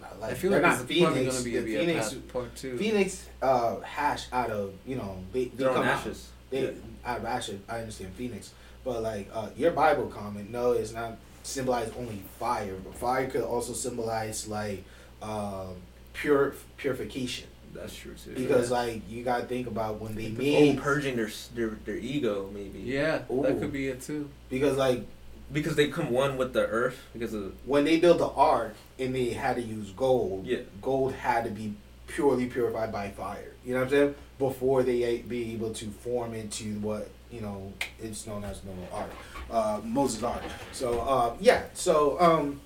[0.00, 1.34] like, like I feel they're like not it's probably Phoenix.
[1.34, 2.78] gonna be a, the be Phoenix, part, part two.
[2.78, 6.04] Phoenix, uh, hash out of you know they they They're on come out.
[6.50, 6.70] They Yeah.
[7.04, 7.60] out of ashes.
[7.68, 8.52] I understand Phoenix,
[8.84, 13.42] but like uh, your Bible comment, no, it's not symbolize only fire, but fire could
[13.42, 14.82] also symbolize like
[15.22, 15.76] um,
[16.14, 17.48] pure purification.
[17.74, 18.34] That's true too.
[18.34, 22.50] Because like you gotta think about when they oh, made purging their their their ego
[22.52, 22.80] maybe.
[22.80, 23.42] yeah, Ooh.
[23.42, 24.28] that could be it too.
[24.48, 25.04] because like
[25.52, 29.14] Because they come one with the earth because of when they built the ark and
[29.14, 30.58] they had to use gold, yeah.
[30.82, 31.74] gold had to be
[32.06, 33.52] purely purified by fire.
[33.64, 34.14] You know what I'm saying?
[34.38, 39.12] Before they be able to form into what you know it's known as normal art,
[39.50, 40.42] uh, Moses art.
[40.72, 42.60] So uh, yeah, so um,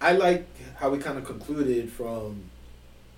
[0.00, 0.46] I like
[0.76, 2.50] how we kind of concluded from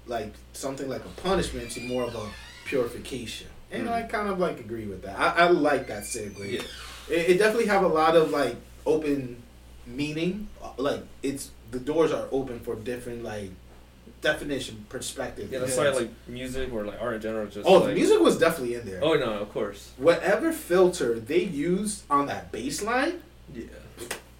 [0.06, 2.28] like something like a punishment to more of a
[2.64, 3.92] purification, and Mhm.
[3.92, 5.18] I kind of like agree with that.
[5.18, 6.38] I, I like that segue.
[6.52, 6.60] Yeah.
[7.08, 9.42] It, it definitely have a lot of like open
[9.86, 10.48] meaning.
[10.62, 13.50] Uh, Like it's the doors are open for different like
[14.22, 15.52] definition perspective.
[15.52, 18.20] Yeah, that's why like music or like art in general just oh, like, the music
[18.20, 19.00] was definitely in there.
[19.02, 19.90] Oh no, of course.
[19.96, 23.22] Whatever filter they used on that bass line,
[23.54, 23.64] Yeah.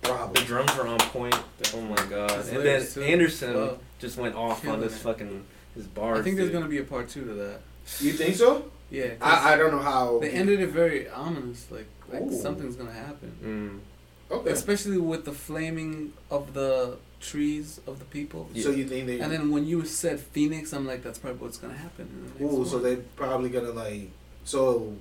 [0.02, 1.34] The drums were on point.
[1.74, 2.30] Oh my god.
[2.30, 3.02] His And then too.
[3.02, 3.78] Anderson Wow.
[3.98, 4.98] just went off on this it.
[5.00, 5.44] fucking
[5.76, 6.18] his bars.
[6.18, 6.54] I think there's dude.
[6.60, 7.60] gonna be a part two to that.
[8.00, 8.70] You think so?
[8.90, 9.12] Yeah.
[9.20, 10.18] I, I don't know how.
[10.20, 11.66] they ended it very ominous.
[11.70, 12.32] Like like Ooh.
[12.32, 13.80] something's gonna happen,
[14.30, 14.34] Mm.
[14.36, 14.50] Okay.
[14.50, 18.48] especially with the flaming of the trees of the people.
[18.52, 18.64] Yeah.
[18.64, 19.20] So you think they?
[19.20, 22.32] And then when you said Phoenix, I'm like, that's probably what's gonna happen.
[22.38, 22.66] In Ooh, one.
[22.66, 24.10] so they're probably gonna like
[24.44, 24.94] so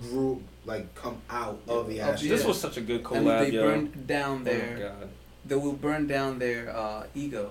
[0.00, 2.28] group like come out of the ashes.
[2.28, 2.48] This Yeah.
[2.48, 3.16] was such a good collab.
[3.16, 3.62] and they yo.
[3.62, 5.08] burned down oh my their, god.
[5.44, 7.50] they will burn down their uh, ego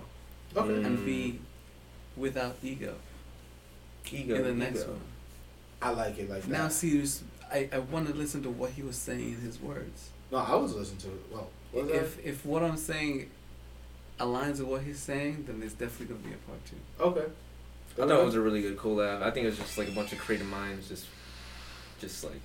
[0.55, 0.83] Okay.
[0.83, 1.39] and be
[2.17, 2.95] without ego,
[4.11, 4.35] Ego.
[4.35, 4.91] in the next ego.
[4.91, 5.01] one.
[5.81, 6.49] I like it like that.
[6.49, 9.59] Now, see, this- I I want to listen to what he was saying in his
[9.59, 10.09] words.
[10.31, 11.21] no, I was listening to it.
[11.31, 13.29] Well, what was If if what I'm saying
[14.19, 16.75] aligns with what he's saying, then there's definitely gonna be a part two.
[16.99, 17.31] okay.
[17.97, 19.21] I thought it was a really good collab.
[19.21, 21.07] I think it was just like a bunch of creative minds just
[21.99, 22.41] just like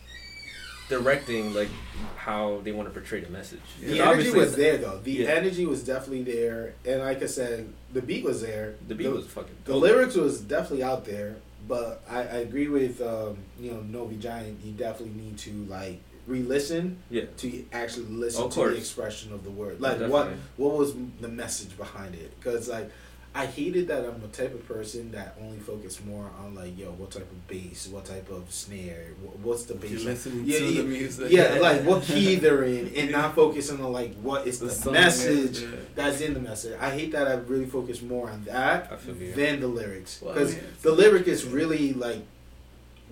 [0.89, 1.69] directing like
[2.17, 3.61] how they want to portray the message.
[3.81, 5.01] The 'Cause energy obviously was there though.
[5.03, 5.29] The Yeah.
[5.29, 8.75] energy was definitely there, and like I said, the beat was there.
[8.89, 11.37] The beat was fucking The lyrics was definitely out there,
[11.69, 14.61] but I, I agree with um, you know Novi Giant.
[14.65, 17.23] You definitely need to like re-listen Yeah.
[17.37, 19.81] to actually listen Of to the expression of the word.
[19.81, 22.33] Like what what was the message behind it?
[22.39, 22.91] Because like
[23.37, 26.87] I hated that I'm the type of person that only focus more on like yo
[26.93, 29.91] what type of bass, what type of snare, wh- what's the bass.
[29.91, 31.31] You're listening Yeah, to yeah, the music.
[31.31, 34.95] Yeah, like what key they're in, and not focusing on like what is the, song,
[34.95, 35.69] message yeah.
[35.95, 36.79] that's in the message.
[36.81, 38.91] I hate that I really focus more on that
[39.35, 40.63] than the lyrics Well, because yeah.
[40.81, 42.23] the lyric is really like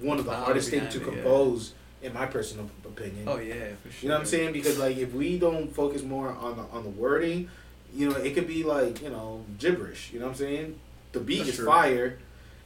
[0.00, 1.22] one of the hardest things to behind it, yeah.
[1.24, 3.24] compose in my personal opinion.
[3.28, 4.02] Oh yeah, for sure.
[4.02, 4.52] You know what I'm saying?
[4.54, 7.50] Because like if we don't focus more on the on the wording,
[7.94, 10.10] you know, it could be like you know gibberish.
[10.12, 10.80] You know what I'm saying?
[11.12, 11.66] The beat That's is true.
[11.66, 12.18] fire.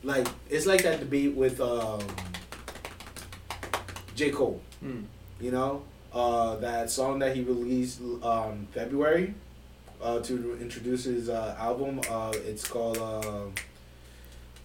[0.03, 2.01] Like it's like that debate with um,
[4.15, 4.61] J Cole.
[4.85, 5.05] Mm.
[5.41, 5.83] You know,
[6.13, 9.35] uh, that song that he released um, February
[10.03, 12.01] uh, to introduce his uh, album.
[12.09, 13.47] Uh, it's called uh,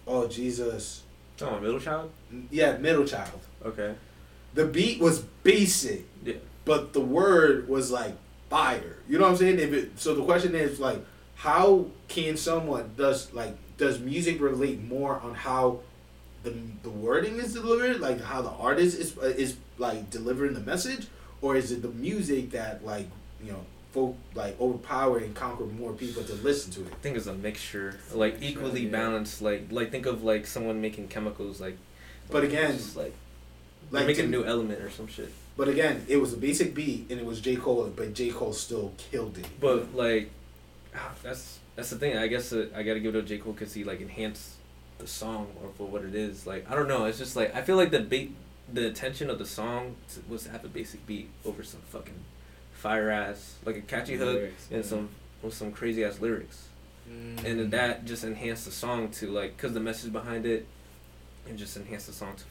[0.06, 1.02] Oh Jesus.
[1.40, 2.10] Oh, middle child.
[2.50, 3.40] Yeah, Middle Child.
[3.64, 3.94] Okay.
[4.54, 6.04] The beat was basic.
[6.24, 6.34] Yeah.
[6.64, 8.14] but the word was like
[8.54, 8.96] fire.
[9.08, 9.58] You know what I'm saying?
[9.58, 11.04] If it, so, the question is like,
[11.34, 15.80] how can someone does like does music relate more on how
[16.44, 20.60] the the wording is delivered, like how the artist is uh, is like delivering the
[20.60, 21.06] message,
[21.42, 23.08] or is it the music that like
[23.42, 26.92] you know folk like overpower and conquer more people to listen to it?
[26.92, 28.90] I think it's a mixture, like equally yeah.
[28.90, 29.42] balanced.
[29.42, 31.76] Like like think of like someone making chemicals, like.
[32.30, 33.12] But again, just like
[33.90, 35.32] Like like making a new element or some shit.
[35.56, 38.52] But again, it was a basic beat and it was J Cole, but J Cole
[38.52, 39.46] still killed it.
[39.60, 40.30] But like,
[40.94, 42.16] ah, that's that's the thing.
[42.16, 44.54] I guess uh, I gotta give it to J Cole because he like enhanced
[44.98, 46.46] the song or for what it is.
[46.46, 47.04] Like I don't know.
[47.04, 48.34] It's just like I feel like the beat,
[48.72, 52.24] the attention of the song t- was to have a basic beat over some fucking
[52.72, 54.88] fire ass like a catchy hook Lyrics, and yeah.
[54.88, 55.08] some
[55.42, 56.68] with some crazy ass lyrics.
[57.08, 57.44] Mm.
[57.44, 60.66] and then that just enhanced the song to like because the message behind it
[61.46, 62.44] and just enhanced the song to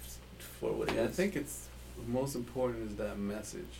[0.44, 1.68] for what it is Yeah, I think it's
[2.08, 3.76] most important is that message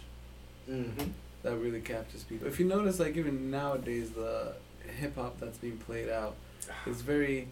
[0.70, 1.12] Mhm.
[1.44, 2.48] that really captures people.
[2.48, 4.54] If you notice, like even nowadays, the
[5.00, 6.36] hip hop that's being played out
[6.88, 7.48] is very.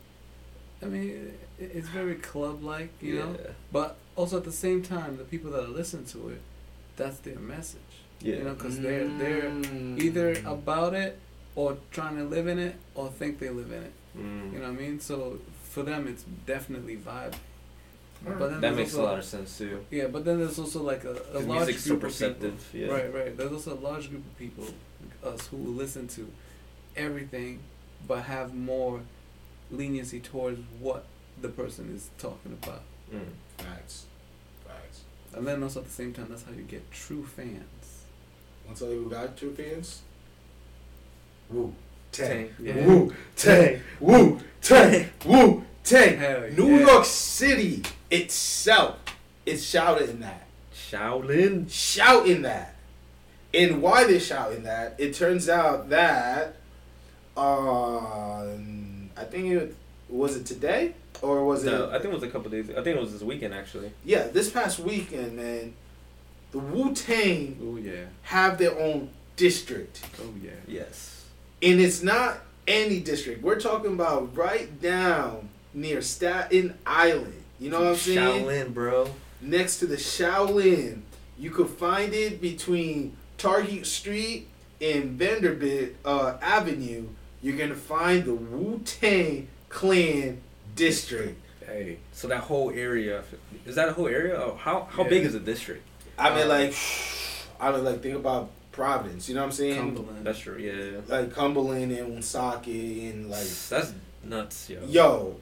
[0.84, 3.35] I mean, it's very club like, you know.
[3.72, 6.41] But also at the same time, the people that are listen to it,
[6.98, 7.80] that's their message.
[8.19, 8.38] Yeah.
[8.38, 9.99] You know, because they're they're Mm.
[9.99, 11.19] either about it
[11.56, 13.93] or trying to live in it or think they live in it.
[14.18, 14.53] Mm.
[14.53, 14.99] You know what I mean?
[14.99, 15.39] So
[15.69, 17.35] for them, it's definitely vibe.
[18.23, 18.39] Alright.
[18.39, 19.85] But then that there's makes a also- lot of sense too.
[19.89, 22.52] Yeah, but then there's also like a, a 'Cause large music's so group of people.
[22.73, 22.88] Yeah.
[22.88, 23.38] Right, right.
[23.38, 26.31] There's also a large group of people, like us, who listen to
[26.95, 27.60] everything,
[28.07, 29.02] but have more
[29.72, 31.06] leniency towards what
[31.41, 32.84] the person is talking about.
[33.11, 33.22] Mm.
[33.57, 34.06] Facts.
[34.68, 35.02] Facts.
[35.34, 38.03] And then also at the same time, that's how you get true fans.
[38.68, 40.02] Once I tell you who got two fans?
[41.49, 41.73] Woo.
[42.11, 42.27] Tang.
[42.27, 42.49] Tang.
[42.61, 42.85] Yeah.
[42.85, 43.14] Woo.
[43.35, 43.81] Tang.
[43.99, 44.39] Woo.
[44.61, 45.10] Tang.
[45.26, 45.64] Woo.
[45.84, 46.18] Tang.
[46.18, 46.85] Hell New yeah.
[46.88, 47.81] York City
[48.12, 48.98] itself
[49.46, 50.46] is shouting that.
[50.74, 51.68] Shouting?
[51.68, 52.76] Shouting that.
[53.54, 56.56] And why they're shouting that, it turns out that
[57.36, 59.76] um, I think it
[60.10, 62.70] was it today or was No, it I think it was a couple days.
[62.70, 63.92] I think it was this weekend actually.
[64.06, 65.74] yeah, this past weekend, man,
[66.52, 68.06] the Wu Tang Oh yeah.
[68.24, 70.02] have their own district.
[70.22, 70.52] Oh yeah.
[70.68, 71.26] Yes.
[71.62, 73.42] And it's not any district.
[73.44, 77.41] We're talking about right down near Staten Island.
[77.62, 78.46] You know what I'm saying?
[78.46, 79.08] Shaolin, bro.
[79.40, 81.02] Next to the Shaolin.
[81.38, 84.48] You could find it between Targee Street
[84.82, 87.08] and Vanderbilt uh, Avenue.
[87.44, 90.42] You're gonna find the Wu Tang Clan
[90.76, 91.40] district.
[91.66, 91.98] Hey.
[92.12, 93.24] So that whole area
[93.66, 94.36] is that a whole area?
[94.36, 95.10] Oh, how how Yeah.
[95.10, 95.84] big is the district?
[96.18, 96.74] I mean, Uh, like,
[97.60, 99.30] I mean, like, think about Providence.
[99.30, 99.78] You know what I'm saying?
[99.78, 100.26] Cumberland.
[100.26, 100.58] That's true.
[100.58, 101.02] Yeah.
[101.08, 102.74] Like Cumberland and Woonsocket
[103.14, 103.94] and like, that's
[104.24, 104.80] nuts, yo.
[104.88, 105.36] yo,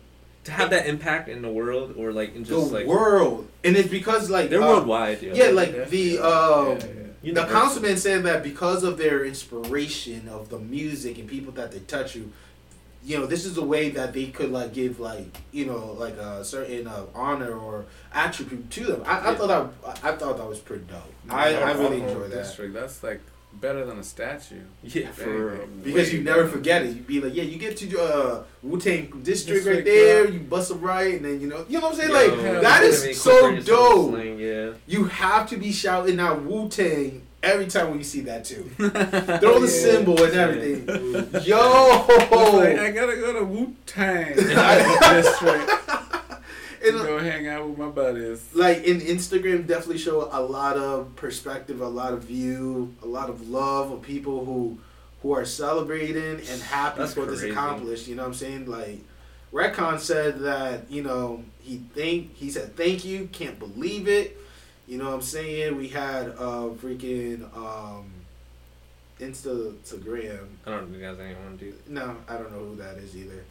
[0.49, 3.47] To have that impact in the world or like in the just like the world,
[3.63, 5.33] and it's because like they're uh, worldwide, yo.
[5.35, 7.03] Yeah, like Yeah, the um, yeah, yeah.
[7.21, 11.71] You the councilman said that because of their inspiration of the music and people that
[11.71, 12.31] they touch you,
[13.03, 16.15] you know, this is a way that they could like give like you know like
[16.17, 19.03] a certain uh, honor or attribute to them.
[19.05, 19.35] I, I Yeah.
[19.37, 19.47] thought
[19.83, 21.13] that I thought that was pretty dope.
[21.29, 22.73] I, I really Whole enjoy that District.
[22.73, 23.21] That's like
[23.53, 24.61] better than a statue.
[24.83, 25.67] Yeah, for real.
[25.83, 26.89] because you never forget it.
[26.95, 30.25] You'd be like, yeah, you get to uh, Wu Tang district, District, right there.
[30.25, 30.31] yeah.
[30.31, 32.09] You bust a right, and then you know, you know what I'm saying?
[32.11, 32.59] Yo, like hell yeah.
[32.61, 34.11] Let me is so dope.
[34.11, 34.71] slang, yeah.
[34.87, 38.63] You have to be shouting out Wu Tang every time when you see that too.
[38.77, 39.67] Throw the Yeah.
[39.67, 40.85] symbol and everything.
[41.33, 41.57] It's Yo,
[42.57, 46.08] like, I gotta go to Wu Tang district to
[46.85, 48.43] And, uh, go hang out with my buddies.
[48.53, 53.29] like in Instagram, definitely show a lot of perspective, a lot of view, a lot
[53.29, 54.77] of love of people who
[55.21, 57.51] who are celebrating and happy That's for this crazy.
[57.51, 58.07] accomplished.
[58.07, 58.65] You know what I'm saying?
[58.67, 58.99] Like
[59.51, 64.37] Raekwon said that you know he think he said thank you, can't believe it.
[64.87, 65.75] You know what I'm saying?
[65.77, 68.11] We had uh freaking um
[69.19, 70.47] Instagram.
[70.65, 71.73] I don't know if you guys anyone do.
[71.87, 73.43] No, I don't know who that is either.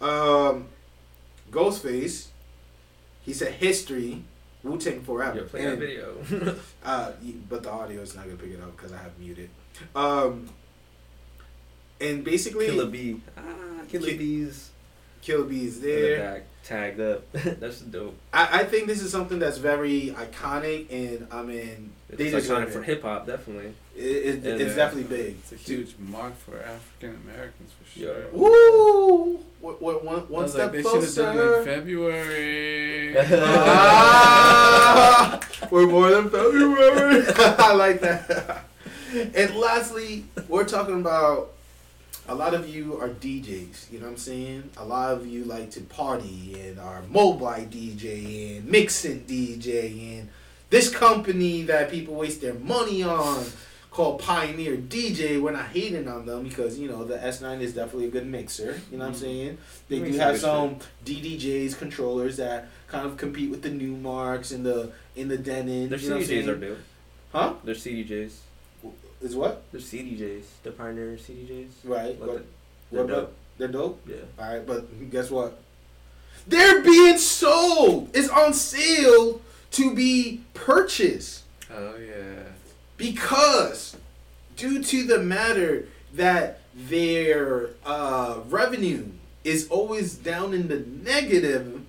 [0.00, 0.66] Um,
[1.50, 2.26] Ghostface.
[3.26, 4.22] He said history,
[4.62, 5.38] Wu Tang forever.
[5.38, 6.14] Yo, play that video.
[6.84, 7.10] Uh,
[7.48, 9.50] but the audio is not gonna pick it up because I have muted.
[9.96, 10.48] Um,
[12.00, 13.20] and basically, Killer bee.
[13.36, 13.42] Ah,
[13.88, 14.70] killer Ki- bees.
[15.20, 16.18] Killer Bee is in the there.
[16.18, 17.32] back, tagged up.
[17.32, 18.16] That's dope.
[18.32, 22.68] I, I think this is something that's very iconic, and I mean, It's they deserve
[22.68, 23.74] iconic for hip hop, definitely.
[23.96, 25.36] It, it, Yeah, it's definitely big.
[25.38, 28.06] It's a huge mark for African Americans for Yeah.
[28.06, 28.26] sure.
[28.32, 29.40] Woo!
[29.60, 31.64] What, what, one, one step like, they should have done it in closer.
[31.64, 33.16] February.
[34.08, 35.40] ah,
[35.70, 37.24] we're more than February.
[37.38, 38.64] I like that.
[39.34, 41.52] And lastly, we're talking about
[42.28, 43.90] a lot of you are DJs.
[43.92, 44.70] You know what I'm saying?
[44.76, 50.28] A lot of you like to party and are mobile DJ and mixing DJ and
[50.70, 53.44] this company that people waste their money on
[53.96, 55.40] called Pioneer DJ.
[55.40, 58.78] We're not hating on them because you know the S9 is definitely a good mixer.
[58.92, 59.20] You know what I'm Mhm.
[59.20, 59.58] saying?
[59.88, 64.92] They do have some DDJs controllers that kind of compete with the Numarks and the
[65.16, 65.88] in the Denon.
[65.88, 66.60] Their you know what I'm CDJs are saying?
[66.60, 66.78] dope.
[67.32, 67.54] Huh?
[67.64, 68.32] Their CDJs.
[69.22, 69.62] Is what?
[69.72, 70.44] They're CDJs.
[70.62, 71.70] The Pioneer CDJs.
[71.84, 72.20] Right.
[72.20, 72.44] Like What, the-
[72.92, 73.32] they're about dope.
[73.56, 74.00] they're dope?
[74.06, 74.16] Yeah.
[74.38, 75.58] All right, but guess what?
[76.46, 78.10] They're being sold.
[78.14, 79.40] It's on sale
[79.70, 81.44] to be purchased
[81.74, 82.45] Oh yeah.
[82.96, 83.96] Because
[84.56, 89.06] due to the matter that their uh, revenue
[89.44, 91.82] is always down in the negative,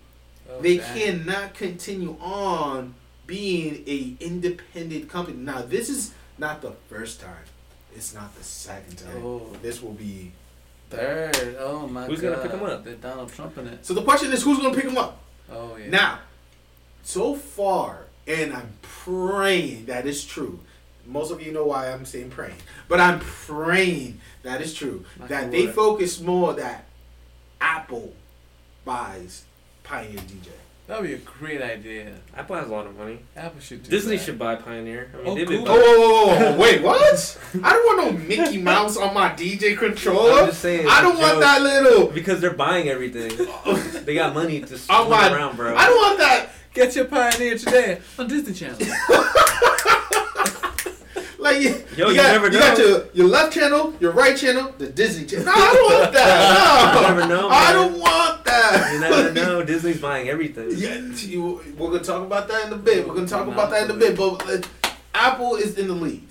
[0.49, 0.97] Oh, they dang.
[1.25, 2.93] cannot continue on
[3.25, 5.35] being a independent company.
[5.37, 7.43] Now, this is not the first time.
[7.93, 9.21] It's not the second time.
[9.25, 10.31] Oh, This will be.
[10.89, 11.57] third.
[11.59, 12.29] Oh my Who's god.
[12.37, 12.85] Who's gonna pick 'em up?
[12.85, 13.85] They're Donald Trump in it.
[13.85, 15.19] So the question is, who's gonna pick them up?
[15.51, 15.89] Oh yeah.
[15.89, 16.19] Now,
[17.03, 20.59] so far, and I'm praying that is true.
[21.07, 22.57] Most of you know why I'm saying praying,
[22.89, 25.05] but I'm praying that is true.
[25.17, 26.85] Knock that on they focus more that
[27.61, 28.13] Apple
[28.85, 29.45] buys
[29.83, 30.49] Pioneer DJ.
[30.87, 32.13] That would be a great idea.
[32.35, 33.19] Apple has a lot of money.
[33.35, 34.23] Apple should do Disney that.
[34.23, 35.11] should buy Pioneer.
[35.13, 35.75] I mean, Oh, they've been Google.
[35.77, 37.39] Oh, wait, what?
[37.61, 40.41] I don't want no Mickey Mouse on my DJ controller.
[40.41, 40.87] I'm just saying.
[40.89, 42.07] I don't want that little.
[42.07, 43.31] Because they're buying everything.
[44.05, 45.75] they got money to swing my- around, bro.
[45.75, 46.49] I don't want that.
[46.73, 48.77] Get your Pioneer today on Disney Channel.
[51.47, 54.73] Like you, Yo, you, you got, you got your, your left channel, your right channel,
[54.77, 55.45] the Disney channel.
[55.45, 56.93] No, I don't want that.
[56.93, 58.91] No, You never know, I don't want that.
[58.93, 59.63] You never know.
[59.63, 60.71] Disney's buying everything.
[60.75, 63.07] Yeah, you, we're gonna talk about that in a bit.
[63.07, 64.17] We're gonna talk about that in a bit.
[64.17, 64.61] But uh,
[65.15, 66.27] Apple is in the lead.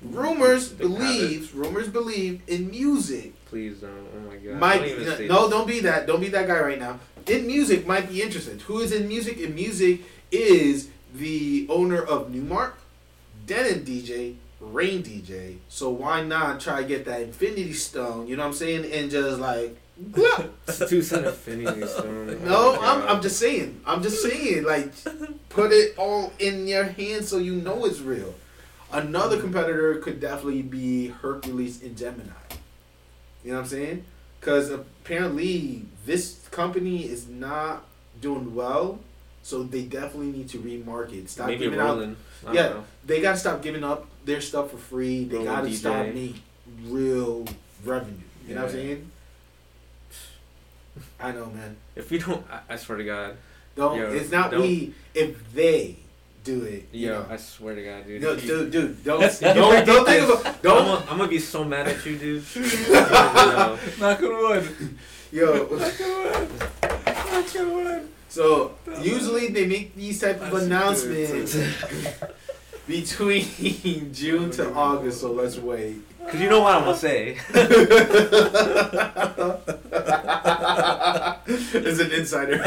[0.00, 0.78] Rumors it.
[0.78, 3.32] believes, rumors believe inMusic.
[3.46, 3.90] Please don't.
[3.90, 4.60] Oh my god.
[4.60, 6.06] might Don't no, no, don't be that.
[6.06, 7.00] Don't be that guy right now.
[7.26, 8.60] inMusic, might be interested.
[8.62, 9.38] Who is inMusic?
[9.40, 12.74] In music is the owner of Numark,
[13.50, 15.56] Denon DJ, Rane DJ.
[15.68, 18.28] So why not try to get that Infinity Stone?
[18.28, 18.92] You know what I'm saying?
[18.92, 19.76] And just like,
[20.88, 22.42] two cent Infinity Stone.
[22.44, 23.80] Oh no, I'm, I'm just saying.
[23.84, 24.62] I'm just saying.
[24.62, 24.92] Like,
[25.48, 28.36] put it all in your hand so you know it's real.
[28.92, 32.30] Another competitor could definitely be Hercules and Gemini.
[33.42, 34.04] You know what I'm saying?
[34.38, 37.84] Because apparently this company is not
[38.20, 39.00] doing well,
[39.42, 41.28] so they definitely need to remarket.
[41.28, 42.14] Stop Maybe giving out.
[42.42, 42.58] Rolling.
[42.58, 42.76] I don't Yeah.
[42.78, 42.84] know.
[43.06, 45.24] They gotta stop giving up their stuff for free.
[45.24, 45.74] They gotta DJ.
[45.76, 46.36] stop make
[46.84, 47.46] real
[47.84, 48.14] revenue.
[48.46, 49.10] You know what I'm saying?
[51.18, 51.76] I know, man.
[51.96, 53.36] If we don't, I, I swear to God.
[53.76, 53.96] Don't.
[53.96, 54.92] Yo, it's not don't- we.
[55.14, 55.96] If they
[56.44, 57.26] do it, you Yo, know.
[57.30, 58.22] I swear to God, dude.
[58.22, 61.38] No, dude, dude, don't, you don't, don't think about, I'm don't, gonna, I'm gonna be
[61.38, 62.42] so mad at you, dude.
[64.00, 64.98] Knock on wood.
[65.30, 65.68] yo.
[65.70, 66.48] Knock on wood.
[67.06, 68.08] Knock on wood.
[68.30, 71.56] So usually they make these type of announcements
[72.86, 75.20] between June to August.
[75.20, 75.96] So let's wait.
[76.30, 77.38] Cause you know what I'm gonna say.
[81.74, 82.62] As an insider.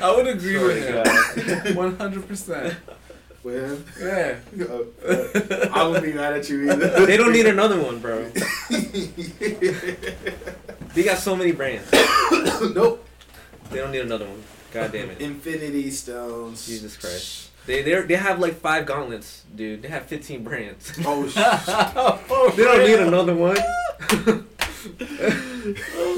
[0.00, 1.76] I would agree Swear with to him.
[1.76, 2.74] One hundred percent.
[3.42, 4.36] well, Yeah.
[4.58, 7.04] uh, I won't be mad at you either.
[7.06, 8.24] They don't need another one, bro.
[10.94, 11.90] They got so many brands.
[12.74, 13.06] nope.
[13.72, 14.42] They don't need another one.
[14.72, 15.20] God damn it.
[15.20, 16.66] Infinity Stones.
[16.66, 17.50] Jesus Christ.
[17.66, 19.82] They they they have like five gauntlets, dude.
[19.82, 20.92] They have 15 brands.
[21.04, 23.56] Oh, sh- oh, They don't need another one.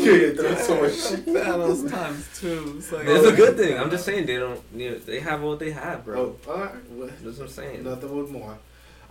[0.00, 1.26] you're throwing so much shit.
[1.26, 2.76] Thanos times two.
[2.78, 3.78] It's like It's a oh, good thing.
[3.78, 4.60] I'm just saying they don't.
[4.74, 6.36] You know, they have what they have, bro.
[6.46, 6.90] Oh, all right.
[6.90, 7.84] Well, That's what I'm saying.
[7.84, 8.58] Nothing with more.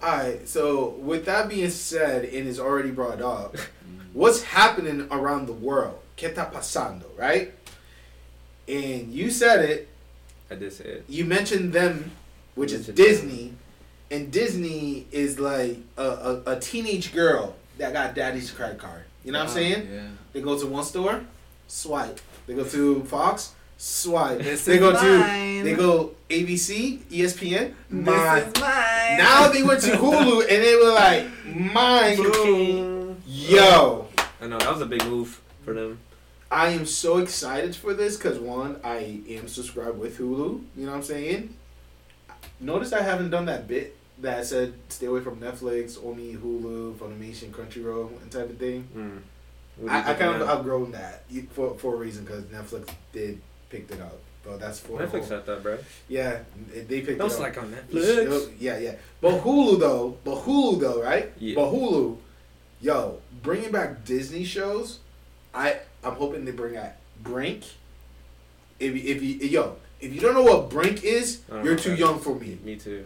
[0.01, 3.55] Alright, so with that being said and is already brought up,
[4.11, 5.99] what's happening around the world?
[6.17, 7.53] ¿Qué está pasando, right?
[8.67, 9.89] And you said it,
[10.49, 11.05] I did say it.
[11.07, 12.11] you mentioned them,
[12.55, 13.53] which is Mentioned Disney,
[14.11, 19.03] and Disney is like a, a, a teenage girl that got daddy's credit card.
[19.23, 19.55] You know what I'm uh-huh.
[19.55, 19.89] saying?
[19.91, 20.07] Yeah.
[20.33, 21.21] They go to one store,
[21.67, 22.19] swipe.
[22.45, 24.39] They go to Fox, swipe.
[24.39, 25.59] This they is go mine.
[25.59, 28.43] to they go ABC, ESPN, This mine.
[28.43, 29.17] is mine.
[29.17, 31.27] Now they went to Hulu and they were like,
[31.73, 33.17] mine.
[33.25, 34.07] Yo.
[34.41, 35.99] I know that was a big move for them.
[36.53, 40.61] I am so excited for this because one, I am subscribed with Hulu.
[40.77, 41.55] You know what I'm saying?
[42.59, 47.49] Notice I haven't done that bit that said stay away from Netflix, only Hulu, Funimation,
[47.49, 48.87] Crunchyroll, and type of thing.
[48.95, 49.19] Mm.
[49.77, 50.53] What do you I, I kind of now?
[50.53, 51.23] outgrown that
[51.53, 54.19] for for a reason because Netflix did picked it up.
[54.45, 55.77] But that's for Netflix whole- had that, bro.
[56.07, 56.39] Yeah,
[56.71, 57.37] they picked Don't it up.
[57.39, 58.51] slack on Yeah, Netflix.
[58.59, 58.95] Yeah, yeah.
[59.21, 61.31] But Hulu though, but Hulu though, right?
[61.39, 61.55] Yeah.
[61.55, 62.17] But Hulu,
[62.81, 64.99] yo, bringing back Disney shows,
[65.55, 67.63] I I'm hoping they bring back Brink.
[68.79, 72.19] If you- if you yo, if you don't know what Brink is, you're too young
[72.19, 72.57] that for me.
[72.63, 73.05] Me too.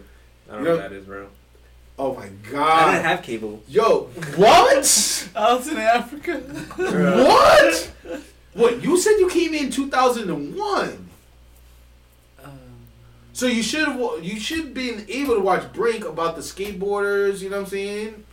[0.49, 1.27] I don't You know know- what that is, bro.
[1.99, 2.89] Oh my god!
[2.89, 3.63] I didn't have cable.
[3.67, 5.29] Yo, what?
[5.35, 6.37] I was in Africa.
[6.77, 7.91] what?
[8.53, 8.83] What?
[8.83, 11.09] You said you came in 2001.
[12.43, 12.51] Um,
[13.33, 17.39] So you should have you should been able to watch Brink about the skateboarders.
[17.41, 18.23] You know what I'm saying?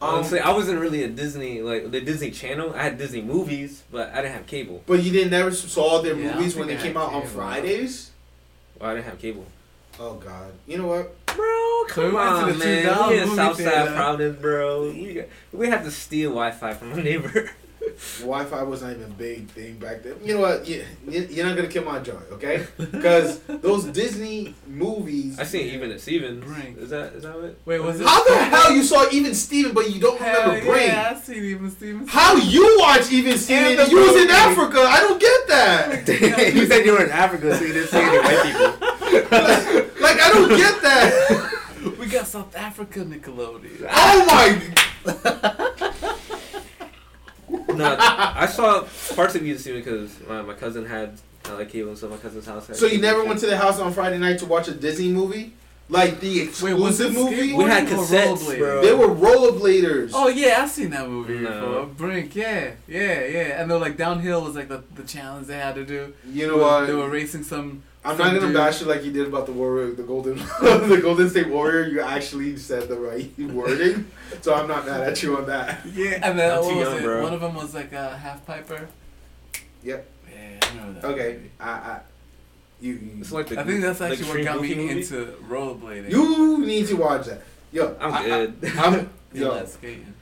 [0.00, 2.74] Um, Honestly, I wasn't really a Disney like the Disney Channel.
[2.74, 4.82] I had Disney movies, but I didn't have cable.
[4.86, 7.28] but you didn't never saw their Yeah, movies when they I came out had on.
[7.28, 8.10] Fridays.
[8.78, 9.46] Well, I didn't have cable.
[9.98, 10.52] Oh God!
[10.66, 11.26] You know what?
[11.26, 13.08] Bro, come we on, man.
[13.08, 13.92] We in Southside theater.
[13.94, 14.90] Providence, bro.
[14.90, 17.50] We, we have to steal Wi-Fi from a neighbor.
[18.20, 20.14] Wi-Fi was not even a big thing back then.
[20.24, 20.66] You know what?
[20.68, 22.66] You, you- you're not gonna kill my joy, okay?
[22.78, 25.38] Because those Disney movies.
[25.38, 26.44] I seen even at Stevens.
[26.44, 26.78] Brink.
[26.78, 27.58] Is that is that it?
[27.64, 28.06] Wait, was it?
[28.06, 30.88] How the hell you saw even Steven, but you don't Hell remember Brink?
[30.92, 32.06] yeah, I seen even Steven.
[32.06, 33.76] How you watch even Steven?
[33.76, 34.30] the You was in.
[34.30, 34.80] Africa.
[34.80, 36.08] I don't get that.
[36.54, 38.66] you said you were in Africa, so you didn't see any white people.
[40.00, 41.52] like I don't get that.
[41.98, 43.88] We got South Africa Nickelodeon.
[43.90, 45.85] Oh my!
[47.76, 48.84] No, I saw
[49.14, 52.10] parts of you Steven because my, my cousin had uh, like cable and stuff.
[52.10, 52.66] My cousin's house.
[52.66, 55.10] Had So you never went to the house on Friday night to watch a Disney
[55.12, 55.52] movie,
[55.88, 57.52] like the was exclusive it movie?
[57.52, 58.82] We had skateboarding or cassettes, bro.
[58.82, 60.10] They were rollerbladers.
[60.14, 61.50] Oh yeah, I've seen that movie No.
[61.50, 61.86] before.
[61.86, 63.60] Brink, yeah, yeah, yeah.
[63.60, 66.12] And they're like downhill was like the, the challenge they had to do.
[66.28, 66.86] you know what?
[66.86, 67.82] They were racing some.
[68.06, 68.54] I'm not gonna dude.
[68.54, 71.86] bash you like you did about the warrior, the golden, the Golden State Warrior.
[71.88, 74.10] You actually said the right wording,
[74.42, 75.84] so I'm not mad at you on that.
[75.94, 77.02] Yeah, and then what was young, it?
[77.02, 77.22] bro.
[77.22, 78.88] One of them was like a half piper.
[79.82, 80.06] Yep.
[80.32, 81.06] Yeah, I remember that.
[81.12, 81.32] Okay.
[81.34, 81.50] movie.
[81.60, 82.00] I, I,
[82.80, 84.98] you, you, It's like the I think that's like actually what Extreme got me movie?
[85.00, 86.10] into rollerblading.
[86.10, 87.42] you need to watch that.
[87.72, 88.54] Yo, I'm I- good.
[88.76, 89.06] I, am Yeah,
[89.42, 90.14] yo, that's skating.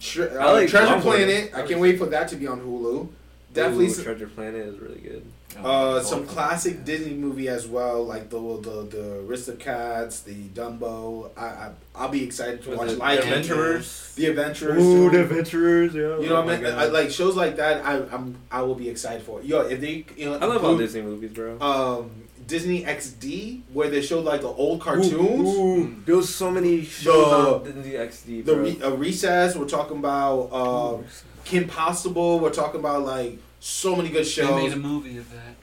[0.00, 1.02] tre- I uh, like Treasure longboarding.
[1.02, 1.50] Planet.
[1.54, 3.08] I can't wait for that to be on Hulu.
[3.52, 3.86] Definitely.
[3.88, 5.24] Ooh, Treasure Planet is really good.
[5.56, 10.34] Uh, Oh, some classic them, Disney movie as well, like the the the Aristocats, the
[10.48, 11.30] Dumbo.
[11.36, 14.14] I, I I'll be excited to Was watch it Lion The King, Adventurers?
[14.14, 14.78] The Adventurers.
[14.82, 15.08] too.
[15.18, 16.00] Adventurers, yeah.
[16.00, 16.74] You know Oh what my I mean?
[16.74, 17.84] I, like shows like that.
[17.84, 19.42] I I'm I will be excited for.
[19.42, 21.58] Yo, if they you know I love all Disney movies, bro.
[21.60, 22.10] um
[22.46, 25.12] Disney XD where they showed like the old cartoons.
[25.12, 28.62] ooh, There was so many shows on Disney XD, The bro.
[28.62, 29.56] re, uh, recess.
[29.56, 30.98] We're talking about uh,
[31.44, 32.38] Kim Possible.
[32.38, 34.48] We're talking about like so many good shows.
[34.48, 35.54] They made a movie of that.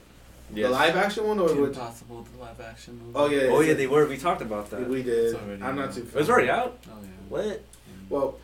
[0.54, 0.68] Yes.
[0.68, 1.74] The live action one or Kim what?
[1.74, 3.12] Possible, the live action movie.
[3.16, 3.52] Oh yeah.
[3.52, 4.06] Oh yeah, they were.
[4.08, 4.88] We talked about that.
[4.88, 5.36] We did.
[5.62, 5.94] I'm not out.
[5.96, 6.02] too.
[6.02, 6.78] It was already out.
[6.88, 7.10] Oh yeah.
[7.30, 7.64] What?
[8.10, 8.38] Well,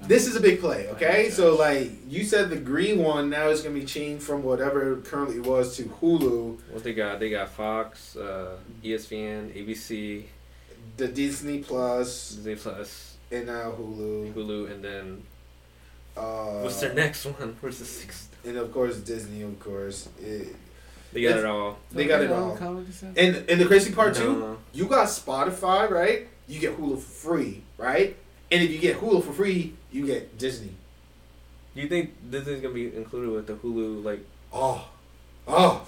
[0.00, 1.28] this is a big play, okay?
[1.28, 5.04] So like you said, the green one now is gonna be changed from whatever it
[5.04, 7.20] currently was to Hulu, What they got?
[7.20, 10.24] They got Fox, uh, ESPN, ABC,
[10.96, 14.32] the Disney Plus, Disney Plus, and now Hulu.
[14.32, 15.22] Hulu, and then
[16.16, 17.56] Uh, what's their next one?
[17.60, 18.27] Where's the sixth?
[18.44, 20.08] And of course Disney, of course.
[20.20, 20.54] It,
[21.12, 21.78] They got it all.
[21.92, 22.56] they got it all.
[23.16, 26.28] And and the crazy part too, you got Spotify, right?
[26.46, 28.16] You get Hulu for free, right?
[28.50, 30.72] And if you get Hulu for free, you get Disney.
[31.74, 34.02] Do you think Disney's gonna be included with the Hulu?
[34.02, 34.20] Like,
[34.52, 34.88] Oh,
[35.46, 35.86] oh,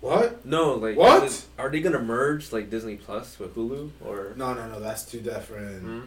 [0.00, 0.44] what?
[0.46, 1.24] no, like, What?
[1.24, 4.32] it- are they gonna merge like Disney Plus with Hulu or?
[4.36, 4.78] No, no, no.
[4.80, 5.82] That's too different.
[5.82, 6.00] Hmm?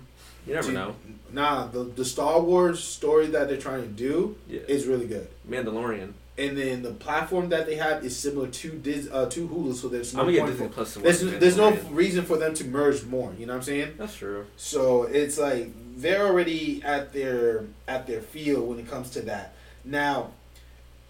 [0.45, 0.95] You never Dude, know.
[1.31, 4.61] Nah, the the Star Wars story that they're trying to do Yeah.
[4.67, 5.27] is really good.
[5.49, 6.13] Mandalorian.
[6.38, 9.88] And then the platform that they have is similar to Dis uh, to Hulu, so
[9.88, 10.93] there's no I'm gonna point Disney for, Plus.
[10.95, 13.34] there's there's no reason for them to merge more.
[13.39, 13.93] You know what I'm saying?
[13.97, 14.45] That's true.
[14.57, 19.53] So it's like they're already at their at their field when it comes to that.
[19.85, 20.31] Now,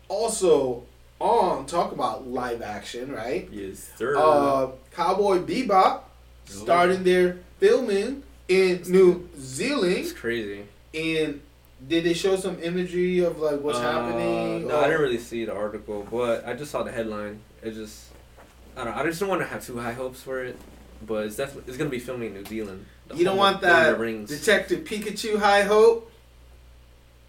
[0.08, 0.84] also
[1.20, 3.48] on talk about live action, right?
[3.52, 4.16] Yes, sir.
[4.18, 6.02] Uh, Cowboy Bebop
[6.46, 9.94] starting their filming in New Zealand.
[9.98, 10.66] it's crazy.
[10.94, 11.42] and
[11.88, 14.68] did they show some imagery of like what's Uh, happening?
[14.68, 17.40] No, I didn't really see the article, but I just saw the headline.
[17.62, 18.06] It just,
[18.78, 18.96] I don't.
[18.96, 20.58] know, I just don't want to have too high hopes for it,
[21.06, 22.86] but it's definitely it's gonna be filming in New Zealand.
[23.08, 24.30] The You don't want of Lord of that the Rings.
[24.30, 26.12] Detective Pikachu High Hope.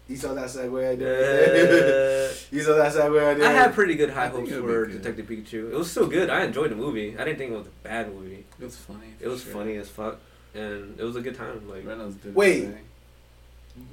[0.07, 2.29] You saw that segue I did.
[2.31, 3.43] Uh, you saw that segue I did.
[3.43, 4.93] I had pretty good high I hopes for be.
[4.93, 5.71] Detective Pikachu.
[5.71, 6.29] It was still good.
[6.29, 7.15] I enjoyed the movie.
[7.19, 8.45] I didn't think it was a bad movie.
[8.59, 9.13] It was funny.
[9.19, 10.19] It was for funny as fuck,
[10.57, 11.69] and it was a good time.
[11.69, 12.33] Like, Reynolds did.
[12.35, 12.69] Wait.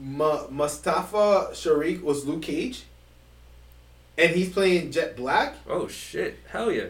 [0.00, 2.84] Ma- Mustafa Shakir was Luke Cage.
[4.16, 5.54] and he's playing Jet Black.
[5.68, 6.38] Oh shit!
[6.48, 6.84] Hell yeah!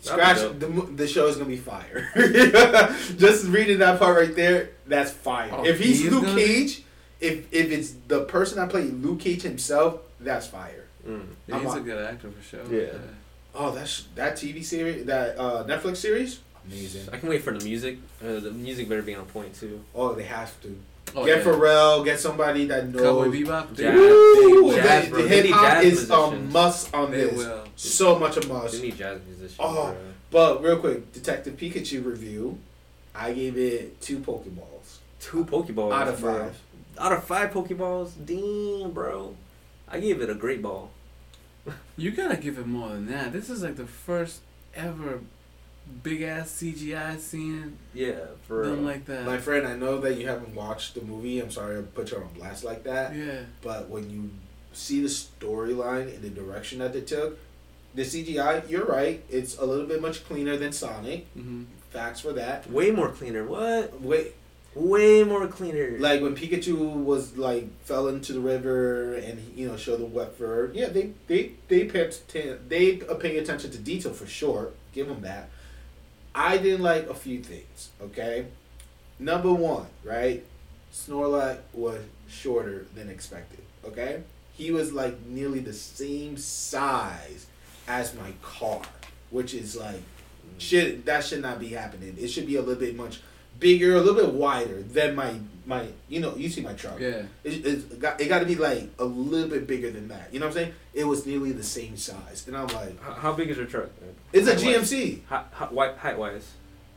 [0.00, 2.10] Scratch the the show is gonna be fire.
[3.18, 5.50] Just reading that part right there, that's fire.
[5.52, 6.82] Oh, if he's he's Luke gonna Cage,
[7.20, 10.86] if if it's the person that played Luke Cage himself, that's fire.
[11.06, 11.26] Mm.
[11.46, 12.64] Yeah, I'm he's a on- good actor for sure.
[12.72, 12.92] Yeah.
[13.54, 17.08] Oh, that's that TV series, that uh, Netflix series, amazing.
[17.12, 17.98] I can wait for the music.
[18.22, 19.82] Uh, the music better be on point too.
[19.94, 20.78] Oh, they have to
[21.16, 21.44] Oh, get yeah.
[21.44, 23.02] Pharrell, get somebody that knows.
[23.02, 23.74] Cowboy Bebop.
[23.76, 24.74] Jazz, Woo!
[24.76, 25.22] jazz, the bro.
[25.22, 27.36] the hip hop jazz is a must on They this.
[27.36, 27.64] will.
[27.74, 28.82] So much a They must.
[28.82, 29.56] need jazz musicians.
[29.58, 29.92] Oh.
[29.92, 29.96] bro.
[30.30, 32.58] But real quick, Detective Pikachu review.
[33.12, 36.38] I gave it two Pokeballs Two Pokeballs out of bro.
[36.44, 36.60] five.
[36.98, 39.34] Out of five Pokeballs, damn, bro.
[39.88, 40.92] I gave it a great ball.
[41.96, 43.32] You gotta give it more than that.
[43.32, 44.40] This is like the first
[44.76, 45.20] ever
[46.02, 48.14] big ass CGI scene Yeah,
[48.46, 48.82] for done real.
[48.82, 49.24] like that.
[49.26, 51.40] My friend, I know that you haven't watched the movie.
[51.40, 53.14] I'm sorry I put you on blast like that.
[53.14, 53.40] yeah.
[53.62, 54.30] But when you
[54.72, 57.38] see the storyline and the direction that they took,
[57.94, 59.22] the CGI, you're right.
[59.28, 61.26] It's a little bit much cleaner than Sonic.
[61.34, 62.70] hmm Facts for that.
[62.70, 63.44] way more cleaner.
[63.44, 64.00] What?
[64.00, 64.34] Wait,
[64.76, 65.96] Way more cleaner.
[65.98, 70.36] like when Pikachu was like fell into the river and you know showed the wet
[70.36, 70.70] fur.
[70.72, 74.70] Yeah, they they they pay atten- they pay attention to detail for sure.
[74.92, 75.50] Give them that.
[76.34, 77.90] I didn't like a few things.
[78.00, 78.46] Okay,
[79.18, 80.44] number one, right?
[80.92, 83.60] Snorlax was shorter than expected.
[83.84, 87.46] Okay, he was like nearly the same size
[87.88, 88.82] as my car,
[89.30, 90.02] which is like mm.
[90.58, 91.04] shit.
[91.06, 92.16] That should not be happening.
[92.18, 93.20] It should be a little bit much
[93.58, 95.34] bigger, a little bit wider than my
[95.70, 95.86] my.
[96.08, 97.00] You know, you see my truck.
[97.00, 97.22] Yeah.
[97.44, 100.28] It, it's got, it got to be like a little bit bigger than that.
[100.32, 100.74] You know what I'm saying?
[100.92, 103.88] It was nearly the same size, and I'm like, H- how big is your truck?
[104.02, 104.14] man?
[104.32, 104.90] it's a Height-wise?
[104.92, 105.20] GMC.
[105.28, 106.46] Hi- hi- height-wise,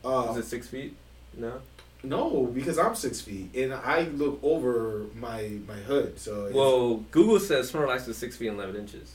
[0.04, 0.94] Uh, is it six feet?
[1.36, 1.60] No.
[2.02, 6.18] no, because I'm six feet and I look over my my hood.
[6.20, 9.14] So Well, Google says Snorlax is six feet and eleven inches.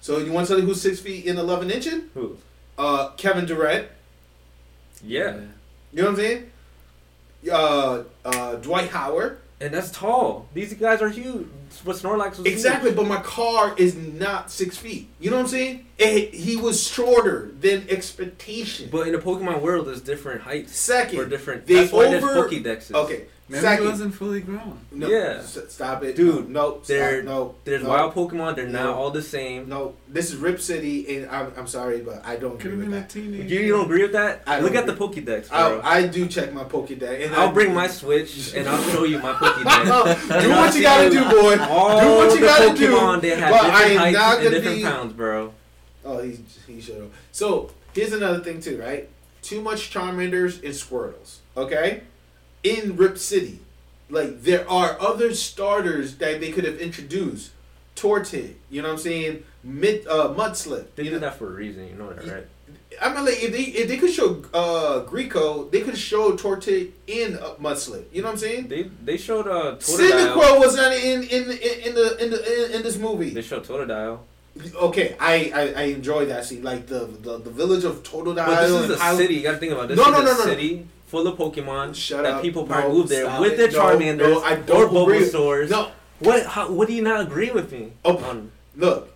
[0.00, 2.04] so you want somebody who's six feet and eleven inches?
[2.14, 2.36] Who?
[2.78, 3.88] Uh, Kevin Durant.
[5.04, 5.34] Yeah.
[5.92, 6.51] You know what I'm saying?
[7.50, 9.38] Uh, uh, Dwight Howard.
[9.60, 10.48] and that's tall.
[10.54, 11.46] These guys are huge.
[11.84, 12.96] But Snorlax was Exactly, huge.
[12.96, 15.08] but my car is not six feet.
[15.18, 15.86] You know what I'm saying?
[15.98, 18.88] It, he was shorter than expectation.
[18.92, 21.66] But in the Pokemon world, there's different heights Second, for different.
[21.66, 22.94] they that's why over- there's Pokédexes.
[22.94, 23.24] okay.
[23.48, 24.78] Maybe Second, he wasn't fully grown.
[24.92, 25.40] No, Yeah.
[25.40, 27.54] s- stop it, Dude, No, stop, they're- no.
[27.64, 28.56] There's no, wild Pokemon.
[28.56, 28.84] They're No.
[28.84, 29.68] not all the same.
[29.68, 32.92] No, this is Ryme City, and I'm, I'm sorry, but I don't Could agree with
[32.92, 33.10] that.
[33.10, 33.42] teenager.
[33.52, 34.42] You, you don't agree with that?
[34.46, 35.04] I Look don't at the.
[35.06, 35.80] Pokédex, bro.
[35.84, 39.04] I, I do check my Pokédex, and I'll I, bring my Switch and I'll show
[39.04, 40.42] you my Pokédex.
[40.42, 41.58] do what you gotta do, boy.
[41.64, 43.28] All do what you the gotta Pokemon, do.
[43.28, 44.82] they have but I different am heights not and gonna different be.
[44.84, 45.52] pounds, bro.
[46.04, 47.10] Oh, he he should have.
[47.32, 49.08] So here's another thing too, right?
[49.42, 51.38] Too much Charmanders and Squirtles.
[51.56, 52.02] Okay,
[52.62, 53.60] in Ryme City,
[54.10, 57.52] like there are other starters that they could have introduced.
[57.94, 59.44] Turtwig, you know what I'm saying?
[59.62, 60.86] Mid uh, Mudkip.
[60.96, 61.18] They did know?
[61.20, 62.46] that for a reason, you know that, right?
[63.00, 66.92] I mean, like if they if they could show uh Treecko, they could show Turtwig
[67.06, 68.04] in uh, Mudkip.
[68.12, 68.68] You know what I'm saying?
[68.68, 69.76] They they showed uh.
[69.76, 73.30] Cyndaquil was not in in in, in the in the in, in this movie.
[73.30, 74.20] They showed Totodile.
[74.74, 78.46] Okay, I, I I enjoy that scene, like the the, the village of Totodile.
[78.46, 79.34] But this is a city.
[79.36, 79.96] You gotta think about this.
[79.96, 80.44] No, no, no, no, no.
[80.44, 82.42] city full of Pokemon Shut that up.
[82.42, 83.56] people No, probably move there with it.
[83.58, 85.18] their No, Charmanders no, I or don't agree.
[85.20, 85.68] Bulbasaurs.
[85.68, 85.90] No,
[86.20, 86.46] What?
[86.46, 87.92] How, what do you not agree with me?
[88.04, 88.16] Oh.
[88.16, 88.50] on?
[88.74, 89.12] look,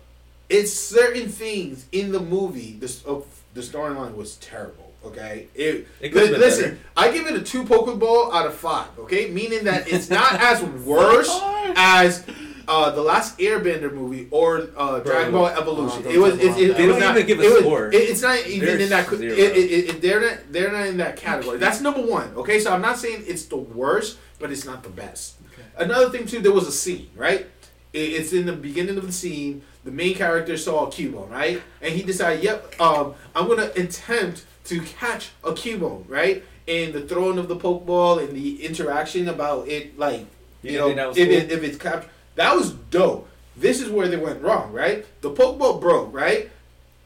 [0.47, 2.77] it's certain things in the movie.
[2.79, 3.25] This oh,
[3.55, 4.93] the storyline was terrible.
[5.05, 5.87] Okay, it.
[5.99, 6.77] It been listen, better.
[6.95, 8.89] I give it a two Pokeball out of five.
[8.99, 11.35] Okay, meaning that it's not as worse
[11.75, 12.23] as.
[12.67, 16.03] Uh, the last Airbender movie or uh, Dragon Ball Evolution.
[16.05, 16.33] Oh, it was.
[16.37, 17.87] It, it, about it They was don't not, even give a score.
[17.87, 19.07] it- it's not even They're in that.
[19.13, 20.37] It, they're not.
[20.51, 21.57] They're not in that category.
[21.59, 22.33] That's number one.
[22.35, 25.35] Okay, so I'm not saying it's the worst, but it's not the best.
[25.53, 25.63] Okay.
[25.77, 27.47] Another thing too, there was a scene, right?
[27.93, 29.61] It- It's in the beginning of the scene.
[29.85, 31.61] The main character saw a Cubone, right?
[31.81, 36.99] And he decided, "Yep, um, I'm gonna attempt to catch a Cubone, right?" And the
[37.01, 40.25] throwing of the Pokeball and the interaction about it, like
[40.63, 43.27] You you know, if it, if it's captured, that was dope.
[43.57, 45.05] This is where they went wrong, right?
[45.21, 46.49] The Pokeball broke, right?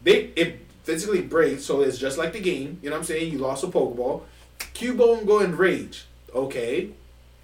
[0.03, 2.80] They it physically breaks, so it's just like the game.
[2.82, 3.32] You know what I'm saying?
[3.32, 4.22] You lost a Pokeball.
[4.60, 6.06] Cubone go in rage.
[6.34, 6.90] Okay.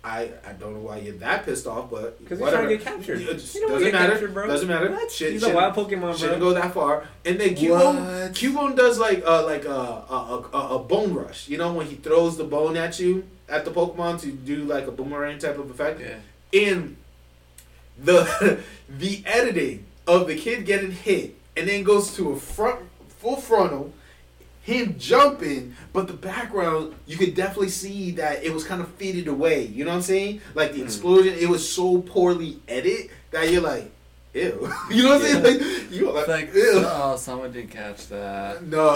[0.04, 2.64] I, I don't know why you're that pissed off, but Because he's whatever.
[2.68, 3.20] trying to get captured.
[3.22, 4.12] It just You don't doesn't get matter.
[4.14, 4.48] captured, bro.
[4.48, 4.90] Doesn't matter.
[4.90, 5.12] What?
[5.12, 7.06] Shit- he's a wild Pokemon, Shouldn't go that far.
[7.26, 8.32] And then Cubone, What?
[8.34, 11.50] Cubone does like uh like a a, a a bone rush.
[11.50, 14.88] You know when he throws the bone at you at the Pokemon to do like
[14.88, 16.00] a boomerang type of effect.
[16.00, 16.62] Yeah.
[16.68, 16.96] And
[18.04, 18.60] the
[18.90, 22.80] the editing of the kid getting hit and then goes to a front
[23.20, 23.92] full frontal,
[24.62, 29.28] him jumping, but the background you could definitely see that it was kind of faded
[29.28, 29.66] away.
[29.66, 30.42] You know what I'm saying?
[30.54, 30.86] Like the Hmm.
[30.86, 33.92] explosion, it was so poorly edited that you're like,
[34.38, 34.74] ew.
[34.92, 35.44] you know what I'm saying?
[35.44, 36.84] Like you were It's like, like, ew.
[36.86, 38.64] oh, someone didn't catch that.
[38.64, 38.90] No,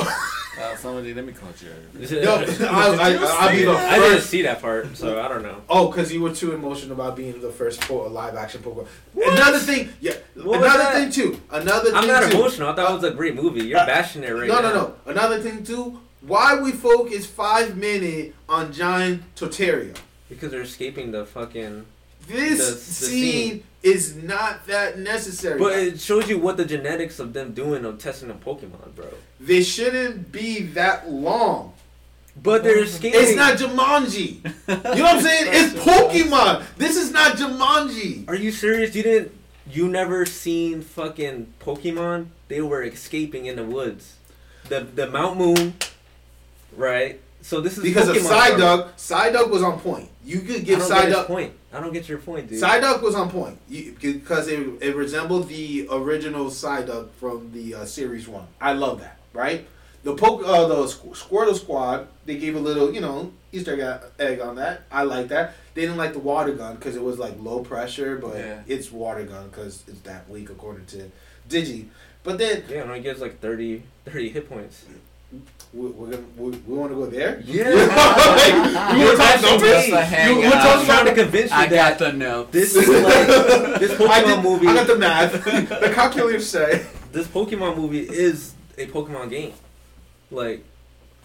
[0.60, 1.16] Uh, someone did.
[1.16, 2.22] Let me call Jerry.
[2.24, 2.36] no.
[2.68, 5.62] I, I, I'll be the I didn't see that part, so I don't know.
[5.70, 8.88] Oh, because you were too emotional about being the first po- live action Pokemon.
[9.16, 10.14] Another thing, yeah.
[10.36, 11.42] What another thing too.
[11.50, 12.38] Another I'm thing not too.
[12.38, 12.70] emotional.
[12.70, 13.64] I thought it was a great movie.
[13.66, 14.62] You're uh, bashing it right no, now.
[14.62, 14.82] no, no.
[15.06, 15.12] no.
[15.12, 16.00] Another thing too.
[16.22, 19.96] Why we focus five minutes on Giant Torterra?
[20.30, 21.86] Because they're escaping the fucking.
[22.32, 23.64] This The- the scene, scene.
[23.84, 25.60] is not that necessary.
[25.60, 29.08] But it shows you what the genetics of them doing of testing a Pokemon, bro.
[29.40, 31.74] they shouldn't be that long.
[32.42, 33.20] But they're escaping.
[33.22, 34.38] It's not Jumanji.
[34.38, 35.46] You know what I'm saying?
[35.50, 36.64] It's Pokemon.
[36.78, 38.28] This is not Jumanji.
[38.30, 38.96] Are you serious?
[38.96, 39.32] You didn't.
[39.70, 42.28] You never seen fucking Pokemon?
[42.48, 44.16] They were escaping in the woods.
[44.70, 45.74] The the Mount Moon,
[46.76, 47.20] right?
[47.42, 48.68] So this is Because of Pokemon, bro.
[48.68, 50.10] Psyduck, Psyduck was on point.
[50.24, 51.26] You could I give don't get his Psyduck.
[51.28, 51.54] point.
[51.74, 52.62] I don't get your point, dude.
[52.62, 57.86] Psyduck was on point you, because it, it resembled the original Psyduck from the uh,
[57.86, 58.48] series one.
[58.60, 59.68] I love that, right?
[60.04, 64.40] The poke, uh, the Squirtle Squad, they gave a little, you know, Easter egg- egg
[64.42, 64.82] on that.
[64.92, 65.54] I like that.
[65.76, 68.62] They didn't like the water gun because it was like low pressure, but Yeah.
[68.68, 71.12] it's water gun because it's that weak according to
[71.50, 71.86] Digi.
[72.24, 74.86] But then yeah, no, it gets like 30, 30 hit points.
[75.74, 77.42] We, we're gonna we, we want to go there.
[77.46, 77.64] Yeah.
[78.32, 78.54] Like,
[78.94, 79.88] you You're want to talk bashing numbers?
[80.28, 82.52] You- we're talking trying about to convince you I that got the note.
[82.52, 83.28] this is like
[83.80, 84.68] this I, Pokemon did, movie.
[84.68, 85.44] I got the math.
[85.44, 89.54] the calculators say this Pokemon movie is a Pokemon game.
[90.30, 90.64] Like,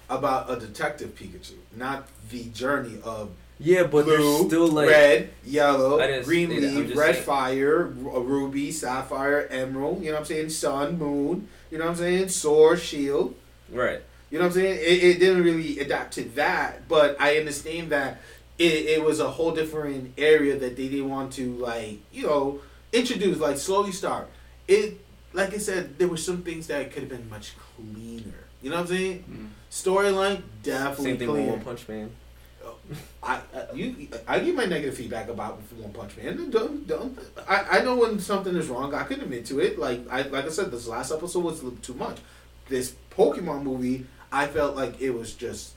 [0.08, 5.30] about a detective Pikachu, not the journey of yeah, but blue, there's still like red,
[5.44, 7.24] yellow, green say leaf, red saying.
[7.26, 10.00] fire, ru- ruby, sapphire, emerald.
[10.02, 10.50] You know what I'm saying?
[10.50, 11.48] Sun, moon.
[11.70, 12.28] You know what I'm saying?
[12.28, 13.34] Sword, shield.
[13.70, 14.02] right.
[14.30, 14.78] You know what I'm saying?
[14.80, 18.20] It, it didn't really adapt to that, but I understand that
[18.58, 22.60] it, it was a whole different area that they didn't want to like, you know,
[22.92, 24.28] introduce, like slowly start.
[24.66, 24.98] It
[25.32, 28.44] like I said, there were some things that could have been much cleaner.
[28.62, 29.24] You know what I'm saying?
[29.30, 29.48] Mm.
[29.70, 31.48] Storyline definitely Same thing with.
[31.48, 32.10] One Punch Man.
[33.22, 36.50] I, I you I give my negative feedback about One Punch Man.
[36.50, 38.94] Don't don't I, I know when something is wrong.
[38.94, 39.78] I can admit to it.
[39.78, 42.18] Like I like I said, this last episode was a little too much.
[42.68, 45.72] This Pokemon movie, I felt like it was just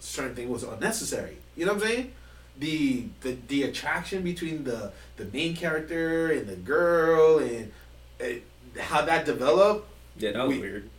[0.00, 1.36] certain thing was unnecessary.
[1.56, 2.12] You know what I'm saying?
[2.58, 7.70] The the the attraction between the the main character and the girl and
[8.20, 8.24] uh,
[8.80, 9.88] how that developed.
[10.18, 10.90] Yeah, that was We- weird.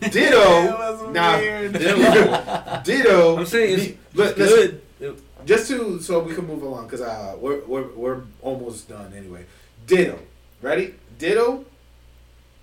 [0.00, 0.38] Ditto.
[0.78, 1.72] was now, weird.
[2.84, 3.36] Ditto.
[3.38, 5.22] I'm saying it's, the- it's listen, good.
[5.44, 9.44] just to so we can move along because uh we're, we're we're almost done anyway.
[9.86, 10.18] Ditto,
[10.62, 10.94] ready?
[11.18, 11.64] Ditto,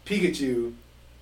[0.05, 0.73] Pikachu,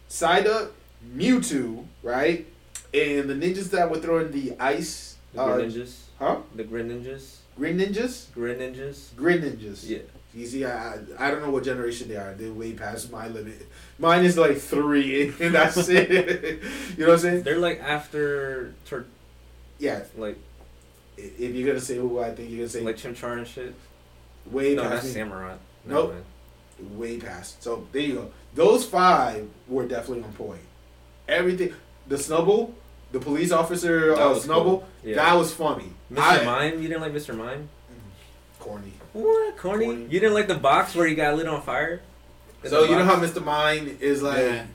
[0.09, 0.69] Psyduck,
[1.15, 2.47] Mewtwo, right?
[2.93, 5.95] And the ninjas that were throwing the ice, The uh, Ninjas.
[6.19, 6.37] huh?
[6.55, 7.37] The Greninjas.
[7.55, 9.15] Green ninjas, Greninjas.
[9.15, 9.87] green ninjas.
[9.87, 9.99] Yeah.
[10.33, 12.33] You see, I I don't know what generation they are.
[12.33, 13.67] They're way past my limit.
[13.99, 16.09] Mine is like three, and that's it.
[16.97, 17.43] you know what I'm saying?
[17.43, 19.05] They're like after Tur-
[19.77, 20.01] Yeah.
[20.17, 20.37] like
[21.17, 23.75] If you're gonna say who I think you're gonna say, like Chimchar and shit.
[24.49, 25.13] way No, past that's.
[25.13, 25.55] Samurai.
[25.85, 26.13] Nope.
[26.15, 26.97] man.
[26.97, 27.61] way past.
[27.61, 28.31] So there you go.
[28.55, 30.61] Those five were definitely on point.
[31.27, 31.73] Everything,
[32.07, 32.73] the Snubbull,
[33.11, 34.87] the police officer uh, Snubbull, cool.
[35.03, 35.15] Yeah.
[35.15, 35.91] that was funny.
[36.11, 36.19] Mr.
[36.19, 36.81] I- Mime?
[36.81, 37.35] You didn't like Mr.
[37.35, 37.69] Mime?
[38.59, 38.93] Corny.
[39.13, 39.57] What?
[39.57, 39.85] Corny?
[39.85, 40.01] Corny.
[40.03, 42.01] You didn't like the box where he got lit on fire?
[42.63, 43.17] In So you know how?
[43.17, 43.43] Mr.
[43.43, 44.37] Mime is like.
[44.37, 44.65] Yeah.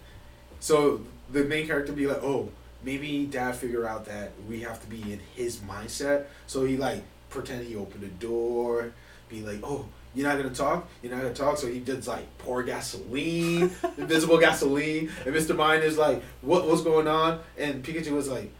[0.60, 1.00] So
[1.30, 2.50] the main character be like, oh,
[2.82, 6.26] maybe Dad figure out that we have to be in his mindset.
[6.46, 8.92] So he like pretend he opened the door,
[9.28, 9.86] be like, oh.
[10.14, 10.88] You're not gonna talk.
[11.02, 11.58] You're not gonna talk.
[11.58, 15.54] So he does like pour gasoline, invisible gasoline, and Mr.
[15.54, 16.66] Mime is like, "What?
[16.66, 18.50] What's going on?" And Pikachu was like,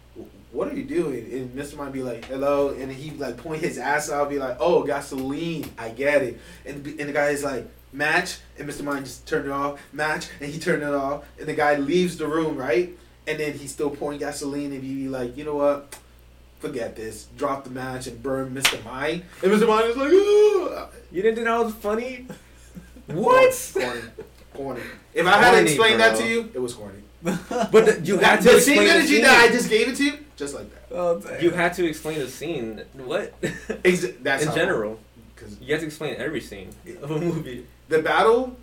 [0.53, 1.77] "What are you doing?" And Mr.
[1.77, 5.71] Mime be like, "Hello," and he like point his ass out, be like, "Oh, gasoline.
[5.79, 8.83] I get it." And and the guy is like, "Match," and Mr.
[8.83, 9.81] Mime just turned it off.
[9.93, 12.97] Match, and he turned it off, and the guy leaves the room, right?
[13.27, 15.97] And then he's still pouring gasoline, and he be like, "You know what?"
[16.61, 17.27] Forget this.
[17.37, 18.83] Drop the match and burn Mr.
[18.85, 19.23] Mime.
[19.43, 19.67] And Mr.
[19.69, 22.27] Mime is like, "Ugh." You didn't think that was funny?
[23.07, 23.71] what?
[23.75, 24.01] Corny.
[24.55, 24.81] Corny.
[25.15, 26.99] If I had to Corny, explain that to you, it was corny.
[27.23, 29.23] But the, you had to the explain same the energy scene.
[29.23, 30.95] that I just gave it to you, just like that.
[30.97, 31.23] Oh.
[31.41, 32.83] You had to explain the scene.
[32.95, 33.35] What?
[33.85, 34.99] Ex- that's In general,
[35.35, 36.71] because You have to explain every scene
[37.03, 37.67] of a movie.
[37.89, 38.57] the battle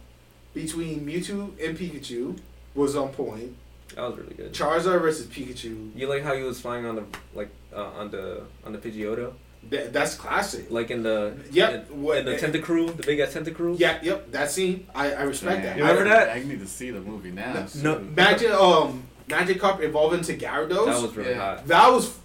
[0.54, 2.38] between Mewtwo and Pikachu
[2.76, 3.56] was on point.
[3.96, 4.54] That was really good.
[4.54, 7.04] Charizard versus Pikachu, You like how he was flying on the
[7.34, 9.34] like uh, on the on the Pidgeotto,
[9.70, 10.70] that, that's classic.
[10.72, 11.90] like in the Yep.
[11.92, 13.80] in, what- in the Tentacruel, the big ass Tentacruel.
[13.80, 14.88] Yeah, yep, that scene.
[14.96, 15.64] I, I respect Damn.
[15.64, 15.78] that.
[15.78, 16.30] You remember I, that?
[16.38, 17.54] I need to see the movie now.
[17.54, 18.16] No, soon.
[18.16, 20.86] Magic, um, Magikarp evolving to Gyarados.
[20.86, 21.56] That was really Yeah.
[21.58, 21.68] hot.
[21.68, 22.16] That was,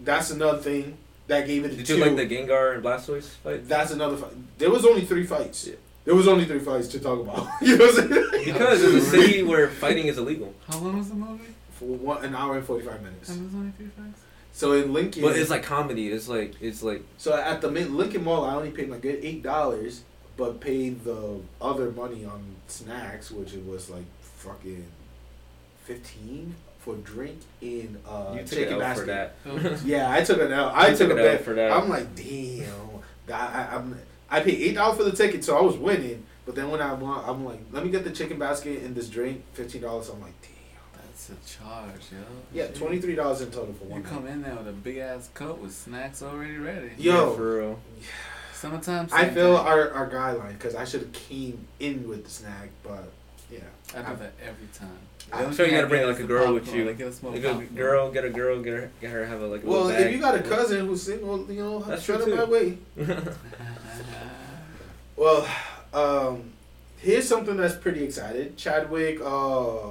[0.00, 0.98] that's another thing
[1.28, 1.96] that gave it a Did two.
[1.98, 3.68] you like the Gengar and Blastoise fight?
[3.68, 4.32] That's another fight.
[4.58, 5.66] There was only three fights.
[5.68, 5.74] Yeah.
[6.04, 7.46] There was only three fights to talk about.
[7.62, 8.44] you know what I'm saying?
[8.44, 10.52] Because it's a city where fighting is illegal.
[10.68, 11.44] How long was the movie?
[11.78, 13.28] For one, an hour and forty five minutes.
[13.28, 14.20] And there's only three fights.
[14.52, 16.08] So in Lincoln, But it's like comedy.
[16.12, 19.42] It's like it's like so at the Lincoln Mall, I only paid my good eight
[19.42, 20.02] dollars,
[20.36, 24.86] but paid the other money on snacks, which it was like fucking
[25.84, 29.00] fifteen for drink in uh you took chicken out basket.
[29.00, 29.34] for that.
[29.46, 30.70] Oh, Yeah, I took an L.
[30.74, 31.72] I You took, took a it out bet for that.
[31.72, 32.64] I'm like, damn.
[33.28, 33.98] I, I, I'm,
[34.28, 36.24] I paid eight dollars for the ticket, so I was winning.
[36.44, 39.08] But then when I want, I'm like, let me get the chicken basket and this
[39.08, 40.08] drink, fifteen dollars.
[40.08, 40.40] I'm like,
[41.28, 41.36] damn.
[41.36, 42.18] That's a charge, yo.
[42.52, 44.00] Yeah, twenty three dollars in total for one.
[44.00, 44.12] You one.
[44.14, 46.90] come in there with a big ass coat with snacks already ready.
[46.98, 47.30] Yo.
[47.30, 47.80] Yeah, for real.
[48.54, 49.08] Summertime.
[49.12, 49.66] I same feel thing.
[49.66, 53.10] our, our guideline because I should have came in with the snack, but
[53.50, 53.58] yeah.
[53.94, 54.88] I do that every time.
[55.32, 56.88] I'm The only sure you thing gotta bring, like, a the girl with you.
[56.88, 57.68] I get a small Like a popcorn.
[57.74, 60.06] girl, get a girl, get her, get her have a like a Well, bag.
[60.06, 62.50] if you got a cousin who's single, you know, That's shut true, it my too.
[62.50, 62.78] way.
[65.16, 65.46] Well,
[65.92, 66.52] um,
[66.98, 68.56] here's something that's pretty excited.
[68.56, 69.90] Chadwick uh,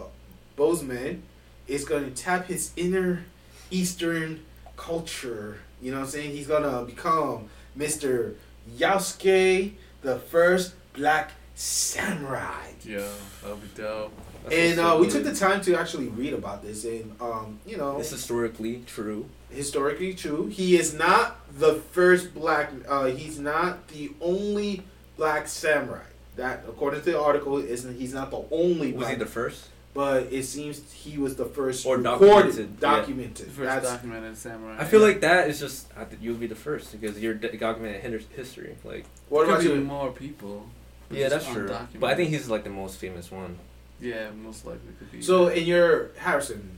[0.61, 1.21] Boseman
[1.67, 3.25] is going to tap his inner
[3.71, 4.41] Eastern
[4.77, 5.57] culture.
[5.81, 6.31] You know what I'm saying?
[6.31, 8.35] He's going to become Mr.
[8.77, 9.71] Yasuke,
[10.03, 12.67] the first black samurai.
[12.85, 13.07] Yeah,
[13.41, 14.13] that'll be dope.
[14.43, 17.59] That's And what's uh, we took the time to actually read about this, and um,
[17.65, 19.27] you know, It's historically true.
[19.49, 20.45] historically true.
[20.47, 22.69] He is not the first black.
[22.87, 24.83] Uh, he's not the only
[25.17, 26.03] black samurai.
[26.35, 28.91] That, according to the article, isn't he's not the only.
[28.93, 29.67] Was black, he the first?
[29.93, 32.89] But it seems he was the first Or recorded, documented, yeah.
[32.97, 33.45] documented.
[33.47, 34.77] The first That's documented samurai.
[34.79, 35.07] I feel yeah.
[35.07, 35.87] like that is just
[36.21, 38.77] you'll be the first because you're d- documented hin- history.
[38.85, 39.81] Like what Could about be you?
[39.81, 40.65] more people.
[41.09, 41.67] yeah, that's true.
[41.99, 43.57] But I think he's like the most famous one.
[43.99, 45.21] Yeah, most likely could be.
[45.21, 46.77] So, in your Harrison,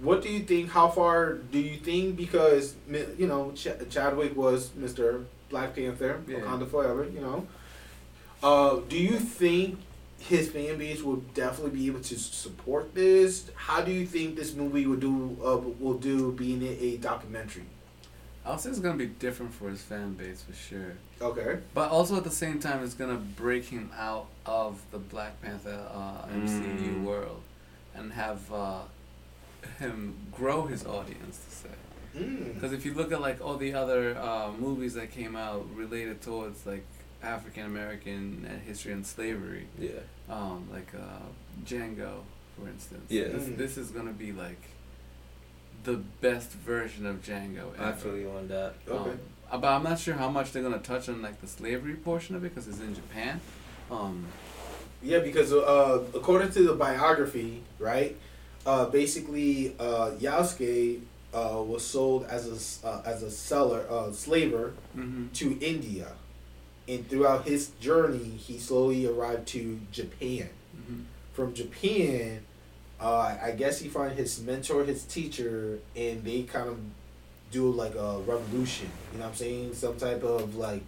[0.00, 0.70] what do you think?
[0.70, 2.16] How far do you think?
[2.16, 2.74] Because
[3.18, 6.38] you know, Ch- Chadwick was Mister Black Panther, Yeah.
[6.38, 7.04] Wakanda forever.
[7.04, 7.46] You know,
[8.42, 9.78] uh, do you think
[10.20, 13.50] his fan base will definitely be able to support this?
[13.56, 15.36] How do you think this movie will do?
[15.44, 17.64] Uh, will do being a, a documentary?
[18.44, 20.94] I'll say it's gonna be different for his fan base for sure.
[21.20, 21.58] Okay.
[21.74, 25.78] But also at the same time, it's gonna break him out of the Black Panther
[25.92, 27.04] uh, MCU Mm.
[27.04, 27.42] world,
[27.94, 28.80] and have uh,
[29.78, 31.74] him grow his audience to say.
[32.16, 32.54] Mm.
[32.54, 36.20] Because if you look at like all the other uh, movies that came out related
[36.22, 36.84] towards like
[37.22, 39.90] African American uh, history and slavery, Yeah.
[40.28, 41.26] um, like uh,
[41.64, 42.22] Django,
[42.58, 43.06] for instance.
[43.10, 43.24] Yeah.
[43.28, 43.56] This, Mm.
[43.56, 44.62] this is gonna be like
[45.84, 47.84] the best version of Django ever.
[47.84, 48.74] I feel you on that.
[48.88, 49.10] Okay.
[49.50, 52.36] Um, but I'm not sure how much they're gonna touch on like the slavery portion
[52.36, 53.40] of it because it's in Japan.
[53.90, 54.26] Um,
[55.02, 58.16] Yeah, because uh, according to the biography, right,
[58.66, 61.00] uh, basically uh, Yasuke
[61.32, 65.32] uh, was sold as a s- uh, as a seller, uh, slaver mhm.
[65.32, 66.08] to India,
[66.88, 70.50] and throughout his journey, he slowly arrived to Japan.
[70.76, 71.04] Mhm.
[71.32, 72.40] From Japan,
[73.00, 76.78] uh, I guess he found his mentor, his teacher, and they kind of
[77.50, 78.88] do like a revolution.
[79.12, 79.74] You know what I'm saying?
[79.74, 80.82] Some type of like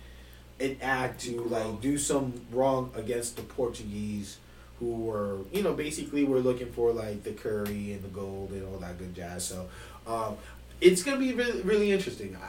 [0.60, 4.36] an act to like do some wrong against the Portuguese
[4.78, 8.64] who were, you know, basically were looking for like the curry and the gold and
[8.66, 9.44] all that good jazz.
[9.44, 9.69] So
[10.06, 10.36] um,
[10.81, 12.36] it's gonna be really, really interesting.
[12.36, 12.48] I-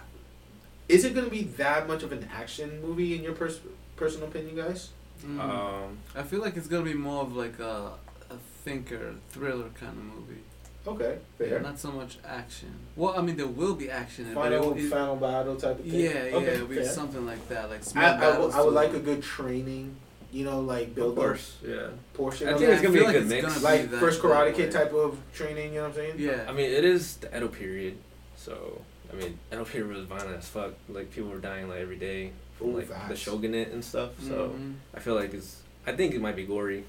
[0.90, 3.62] Is it gonna be that much of an action movie in your pers-
[3.96, 4.90] personal opinion, guys?
[5.26, 5.40] Mm.
[5.40, 7.92] Um, I feel like it's gonna be more of like a,
[8.30, 10.42] a thinker, thriller kind of movie.
[10.86, 11.60] Okay, Yeah, fair.
[11.62, 12.74] not so much action.
[12.98, 15.56] Well, I mean, there will be action, in but Final, it, will- it, final battle
[15.56, 15.94] type of thing.
[15.98, 16.86] yeah, yeah, Okay, it'll be fair.
[16.86, 18.52] something like that, like small I, I, would.
[18.52, 19.96] I would to like a good training,
[20.34, 21.56] you know, like build of up course.
[21.66, 21.88] Yeah.
[22.14, 22.74] portion I of think that.
[22.74, 23.46] it's gonna be a like good mix.
[23.48, 24.54] gonna like first Karate.
[24.54, 25.70] Kid type of training.
[25.74, 26.16] You know what I'm saying?
[26.18, 27.98] Yeah, I mean, it is the Edo period,
[28.36, 28.82] so
[29.14, 30.72] I mean, Edo period was violent as fuck.
[30.90, 34.12] Like people were dying like every day from Ooh, like the shogunate and stuff.
[34.22, 34.76] So Mhm.
[34.96, 35.62] I feel like it's.
[35.86, 36.84] I think it might be gory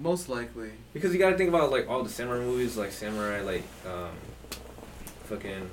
[0.00, 0.70] most likely.
[0.92, 4.10] because you gotta think about like all the samurai movies, like samurai, like um,
[5.24, 5.70] fucking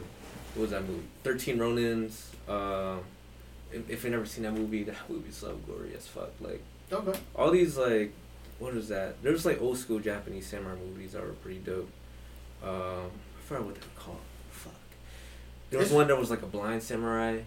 [0.56, 1.04] what was that movie?
[1.24, 2.26] Thirteen Ronins.
[2.48, 2.98] Uh,
[3.72, 6.32] if, if you've never seen that movie, that movie's so gory as fuck.
[6.40, 7.18] Like Okay.
[7.36, 8.12] all these like
[8.60, 9.22] what is that?
[9.24, 11.90] There's like old school Japanese samurai movies that were pretty dope.
[12.64, 14.20] Um, I forgot what they were called.
[15.72, 17.40] There was one that was like a blind samurai,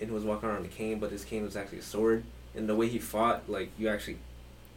[0.00, 2.24] and he was walking around with a cane, but his cane was actually a sword.
[2.56, 4.16] And the way he fought, like you actually,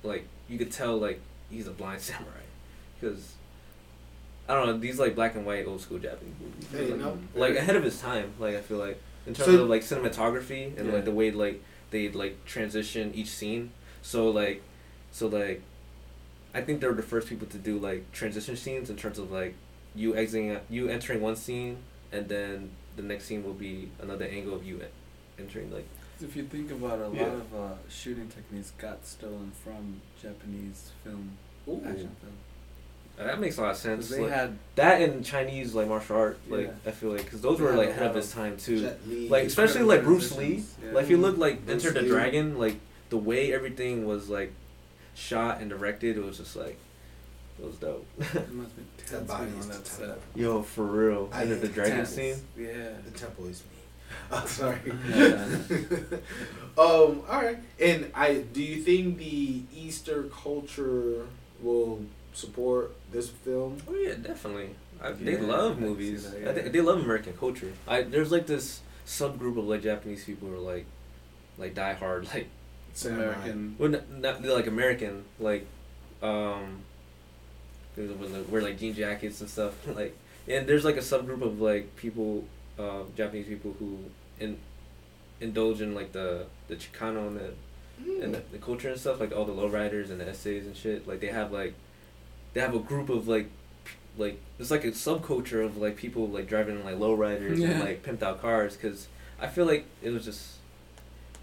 [0.03, 1.19] like you could tell like
[1.49, 2.43] he's a blind samurai,
[2.99, 3.33] because
[4.47, 6.91] I don't know these like black and white old school Japanese movies.
[6.91, 7.17] Like, know.
[7.35, 8.33] like ahead of his time.
[8.37, 10.93] Like I feel like in terms So- of like cinematography and Yeah.
[10.95, 11.61] like the way like
[11.91, 13.71] they like transition each scene.
[14.01, 14.61] So like,
[15.11, 15.61] so like,
[16.53, 19.31] I think they were the first people to do like transition scenes in terms of
[19.31, 19.55] like
[19.95, 21.77] you exiting, you entering one scene,
[22.11, 24.81] and then the next scene will be another angle of you
[25.39, 25.85] entering like.
[26.21, 27.23] if you think about it, a Yeah.
[27.27, 31.81] lot of uh, shooting techniques got stolen from Japanese film, Ooh.
[31.85, 32.33] action film.
[33.17, 34.09] That makes a lot of sense.
[34.09, 36.89] they Like, had that and Chinese like martial art, like Yeah.
[36.89, 38.91] I feel like, because those They were like ahead of his time too.
[39.29, 40.63] Like especially like Bruce Lee.
[40.83, 40.91] yeah.
[40.93, 42.07] Like if you look like Bruce Enter the.
[42.07, 42.77] Dragon, like
[43.09, 44.51] the way everything was like
[45.15, 46.77] shot and directed, it was just like
[47.61, 48.05] it was dope.
[48.19, 50.19] It must be That tense body being is on that set.
[50.35, 51.29] Yo, for real.
[51.33, 52.09] I Enter the hate Dragon Tense.
[52.09, 52.35] scene.
[52.57, 52.89] Yeah.
[53.05, 53.79] The temple is me.
[54.31, 54.79] I'm sorry.
[55.09, 55.45] Yeah.
[56.77, 57.21] um.
[57.29, 57.57] All right.
[57.79, 61.25] And I do you think the Easter culture
[61.61, 62.01] will
[62.33, 63.77] support this film?
[63.87, 64.69] Oh yeah, definitely.
[65.01, 66.29] I, they Yeah, I love can movies.
[66.29, 66.53] that, I yeah.
[66.53, 67.71] think they love American culture.
[67.87, 70.85] I there's like this subgroup of like Japanese people who are like
[71.57, 72.47] like die hard like
[72.91, 73.75] It's American.
[73.79, 75.65] well not, not like American like
[76.21, 76.88] um there's
[78.07, 80.15] when they wear like jean jackets and stuff like
[80.47, 82.45] and there's like a subgroup of like people
[82.79, 83.97] uh, Japanese people who
[84.39, 84.57] in
[85.41, 89.35] indulge in like the the Chicano and the and the, the culture and stuff, like
[89.35, 91.73] all the lowriders and the essays and shit, like they have like
[92.53, 93.49] they have a group of like
[94.17, 97.71] like it's like a subculture of like people like driving like lowriders Yeah.
[97.71, 99.07] and like pimped out cars because
[99.41, 100.55] I feel like it was just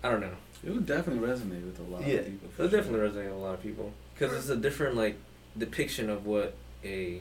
[0.03, 0.33] I don't know.
[0.65, 2.49] It would definitely resonate with a lot yeah, of people.
[2.55, 2.81] it'll sure.
[2.81, 5.17] definitely resonate with a lot of people because it's a different like
[5.59, 6.55] depiction of what
[6.85, 7.21] a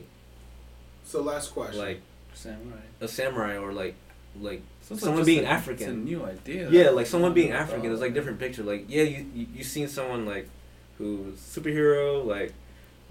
[1.03, 1.79] So last question.
[1.79, 2.01] like
[2.33, 2.77] Samurai.
[3.01, 3.95] a samurai or like
[4.39, 6.03] like So someone just being a- It's a African.
[6.05, 6.69] new idea.
[6.69, 8.63] Yeah, like someone being African is like different picture.
[8.63, 10.49] Like yeah, you you you seen someone like
[10.97, 12.53] who's superhero, like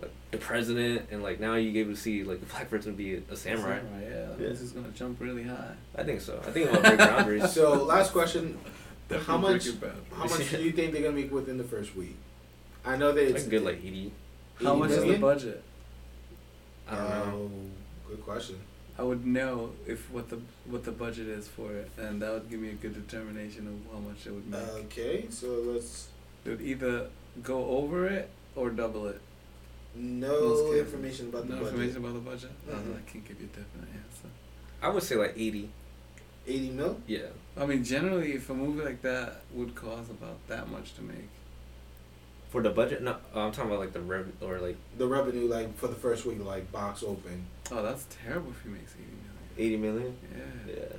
[0.00, 3.14] like the president, and like now you able to see like the black person be
[3.16, 3.78] a, a samurai.
[4.02, 4.46] Yeah, that Yeah.
[4.48, 5.74] means he's gonna jump really high.
[5.96, 6.38] I think so.
[6.46, 7.52] I think it might break boundaries.
[7.52, 8.58] So last question.
[9.26, 9.64] How much?
[9.64, 9.92] break it back.
[10.16, 12.16] How much do you think they're gonna make within the first week?
[12.84, 14.12] I know that it's Like good like eighty.
[14.62, 15.62] How 80 much is the budget?
[16.88, 17.50] I don't know.
[18.06, 18.56] Oh, good question.
[18.96, 22.48] I would know if what the what the budget is for it, and that would
[22.48, 24.60] give me a good determination of how much it would make.
[24.86, 26.08] Okay, so let's.
[26.44, 27.08] it would either
[27.42, 29.20] go over it or double it.
[29.96, 31.74] No information about no the budget.
[31.76, 32.50] No information about the budget.
[32.68, 32.96] Uh, Mhm.
[32.98, 34.28] I can't give you a definite answer.
[34.82, 35.70] I would say like eighty.
[36.46, 37.00] Eighty mil.
[37.08, 37.28] Yeah.
[37.56, 41.30] I mean, generally, if a movie like that would cost about that much to make,
[42.54, 45.48] For the budget, no, uh, I'm talking about like the rev or like The revenue,
[45.48, 47.46] like for the first week, like box open.
[47.72, 50.16] oh, that's terrible if he makes eighty eighty million.
[50.32, 50.60] million.
[50.68, 50.96] Yeah, Yeah.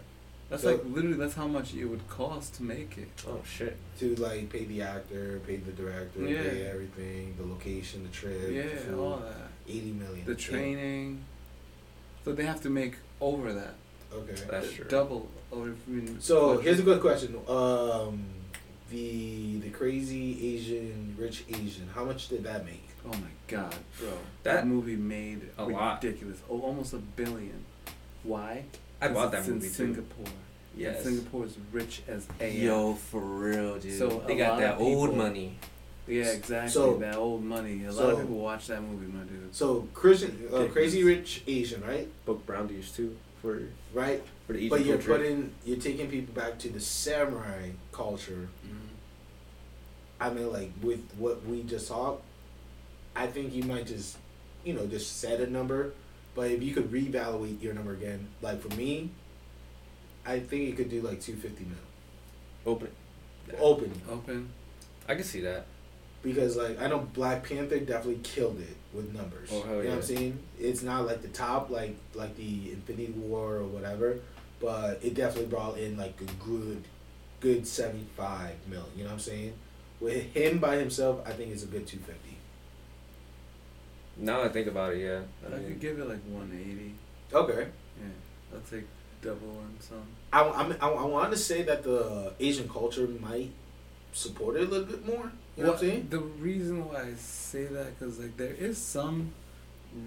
[0.49, 3.07] that's So- like literally that's how much it would cost to make it.
[3.26, 3.77] Oh shit.
[3.99, 6.41] to like pay the actor, pay the director, Yeah.
[6.44, 8.99] pay everything, the location, the trip, Yeah, the food.
[8.99, 9.49] all that.
[9.69, 10.26] Eighty million.
[10.26, 11.23] The training.
[12.26, 13.76] So they have to make over that.
[14.14, 14.36] Okay.
[14.52, 14.86] That's true.
[14.90, 16.64] Double or if we mean So budget.
[16.65, 17.38] here's a good question.
[17.48, 18.26] Um,
[18.89, 21.87] the the crazy Asian rich Asian.
[21.93, 22.87] How much did that make?
[23.05, 24.09] Oh my god, bro.
[24.43, 26.03] That- That, movie made A lot.
[26.03, 26.39] ridiculous.
[26.49, 27.63] Oh, almost a billion.
[28.23, 28.63] Why?
[29.01, 29.75] I bought that it's movie in too.
[29.75, 30.25] Singapore.
[30.75, 31.05] Yes.
[31.05, 32.53] And Singapore is rich as AF.
[32.53, 33.97] Yo, for real, dude.
[33.97, 35.57] So they got that of old money.
[36.07, 36.69] Yeah, exactly.
[36.71, 37.85] So- that old money.
[37.85, 39.53] A lot of people watch that movie, my dude.
[39.55, 42.07] So Christian, uh, crazy rich Asian, right?
[42.25, 43.61] Book brown dish too for
[43.93, 44.23] Right.
[44.47, 45.17] For the Asian but you're culture.
[45.17, 48.47] putting, you're taking people back to the samurai culture.
[48.65, 48.77] Mm-hmm.
[50.19, 52.17] I mean, like with what we just saw,
[53.15, 54.17] I think you might just,
[54.63, 55.93] you know, just set a number.
[56.35, 59.09] But if you could reevaluate your number again, like for me,
[60.26, 61.77] I think you could do like two fifty mil
[62.73, 62.89] Open.
[63.59, 64.49] opening Open.
[65.07, 65.65] I can see that.
[66.23, 69.49] because like I know Black Panther definitely killed it with numbers.
[69.51, 70.39] Oh, hell you know what I'm saying?
[70.59, 74.19] It's not like the top like like the Infinity War or whatever,
[74.60, 76.84] but it definitely brought in like a good,
[77.40, 78.86] good seventy five mil.
[78.95, 79.53] You know what I'm saying?
[79.99, 82.38] With him by himself, I think it's a good two fifty.
[84.18, 85.22] Now I think about it, yeah.
[85.44, 86.94] I I mean, could give it like 180.
[87.34, 87.68] Okay.
[87.99, 88.07] Yeah.
[88.53, 88.86] I'll take
[89.22, 90.03] double and some.
[90.32, 93.52] I, I, I, I want to say that the Asian culture might
[94.14, 95.32] support it a little bit more.
[95.57, 96.07] You know what I'm saying?
[96.10, 99.32] The reason why I say that because like there is some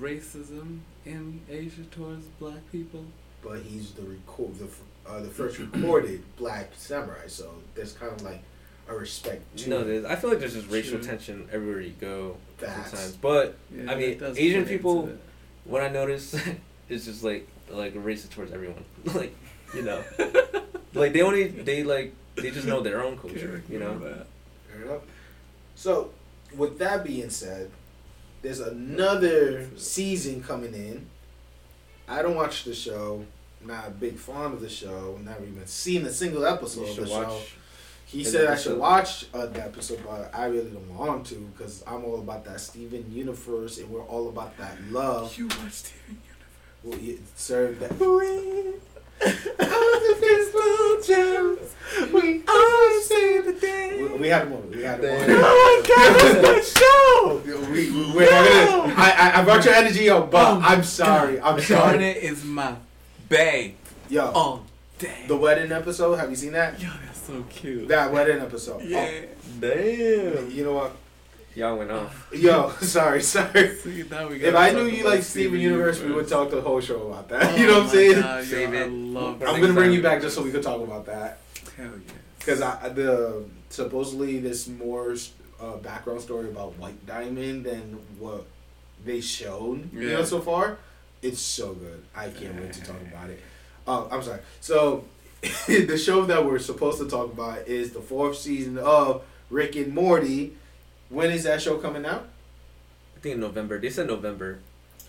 [0.00, 3.04] racism in Asia towards black people.
[3.42, 4.68] But he's the record the
[5.08, 8.42] uh, the first recorded black samurai, so there's kind of like
[8.88, 9.56] a respect.
[9.58, 12.90] To no, there's, I feel like there's just racial tension everywhere you go Facts.
[12.90, 13.16] sometimes.
[13.16, 15.10] But Yeah, I mean, Asian people-
[15.64, 16.34] what I notice
[16.88, 18.84] is just like like racist towards everyone.
[19.14, 19.34] like
[19.74, 20.02] you know,
[20.94, 23.62] like they only they like they just know their own culture.
[23.68, 23.98] You know.
[23.98, 24.26] that.
[24.70, 25.02] Fair enough.
[25.74, 26.10] So,
[26.56, 27.70] with that being said,
[28.42, 31.06] there's another season coming in.
[32.08, 33.24] I don't watch the show.
[33.64, 35.18] Not a big fan of the show.
[35.24, 37.40] Never even seen a single episode of the show.
[38.06, 41.84] He said I should watch uh, the episode, but I really don't want to because
[41.86, 45.36] I'm all about that Steven universe, and we're all about that love.
[45.36, 46.82] You watch Steven Universe.
[46.82, 48.78] Well, yeah, sir, that.
[52.12, 54.70] We all say we had a moment.
[54.76, 55.30] We had a moment.
[55.30, 55.36] on.
[55.40, 57.42] Oh my god, it's that show!
[57.68, 60.82] We, we, we're not gonna, I, I, I brought your energy up, but Oh, I'm
[60.82, 61.40] sorry.
[61.40, 61.80] I'm sorry.
[61.98, 62.74] Garnet is my
[63.28, 63.74] bae
[64.08, 64.64] Yo, all
[64.98, 65.24] day.
[65.28, 66.16] the wedding episode.
[66.16, 66.80] Have you seen that?
[66.80, 67.88] Yo, that's so cute.
[67.88, 68.82] That wedding episode.
[68.84, 69.10] yeah.
[69.22, 70.50] Oh, Damn.
[70.50, 70.96] you know what?
[71.58, 72.28] Y'all went off.
[72.32, 73.74] Yo, sorry, sorry.
[73.78, 76.80] See, now we If I knew you like Steven Universe, we would talk the whole
[76.80, 77.58] show about that.
[77.58, 78.20] you know what I'm Oh saying?
[78.20, 80.80] God, yo, Save I love I'm gonna bring you back just so we could talk
[80.80, 81.40] about that.
[81.76, 82.12] Hell yeah.
[82.38, 85.16] Because I the supposedly this more
[85.60, 88.46] uh, background story about White Diamond than what
[89.04, 89.92] they showed.
[89.92, 90.78] You know so far,
[91.22, 92.04] it's so good.
[92.14, 93.42] I can't wait to talk about it.
[93.84, 94.42] Uh, I'm sorry.
[94.60, 95.06] So
[95.66, 99.92] the show that we're supposed to talk about is the fourth season of Rick and
[99.92, 100.52] Morty.
[101.08, 102.28] When is that show coming out?
[103.16, 103.78] I think in November.
[103.80, 104.58] They said November.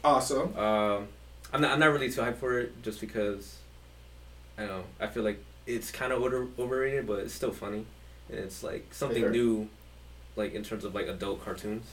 [0.04, 0.56] Awesome.
[0.58, 1.08] Um,
[1.54, 1.72] I'm not.
[1.72, 3.58] I'm not really too hyped for it, just because.
[4.58, 4.84] I don't know.
[5.00, 7.86] I feel like it's kind of over, overrated, but it's still funny,
[8.30, 9.32] and it's like something Fair.
[9.32, 9.70] new,
[10.36, 11.86] like in terms of like adult cartoons.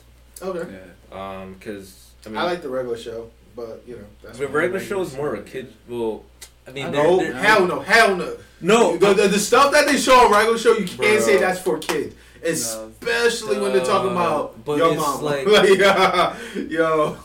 [0.42, 0.72] Okay.
[1.12, 1.40] Yeah.
[1.40, 4.52] Um, because I mean, I like the regular show, but you know that's the my
[4.54, 5.72] regular show is more of a kid.
[5.88, 6.24] Well,
[6.66, 8.36] I mean, they're- No, they're- hell no, hell no.
[8.60, 8.96] no.
[8.96, 11.20] the, the, the stuff that they show on regular show, you can't Bro.
[11.20, 12.14] say that's for kids,
[12.46, 15.22] especially when they're talking about But your it's mom.
[15.22, 15.46] like-
[15.78, 16.36] yeah,
[16.68, 17.16] yo,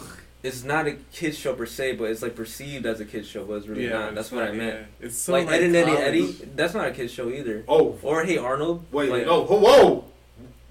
[0.43, 3.45] it's not a kids show per se, but it's like perceived as a kids show,
[3.45, 4.07] but it's really not.
[4.07, 4.79] it's That's what I meant.
[4.99, 5.05] yeah.
[5.07, 5.91] It's so like, Ed and Eddie.
[5.97, 7.63] Eddie, that's not a kids show either.
[7.67, 8.85] oh, Or Hey Arnold.
[8.91, 10.05] wait, like, no, whoa, whoa,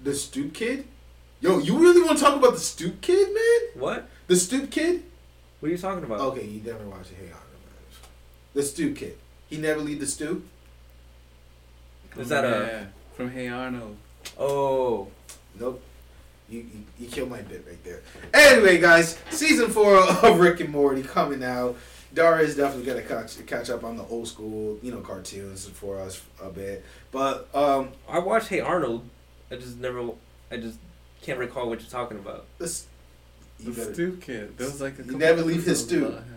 [0.03, 0.85] the stoop kid,
[1.39, 3.81] yo, you really want to talk about the stoop kid, man?
[3.81, 4.09] What?
[4.27, 5.03] The stoop kid?
[5.59, 6.19] What are you talking about?
[6.21, 7.17] Okay, you never watched it.
[7.19, 7.41] Hey, Arnold.
[8.53, 9.17] The stoop kid.
[9.47, 10.45] He never leave the stoop.
[12.17, 13.95] Is that oh, a- from Hey Arnold?
[14.39, 15.07] Oh,
[15.59, 15.81] Nope.
[16.49, 18.01] You, you, you killed my bit right there.
[18.33, 19.95] Anyway, guys, season four
[20.25, 21.77] of Rick and Morty coming out.
[22.13, 25.97] Dara is definitely gonna catch catch up on the old school, you know, cartoons for
[25.97, 26.83] us a bit.
[27.11, 29.07] But um, I watched Hey Arnold.
[29.49, 30.09] I just never.
[30.51, 30.77] I just
[31.21, 32.45] can't recall what you're talking about.
[32.57, 32.85] this
[33.59, 34.57] you The better, Stoop Kid.
[34.57, 36.09] There was like a You never leave his episodes stoop.
[36.09, 36.30] about him.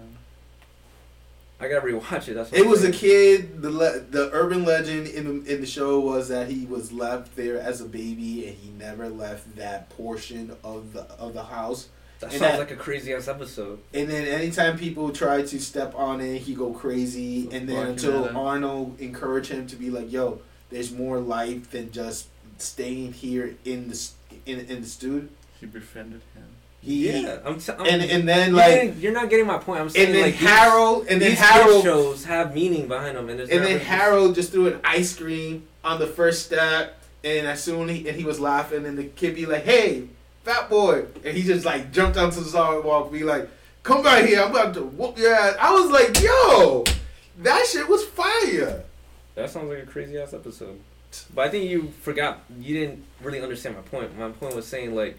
[1.60, 2.34] I gotta rewatch it.
[2.34, 2.50] That's.
[2.50, 3.62] what it I'm was a kid.
[3.62, 7.36] The le- the urban legend in the, in the show was that he was left
[7.36, 11.88] there as a baby and he never left that portion of the of the house.
[12.20, 13.78] That and sounds that- like a crazy ass episode.
[13.92, 17.48] And then anytime people try to step on it, he go crazy.
[17.52, 18.36] And then until.
[18.36, 20.40] Arnold encouraged him to be like, "Yo,
[20.70, 22.26] there's more life than just
[22.58, 24.08] staying here in the
[24.44, 25.28] in in the studio."
[25.60, 26.53] He befriended him.
[26.84, 27.58] He Yeah, I'm.
[27.58, 29.80] T- I'm and and then you like didn't- you're not getting my point.
[29.80, 33.16] I'm saying and then like these- Harold and then these Harold shows have meaning behind
[33.16, 37.00] them, and and then like- Harold just threw an ice cream on the first step,
[37.24, 40.08] and as soon he and he was laughing, and the kid be like, "Hey,
[40.44, 43.48] fat boy," and he just like jumped onto the sidewalk, be like,
[43.82, 46.84] "Come back here, I'm about to whoop your ass." I was like, "Yo,
[47.42, 48.82] that shit was fire."
[49.36, 50.78] That sounds like a crazy ass episode.
[51.32, 52.40] But I think you forgot.
[52.60, 54.18] You didn't really understand my point.
[54.18, 55.16] My point was saying like,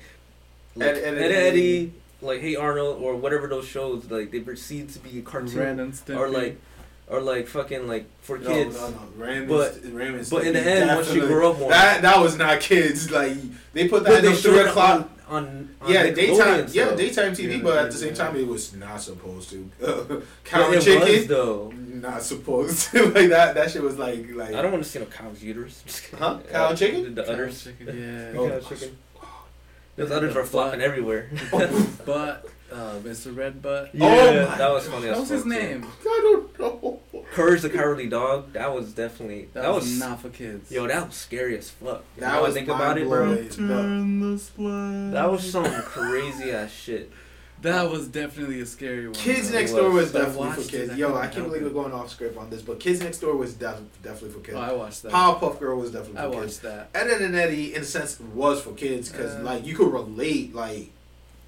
[0.75, 4.89] like Ed- Ed, Ed- Eddie, like Hey Arnold, or whatever those shows like they proceed
[4.89, 6.17] to be a cartoon, and Stimpy.
[6.17, 6.59] or like,
[7.07, 8.75] or like fucking like for No, kids.
[8.75, 11.69] no, no, Raymond, But- Raymond but in the Stimpy end, once you grow up more-
[11.69, 13.09] that that was not kids.
[13.11, 13.37] Like
[13.73, 15.09] they put that But in the showed three o'clock.
[15.27, 16.67] on, on, on Yeah, Nickelodeon daytime.
[16.71, 16.97] Yeah, stuff.
[16.97, 18.15] daytime TV, Yeah, but yeah, at the same yeah.
[18.15, 19.69] time, it was not supposed to.
[19.79, 21.73] But Cow it chicken, was though.
[21.75, 23.05] not supposed to.
[23.09, 23.55] like that.
[23.55, 24.53] That shit was like like.
[24.53, 25.81] I don't want to see no cow's uterus.
[25.85, 26.19] Just kidding.
[26.19, 26.39] Huh?
[26.51, 27.03] Cow Uh, chicken?
[27.05, 27.63] The, the Cow udders.
[27.63, 27.87] chicken,
[28.33, 28.39] yeah.
[28.39, 28.49] Oh.
[28.49, 28.97] Cow chicken.
[29.95, 31.29] Those udders are flopping everywhere.
[32.05, 33.35] But uh, Mr.
[33.35, 33.89] Red Butt.
[33.93, 35.07] Oh Yeah, my that was funny.
[35.07, 35.57] What was his fuck, too.
[35.59, 35.85] name?
[36.01, 36.99] I don't know.
[37.33, 38.53] Courage the Cowardly Dog.
[38.53, 40.71] That was definitely That, that, was, was, not for kids.
[40.71, 40.87] yo.
[40.87, 42.03] That was scary as fuck.
[42.17, 43.25] That Now I was think about it, bro.
[43.35, 44.19] mind-blowing.
[44.19, 45.11] The the slide.
[45.13, 47.11] That was some crazy ass shit.
[47.61, 49.15] That was definitely a scary one.
[49.15, 49.57] Kids though.
[49.57, 49.81] Next was.
[49.81, 50.89] Door was But definitely for kids.
[50.91, 51.65] it, I Yo, I can't believe it.
[51.73, 54.57] we're going off script on this, but Kids Next Door was def- definitely for kids.
[54.57, 55.11] Oh, I watched that.
[55.11, 56.43] Powerpuff Girl was definitely I for kids.
[56.43, 56.89] watched that.
[56.93, 59.43] Ed, Ed and Eddie, in a sense, was for kids because Uh.
[59.43, 60.91] like you could relate, like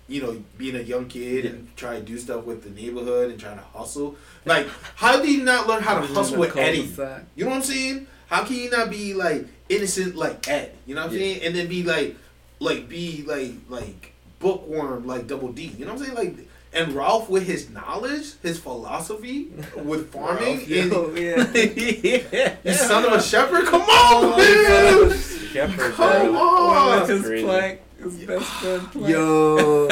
[0.10, 3.38] you know, being a young kid and try to do stuff with the neighborhood and
[3.38, 4.16] trying to hustle.
[4.46, 4.66] Like,
[4.96, 6.90] how do you not learn how to hustle with Eddie?
[7.36, 8.08] You know what I'm saying?
[8.28, 10.72] How can you not be like innocent like Ed?
[10.86, 11.20] You know what I'm Yeah.
[11.24, 11.42] saying?
[11.44, 12.16] And then be like,
[12.60, 15.74] like be like like bookworm like Double D.
[15.78, 16.36] You know what I'm saying?
[16.36, 22.56] Like, and Rolf with his knowledge, his philosophy with farming, Rolf, and yo, yeah.
[22.64, 23.66] you son of a shepherd.
[23.66, 25.18] Come oh, on, man!
[25.54, 26.38] Shepherd, Come bro.
[26.38, 27.00] on!
[27.02, 27.46] With his crazy.
[27.46, 29.08] plank, his best friend plank.
[29.10, 29.88] Yo,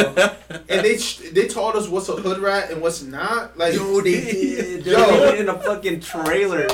[0.69, 0.97] And they
[1.31, 3.57] they taught us what's a hood rat and what's not.
[3.57, 4.85] Like, yo, they did.
[4.85, 4.99] Yo.
[4.99, 6.67] Yo, in a fucking trailer,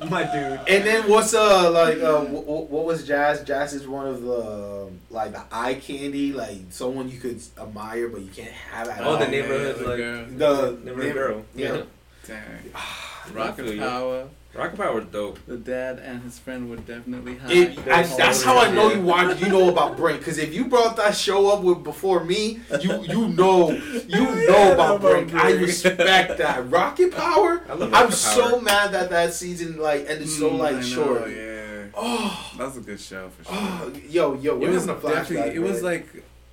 [0.08, 0.60] my dude.
[0.68, 3.46] And then what's uh like uh what, what was Nazz?
[3.46, 8.08] Nazz is one of the um, like the eye candy, like someone you could admire
[8.08, 9.16] but you can't have at Oh, all.
[9.18, 10.24] the neighborhood, the like girl.
[10.26, 11.44] the neighborhood girl.
[11.54, 11.82] Yeah.
[12.26, 12.42] Dang.
[12.74, 13.78] I Rocket.
[13.78, 14.28] Power.
[14.52, 15.38] Rocket Power was dope.
[15.46, 17.50] The dad and his friend would definitely have.
[17.52, 20.52] It, I, That's that's how I know you want you know about Brink because if
[20.52, 25.00] you brought that show up with before me, you you know you Yeah, know about
[25.02, 25.34] know Brink.
[25.34, 26.68] I respect that.
[26.68, 27.62] Rocket Power.
[27.68, 28.60] I love Rocket I'm Rocket so Power.
[28.62, 31.30] mad that that season like ended so Mm, like know, short.
[31.30, 31.86] Yeah.
[31.94, 33.52] Oh, That was a good show for sure.
[33.56, 35.14] oh, yo yo, it we're was a flashback.
[35.28, 35.54] definitely.
[35.54, 36.08] It was like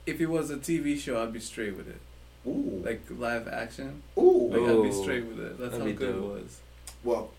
[0.06, 2.00] if it was a TV show, I'd be straight with it.
[2.48, 4.50] ooh Like live action, ooh.
[4.52, 5.58] like I'd be straight with it.
[5.60, 6.24] That's That'd how good dope.
[6.38, 6.60] it was.
[7.04, 7.32] Well,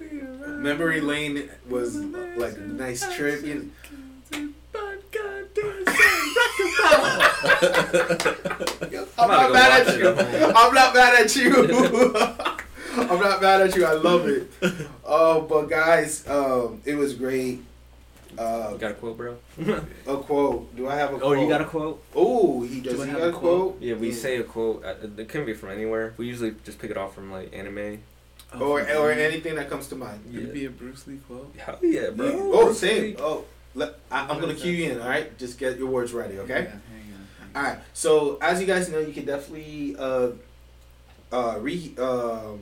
[0.00, 2.02] memory lane was uh,
[2.36, 3.44] like a nice trip.
[3.44, 3.70] You
[4.32, 4.52] I'm
[9.18, 10.04] I'm not mad at you.
[10.12, 10.56] watch it at home.
[10.56, 12.14] I'm not mad at you.
[12.98, 13.84] I'm not mad at you.
[13.86, 14.50] I love it.
[15.04, 17.60] Oh, but guys, um, it was great.
[18.38, 19.36] Uh, You got a quote, bro?
[20.06, 20.76] a quote.
[20.76, 21.38] Do I have a oh, quote?
[21.38, 22.02] you got a quote?
[22.14, 22.94] Oh, he does.
[22.96, 23.80] Do I he have got a a quote?
[23.80, 24.14] Yeah, we Mm.
[24.14, 24.84] say a quote.
[24.84, 26.12] uh, It can be from anywhere.
[26.18, 28.00] We usually just pick it off from like anime.
[28.60, 30.20] Or or anything that comes to mind.
[30.32, 31.54] Could it be a Bruce Lee quote?
[31.56, 32.26] Hell yeah, bro.
[32.26, 33.02] You- oh, Bruce same.
[33.02, 33.16] Lee.
[33.18, 33.44] Oh,
[33.74, 35.00] let, I, I'm gonna cue you in.
[35.00, 36.38] All right, just get your words ready.
[36.38, 36.54] Okay.
[36.54, 37.78] Yeah, hang on, hang All right.
[37.92, 40.30] So as you guys know, you can definitely uh,
[41.32, 42.60] uh, re um,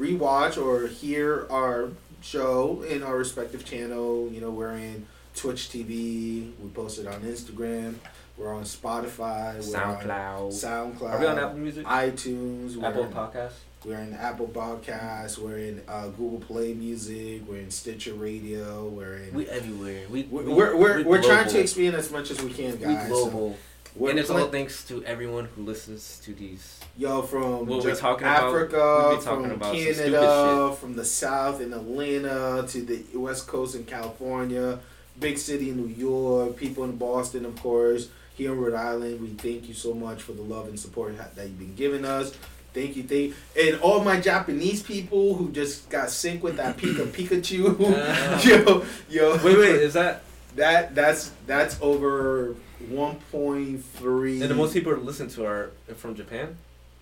[0.00, 1.90] rewatch or hear our
[2.22, 4.28] show in our respective channel.
[4.32, 6.52] You know, we're in Twitch TV.
[6.58, 7.96] We post it on Instagram.
[8.36, 9.54] We're on Spotify.
[9.66, 10.48] We're on SoundCloud.
[10.52, 11.10] SoundCloud.
[11.10, 11.86] Are we on Apple Music?
[11.86, 12.82] iTunes.
[12.82, 13.52] Apple in, Podcast.
[13.86, 15.38] We're in Apple Podcasts.
[15.38, 17.42] We're in uh, Google Play Music.
[17.48, 18.88] We're in Stitcher Radio.
[18.88, 19.32] We're in.
[19.32, 20.02] We everywhere.
[20.10, 22.84] We we're, we- we're, we're, we're trying to expand as much as we can, We
[22.84, 23.08] guys.
[23.08, 23.56] So global.
[23.94, 26.80] we're and it's pla- all thanks to everyone who listens to these.
[26.98, 28.48] Yo, from What we just talking about?
[28.48, 33.46] Africa, We be talking from about Canada, from the South in Atlanta to the West
[33.46, 34.80] Coast in California,
[35.20, 39.20] big city in New York, people in Boston, of course, here in Rhode Island.
[39.20, 42.32] We thank you so much for the love and support that you've been giving us.
[42.76, 43.34] Thank you, thank you.
[43.72, 47.74] and all my Japanese people who just got synced with that Pika Pikachu.
[47.80, 48.42] Ah.
[48.46, 49.36] yo, yo.
[49.44, 50.22] Wait, wait, is that?
[50.56, 52.54] That that's that's over
[52.90, 54.42] one point three.
[54.42, 56.56] And the most people who listen to are from Japan.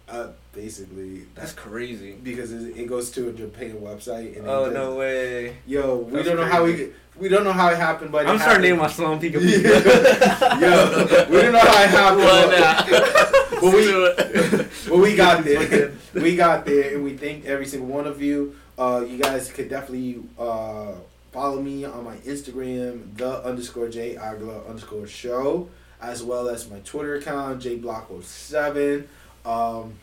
[0.09, 2.13] uh, basically That's crazy.
[2.23, 4.37] because it, it goes to a Japan website.
[4.39, 5.57] And Oh it no way!
[5.67, 6.93] Yo, we That's don't know how crazy.
[7.17, 9.39] we we don't know how it happened, but I'm starting to name my song Pika
[9.41, 9.71] Yeah.
[9.81, 10.61] Pika.
[10.61, 12.25] Yo, we don't know how it happened.
[12.25, 14.91] but- but we we.
[14.91, 15.93] but we got there.
[16.15, 18.57] we got there, and we thank every single one of you.
[18.79, 20.93] Uh, you guys could definitely uh,
[21.33, 25.69] follow me on my Instagram, the underscore J Agla underscore show,
[26.01, 29.07] as well as my Twitter account, JBlock07.
[29.45, 29.95] Um,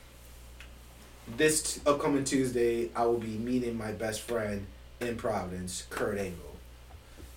[1.37, 4.65] this t- upcoming Tuesday, I will be meeting my best friend
[4.99, 6.55] in Providence, Kurt Angle.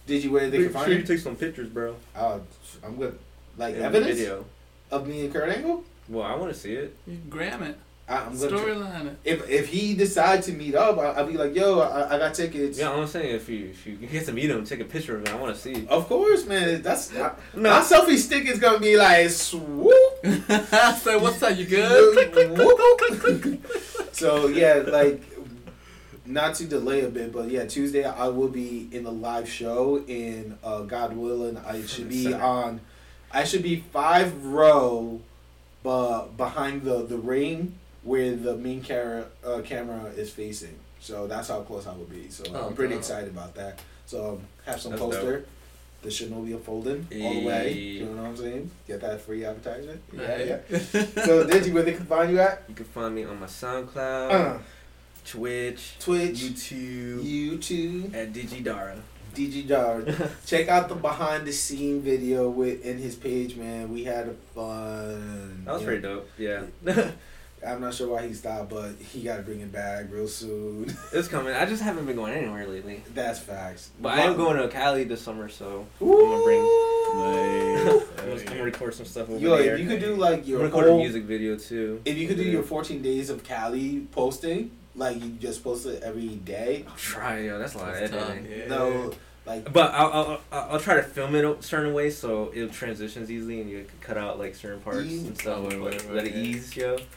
[0.06, 1.06] Did you where they can Make find sure you it?
[1.06, 1.96] take some pictures, bro.
[2.14, 2.38] Uh,
[2.84, 3.18] I'm good.
[3.56, 4.44] Like in the evidence video.
[4.90, 5.84] of me and Kurt Angle.
[6.08, 6.96] Well, I want to see it.
[7.06, 7.78] You gram it.
[8.06, 8.48] I, I'm gonna.
[8.50, 9.16] tr- Storyline it.
[9.24, 12.34] if if he decides to meet up, I, I'll be like, yo, I, I got
[12.34, 12.78] tickets.
[12.78, 15.26] Yeah, I'm saying if you if you get to meet him, take a picture of
[15.26, 15.34] him.
[15.34, 15.86] I want to see.
[15.86, 16.82] Of course, man.
[16.82, 17.32] That's No.
[17.54, 19.94] my selfie stick is gonna be like swoop.
[20.98, 21.56] so what's up?
[21.56, 22.58] You good?
[22.58, 23.66] Whoop.
[24.12, 25.22] so yeah, like
[26.26, 30.04] not to delay a bit, but yeah, Tuesday I will be in the live show,
[30.08, 32.80] and uh, God willing, I should be on.
[33.32, 35.20] I should be five row,
[35.84, 40.76] but behind the the ring where the main camera uh, camera is facing.
[41.00, 42.28] So that's how close I will be.
[42.30, 43.00] So Oh, I'm pretty dope.
[43.02, 43.78] excited about that.
[44.06, 45.44] So um, have some That's poster.
[46.02, 47.72] The Shinobi folding all the way.
[47.72, 48.70] You know what I'm saying?
[48.86, 50.02] Get that free advertisement.
[50.12, 50.46] Yeah, Right.
[50.48, 50.78] yeah.
[51.24, 52.62] So Digi, where they can find you at?
[52.68, 54.58] You can find me on my SoundCloud, Uh,
[55.24, 58.98] Twitch, Twitch, YouTube, YouTube, at Digidara.
[59.34, 60.02] DG Jar.
[60.46, 63.92] Check out the behind the scene video with in his page, man.
[63.92, 65.64] We had a fun.
[65.64, 65.86] That was yeah.
[65.86, 66.30] pretty dope.
[66.38, 66.62] Yeah,
[67.66, 70.94] I'm not sure why he stopped, but he got to bring it back real soon.
[71.12, 71.54] it's coming.
[71.54, 73.02] I just haven't been going anywhere lately.
[73.14, 73.90] That's facts.
[74.00, 76.12] But I am going to Cali this summer, so Ooh.
[76.12, 76.90] I'm gonna bring.
[77.14, 78.02] Nice.
[78.18, 79.74] I'm gonna, I'm gonna record some stuff over Yo, there.
[79.74, 82.00] if you could do like your gonna record a music video too.
[82.04, 86.02] if you could do your 14 days of Cali posting, like you just post it
[86.02, 86.84] every day.
[86.88, 87.58] I'm trying, yo.
[87.58, 88.46] That's a lot of editing.
[88.50, 88.68] Yeah.
[88.68, 89.12] No,
[89.44, 89.72] like.
[89.72, 93.60] But I'll, I'll I'll try to film it a certain way so it transitions easily
[93.60, 95.24] and you can cut out like certain parts ease.
[95.24, 96.14] and stuff or whatever.
[96.14, 96.96] Let it ease, yo.
[96.96, 97.08] Just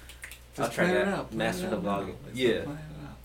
[0.60, 2.16] I'll try to out, master the vlogging.
[2.34, 2.62] Yeah.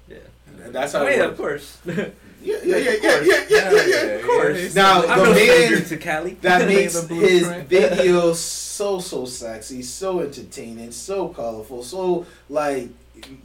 [0.07, 0.17] Yeah.
[0.65, 1.07] And that's how.
[1.07, 1.79] Oh, yeah, of course.
[1.87, 2.11] Yeah,
[2.43, 4.75] yeah, yeah, yeah, yeah, yeah, yeah, yeah, of course.
[4.75, 6.35] Now I'm the man to Cali.
[6.43, 12.91] that makes his videos so so sexy, so entertaining, so colorful, so like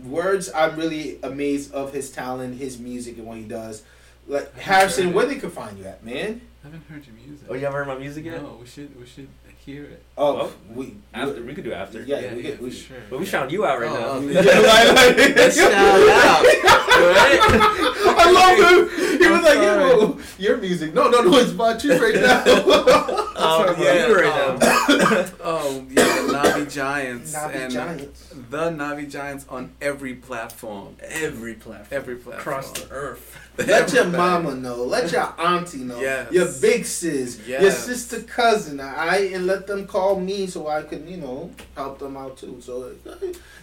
[0.03, 0.49] words.
[0.53, 3.83] I'm really amazed of his talent, his music, and what he does.
[4.27, 6.41] Like Harrison, where they could find you at, man?
[6.63, 7.47] I haven't heard your music.
[7.49, 8.41] Oh, you haven't heard my music yet?
[8.41, 9.29] No, we should we should
[9.65, 10.03] hear it.
[10.19, 12.01] Oh, Well, we After we could do after.
[12.01, 12.97] Yeah, we get- for we- sure.
[13.09, 13.31] But we yeah.
[13.31, 14.27] shout you out right Oh, now.
[14.41, 16.45] Yeah, like- like- Let's shout out.
[16.97, 17.39] Right?
[17.41, 18.57] I love
[18.89, 19.19] him.
[19.21, 19.89] He was I'm like, sorry.
[19.91, 22.41] "Yo, your music." No, no, no, it's my truth right now.
[22.47, 25.33] Oh, Sorry yeah, about um, you right that.
[25.43, 28.33] Oh um, yeah, Novi Giants Novi and Giants.
[28.49, 30.95] the Novi Giants on every platform.
[31.01, 31.87] Every platform.
[31.91, 32.39] Every platform.
[32.57, 33.37] Across the earth.
[33.57, 34.83] Let your mama know.
[34.83, 35.99] Let your auntie know.
[35.99, 36.31] Yes.
[36.31, 37.39] Your big sis.
[37.47, 37.61] Yes.
[37.61, 38.79] Your sister cousin.
[38.79, 42.59] I and let them call me so I can, you know, help them out too.
[42.61, 42.91] So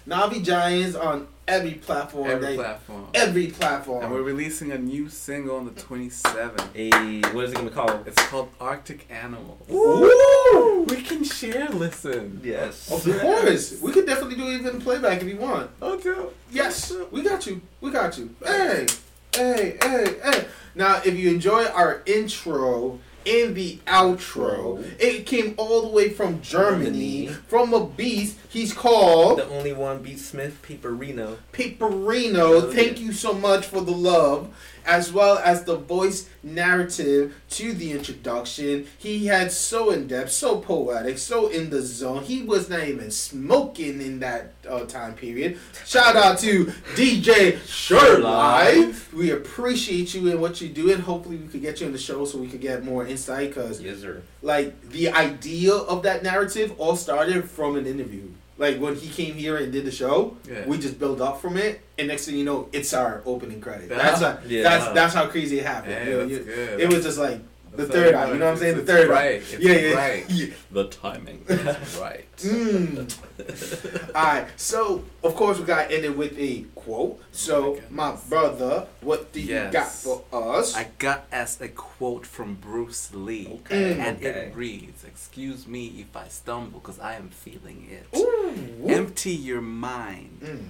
[0.07, 2.31] Novi Giants on every platform.
[2.31, 3.07] Every They- platform.
[3.15, 4.05] Every platform.
[4.05, 6.69] And we're releasing a new single on the 27th.
[6.75, 8.07] Hey, what is it gonna be called?
[8.07, 9.59] It's called Arctic Animals.
[9.69, 10.83] Woo!
[10.89, 12.41] We can share listen.
[12.45, 12.91] Yes.
[12.91, 13.81] Of course.
[13.81, 15.71] We could definitely do even playback if you want.
[15.81, 16.29] Oh, dude.
[16.51, 17.61] Yes, we got you.
[17.81, 18.35] We got you.
[18.45, 18.87] Hey,
[19.35, 20.45] hey, hey, hey.
[20.75, 26.41] Now, if you enjoy our intro and the outro, it came all the way from
[26.43, 27.29] Germany, Germany.
[27.49, 28.37] from a beast.
[28.49, 31.37] He's called The only one BeatSmith Paperino.
[31.53, 32.39] Paperino.
[32.39, 33.07] Oh, Thank yeah.
[33.07, 34.55] you so much for the love,
[34.87, 38.87] as well as the voice narrative to the introduction.
[38.99, 42.23] He had so in depth, so poetic, so in the zone.
[42.25, 45.59] He was not even smoking in that uh, time period.
[45.85, 49.13] Shout out to DJ Shirt Live.
[49.13, 51.99] We appreciate you and what you do, and hopefully we could get you on the
[51.99, 53.55] show so we could get more insight.
[53.55, 54.23] Cause Yes, sir.
[54.43, 58.29] like the idea of that narrative all started from an interview.
[58.57, 60.67] Like when he came here and did the show, Yeah.
[60.67, 63.91] we just build up from it, and next thing you know, it's our opening credit.
[63.91, 63.99] Yeah.
[63.99, 64.63] That's how, Yeah.
[64.63, 65.93] that's that's how crazy it happened.
[65.93, 66.81] Yeah, You know, that's you- good.
[66.81, 67.41] It was just like
[67.77, 68.33] the That's third how eye.
[68.33, 68.75] You know what I'm saying?
[68.77, 69.25] The it's third right.
[69.25, 69.29] eye.
[69.35, 70.31] It's Yeah, yeah, right.
[70.31, 70.47] yeah.
[70.71, 72.37] The timing is right.
[72.37, 74.11] Mm.
[74.15, 74.47] All right.
[74.57, 77.21] So of course we got ended with a quote.
[77.33, 80.77] So Oh my my brother, what do you got for us?
[80.77, 83.49] I got as a quote from Bruce Lee.
[83.67, 83.99] Okay.
[83.99, 84.27] And okay.
[84.27, 88.19] it reads, Excuse me if I stumble, because I am feeling it.
[88.19, 88.87] Ooh.
[88.87, 90.41] Empty your mind.
[90.43, 90.63] Mm.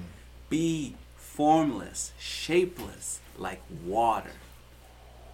[0.48, 4.30] Be formless, shapeless, like water.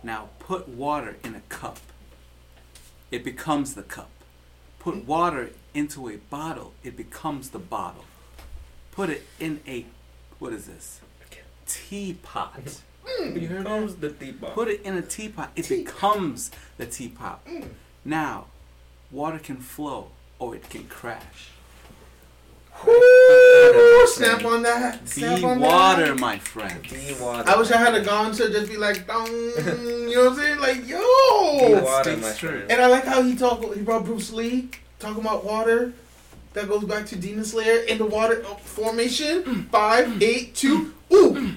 [0.02, 1.78] Now put water in a cup.
[3.10, 4.10] It becomes the cup.
[4.78, 6.72] Put water into a bottle.
[6.82, 8.05] It becomes the bottle.
[8.93, 9.86] Put it in a,
[10.39, 11.01] what is this?
[11.66, 12.81] Teapot.
[13.06, 13.40] Mm.
[13.40, 14.01] You heard that?
[14.01, 14.55] The teapot.
[14.55, 15.51] Put it in a teapot.
[15.55, 17.44] It becomes the teapot.
[17.47, 17.68] Mm.
[18.05, 18.47] Now,
[19.10, 20.09] water can flow
[20.39, 21.51] or it can crash.
[22.86, 24.07] Woo!
[24.07, 25.07] Snap on that.
[25.09, 26.19] Snap Be on water, That.
[26.19, 26.82] my friend.
[26.82, 27.48] Be water.
[27.48, 30.61] I wish I had a gun to just be like, you know what I'm saying?
[30.61, 31.82] Like, Be yo.
[31.82, 32.48] water, my true.
[32.51, 32.70] friend.
[32.70, 33.74] And I like how he talked.
[33.74, 35.93] He brought Bruce Lee talking about water.
[36.55, 39.65] That goes back to Demon Slayer in the water uh, formation.
[39.70, 40.93] Five, eight, two.
[41.12, 41.52] Ooh.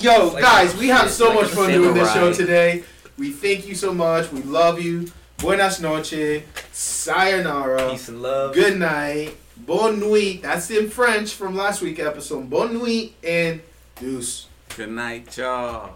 [0.00, 2.82] Yo, like- guys, we have so like much fun doing this show today.
[3.16, 4.32] We thank you so much.
[4.32, 5.12] We love you.
[5.36, 6.42] Buenas noches.
[6.72, 7.90] Sayonara.
[7.90, 8.54] Peace and love.
[8.54, 9.36] Good night.
[9.56, 10.42] Bonne nuit.
[10.42, 12.50] That's in French from last week episode.
[12.50, 13.60] Bonne nuit and
[13.96, 14.46] deuce.
[14.76, 15.94] Good night, y'all.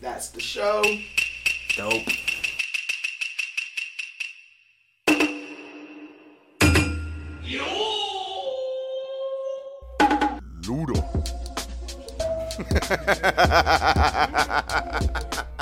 [0.00, 0.82] That's the show.
[1.76, 2.08] Dope.
[10.78, 11.02] Ludo.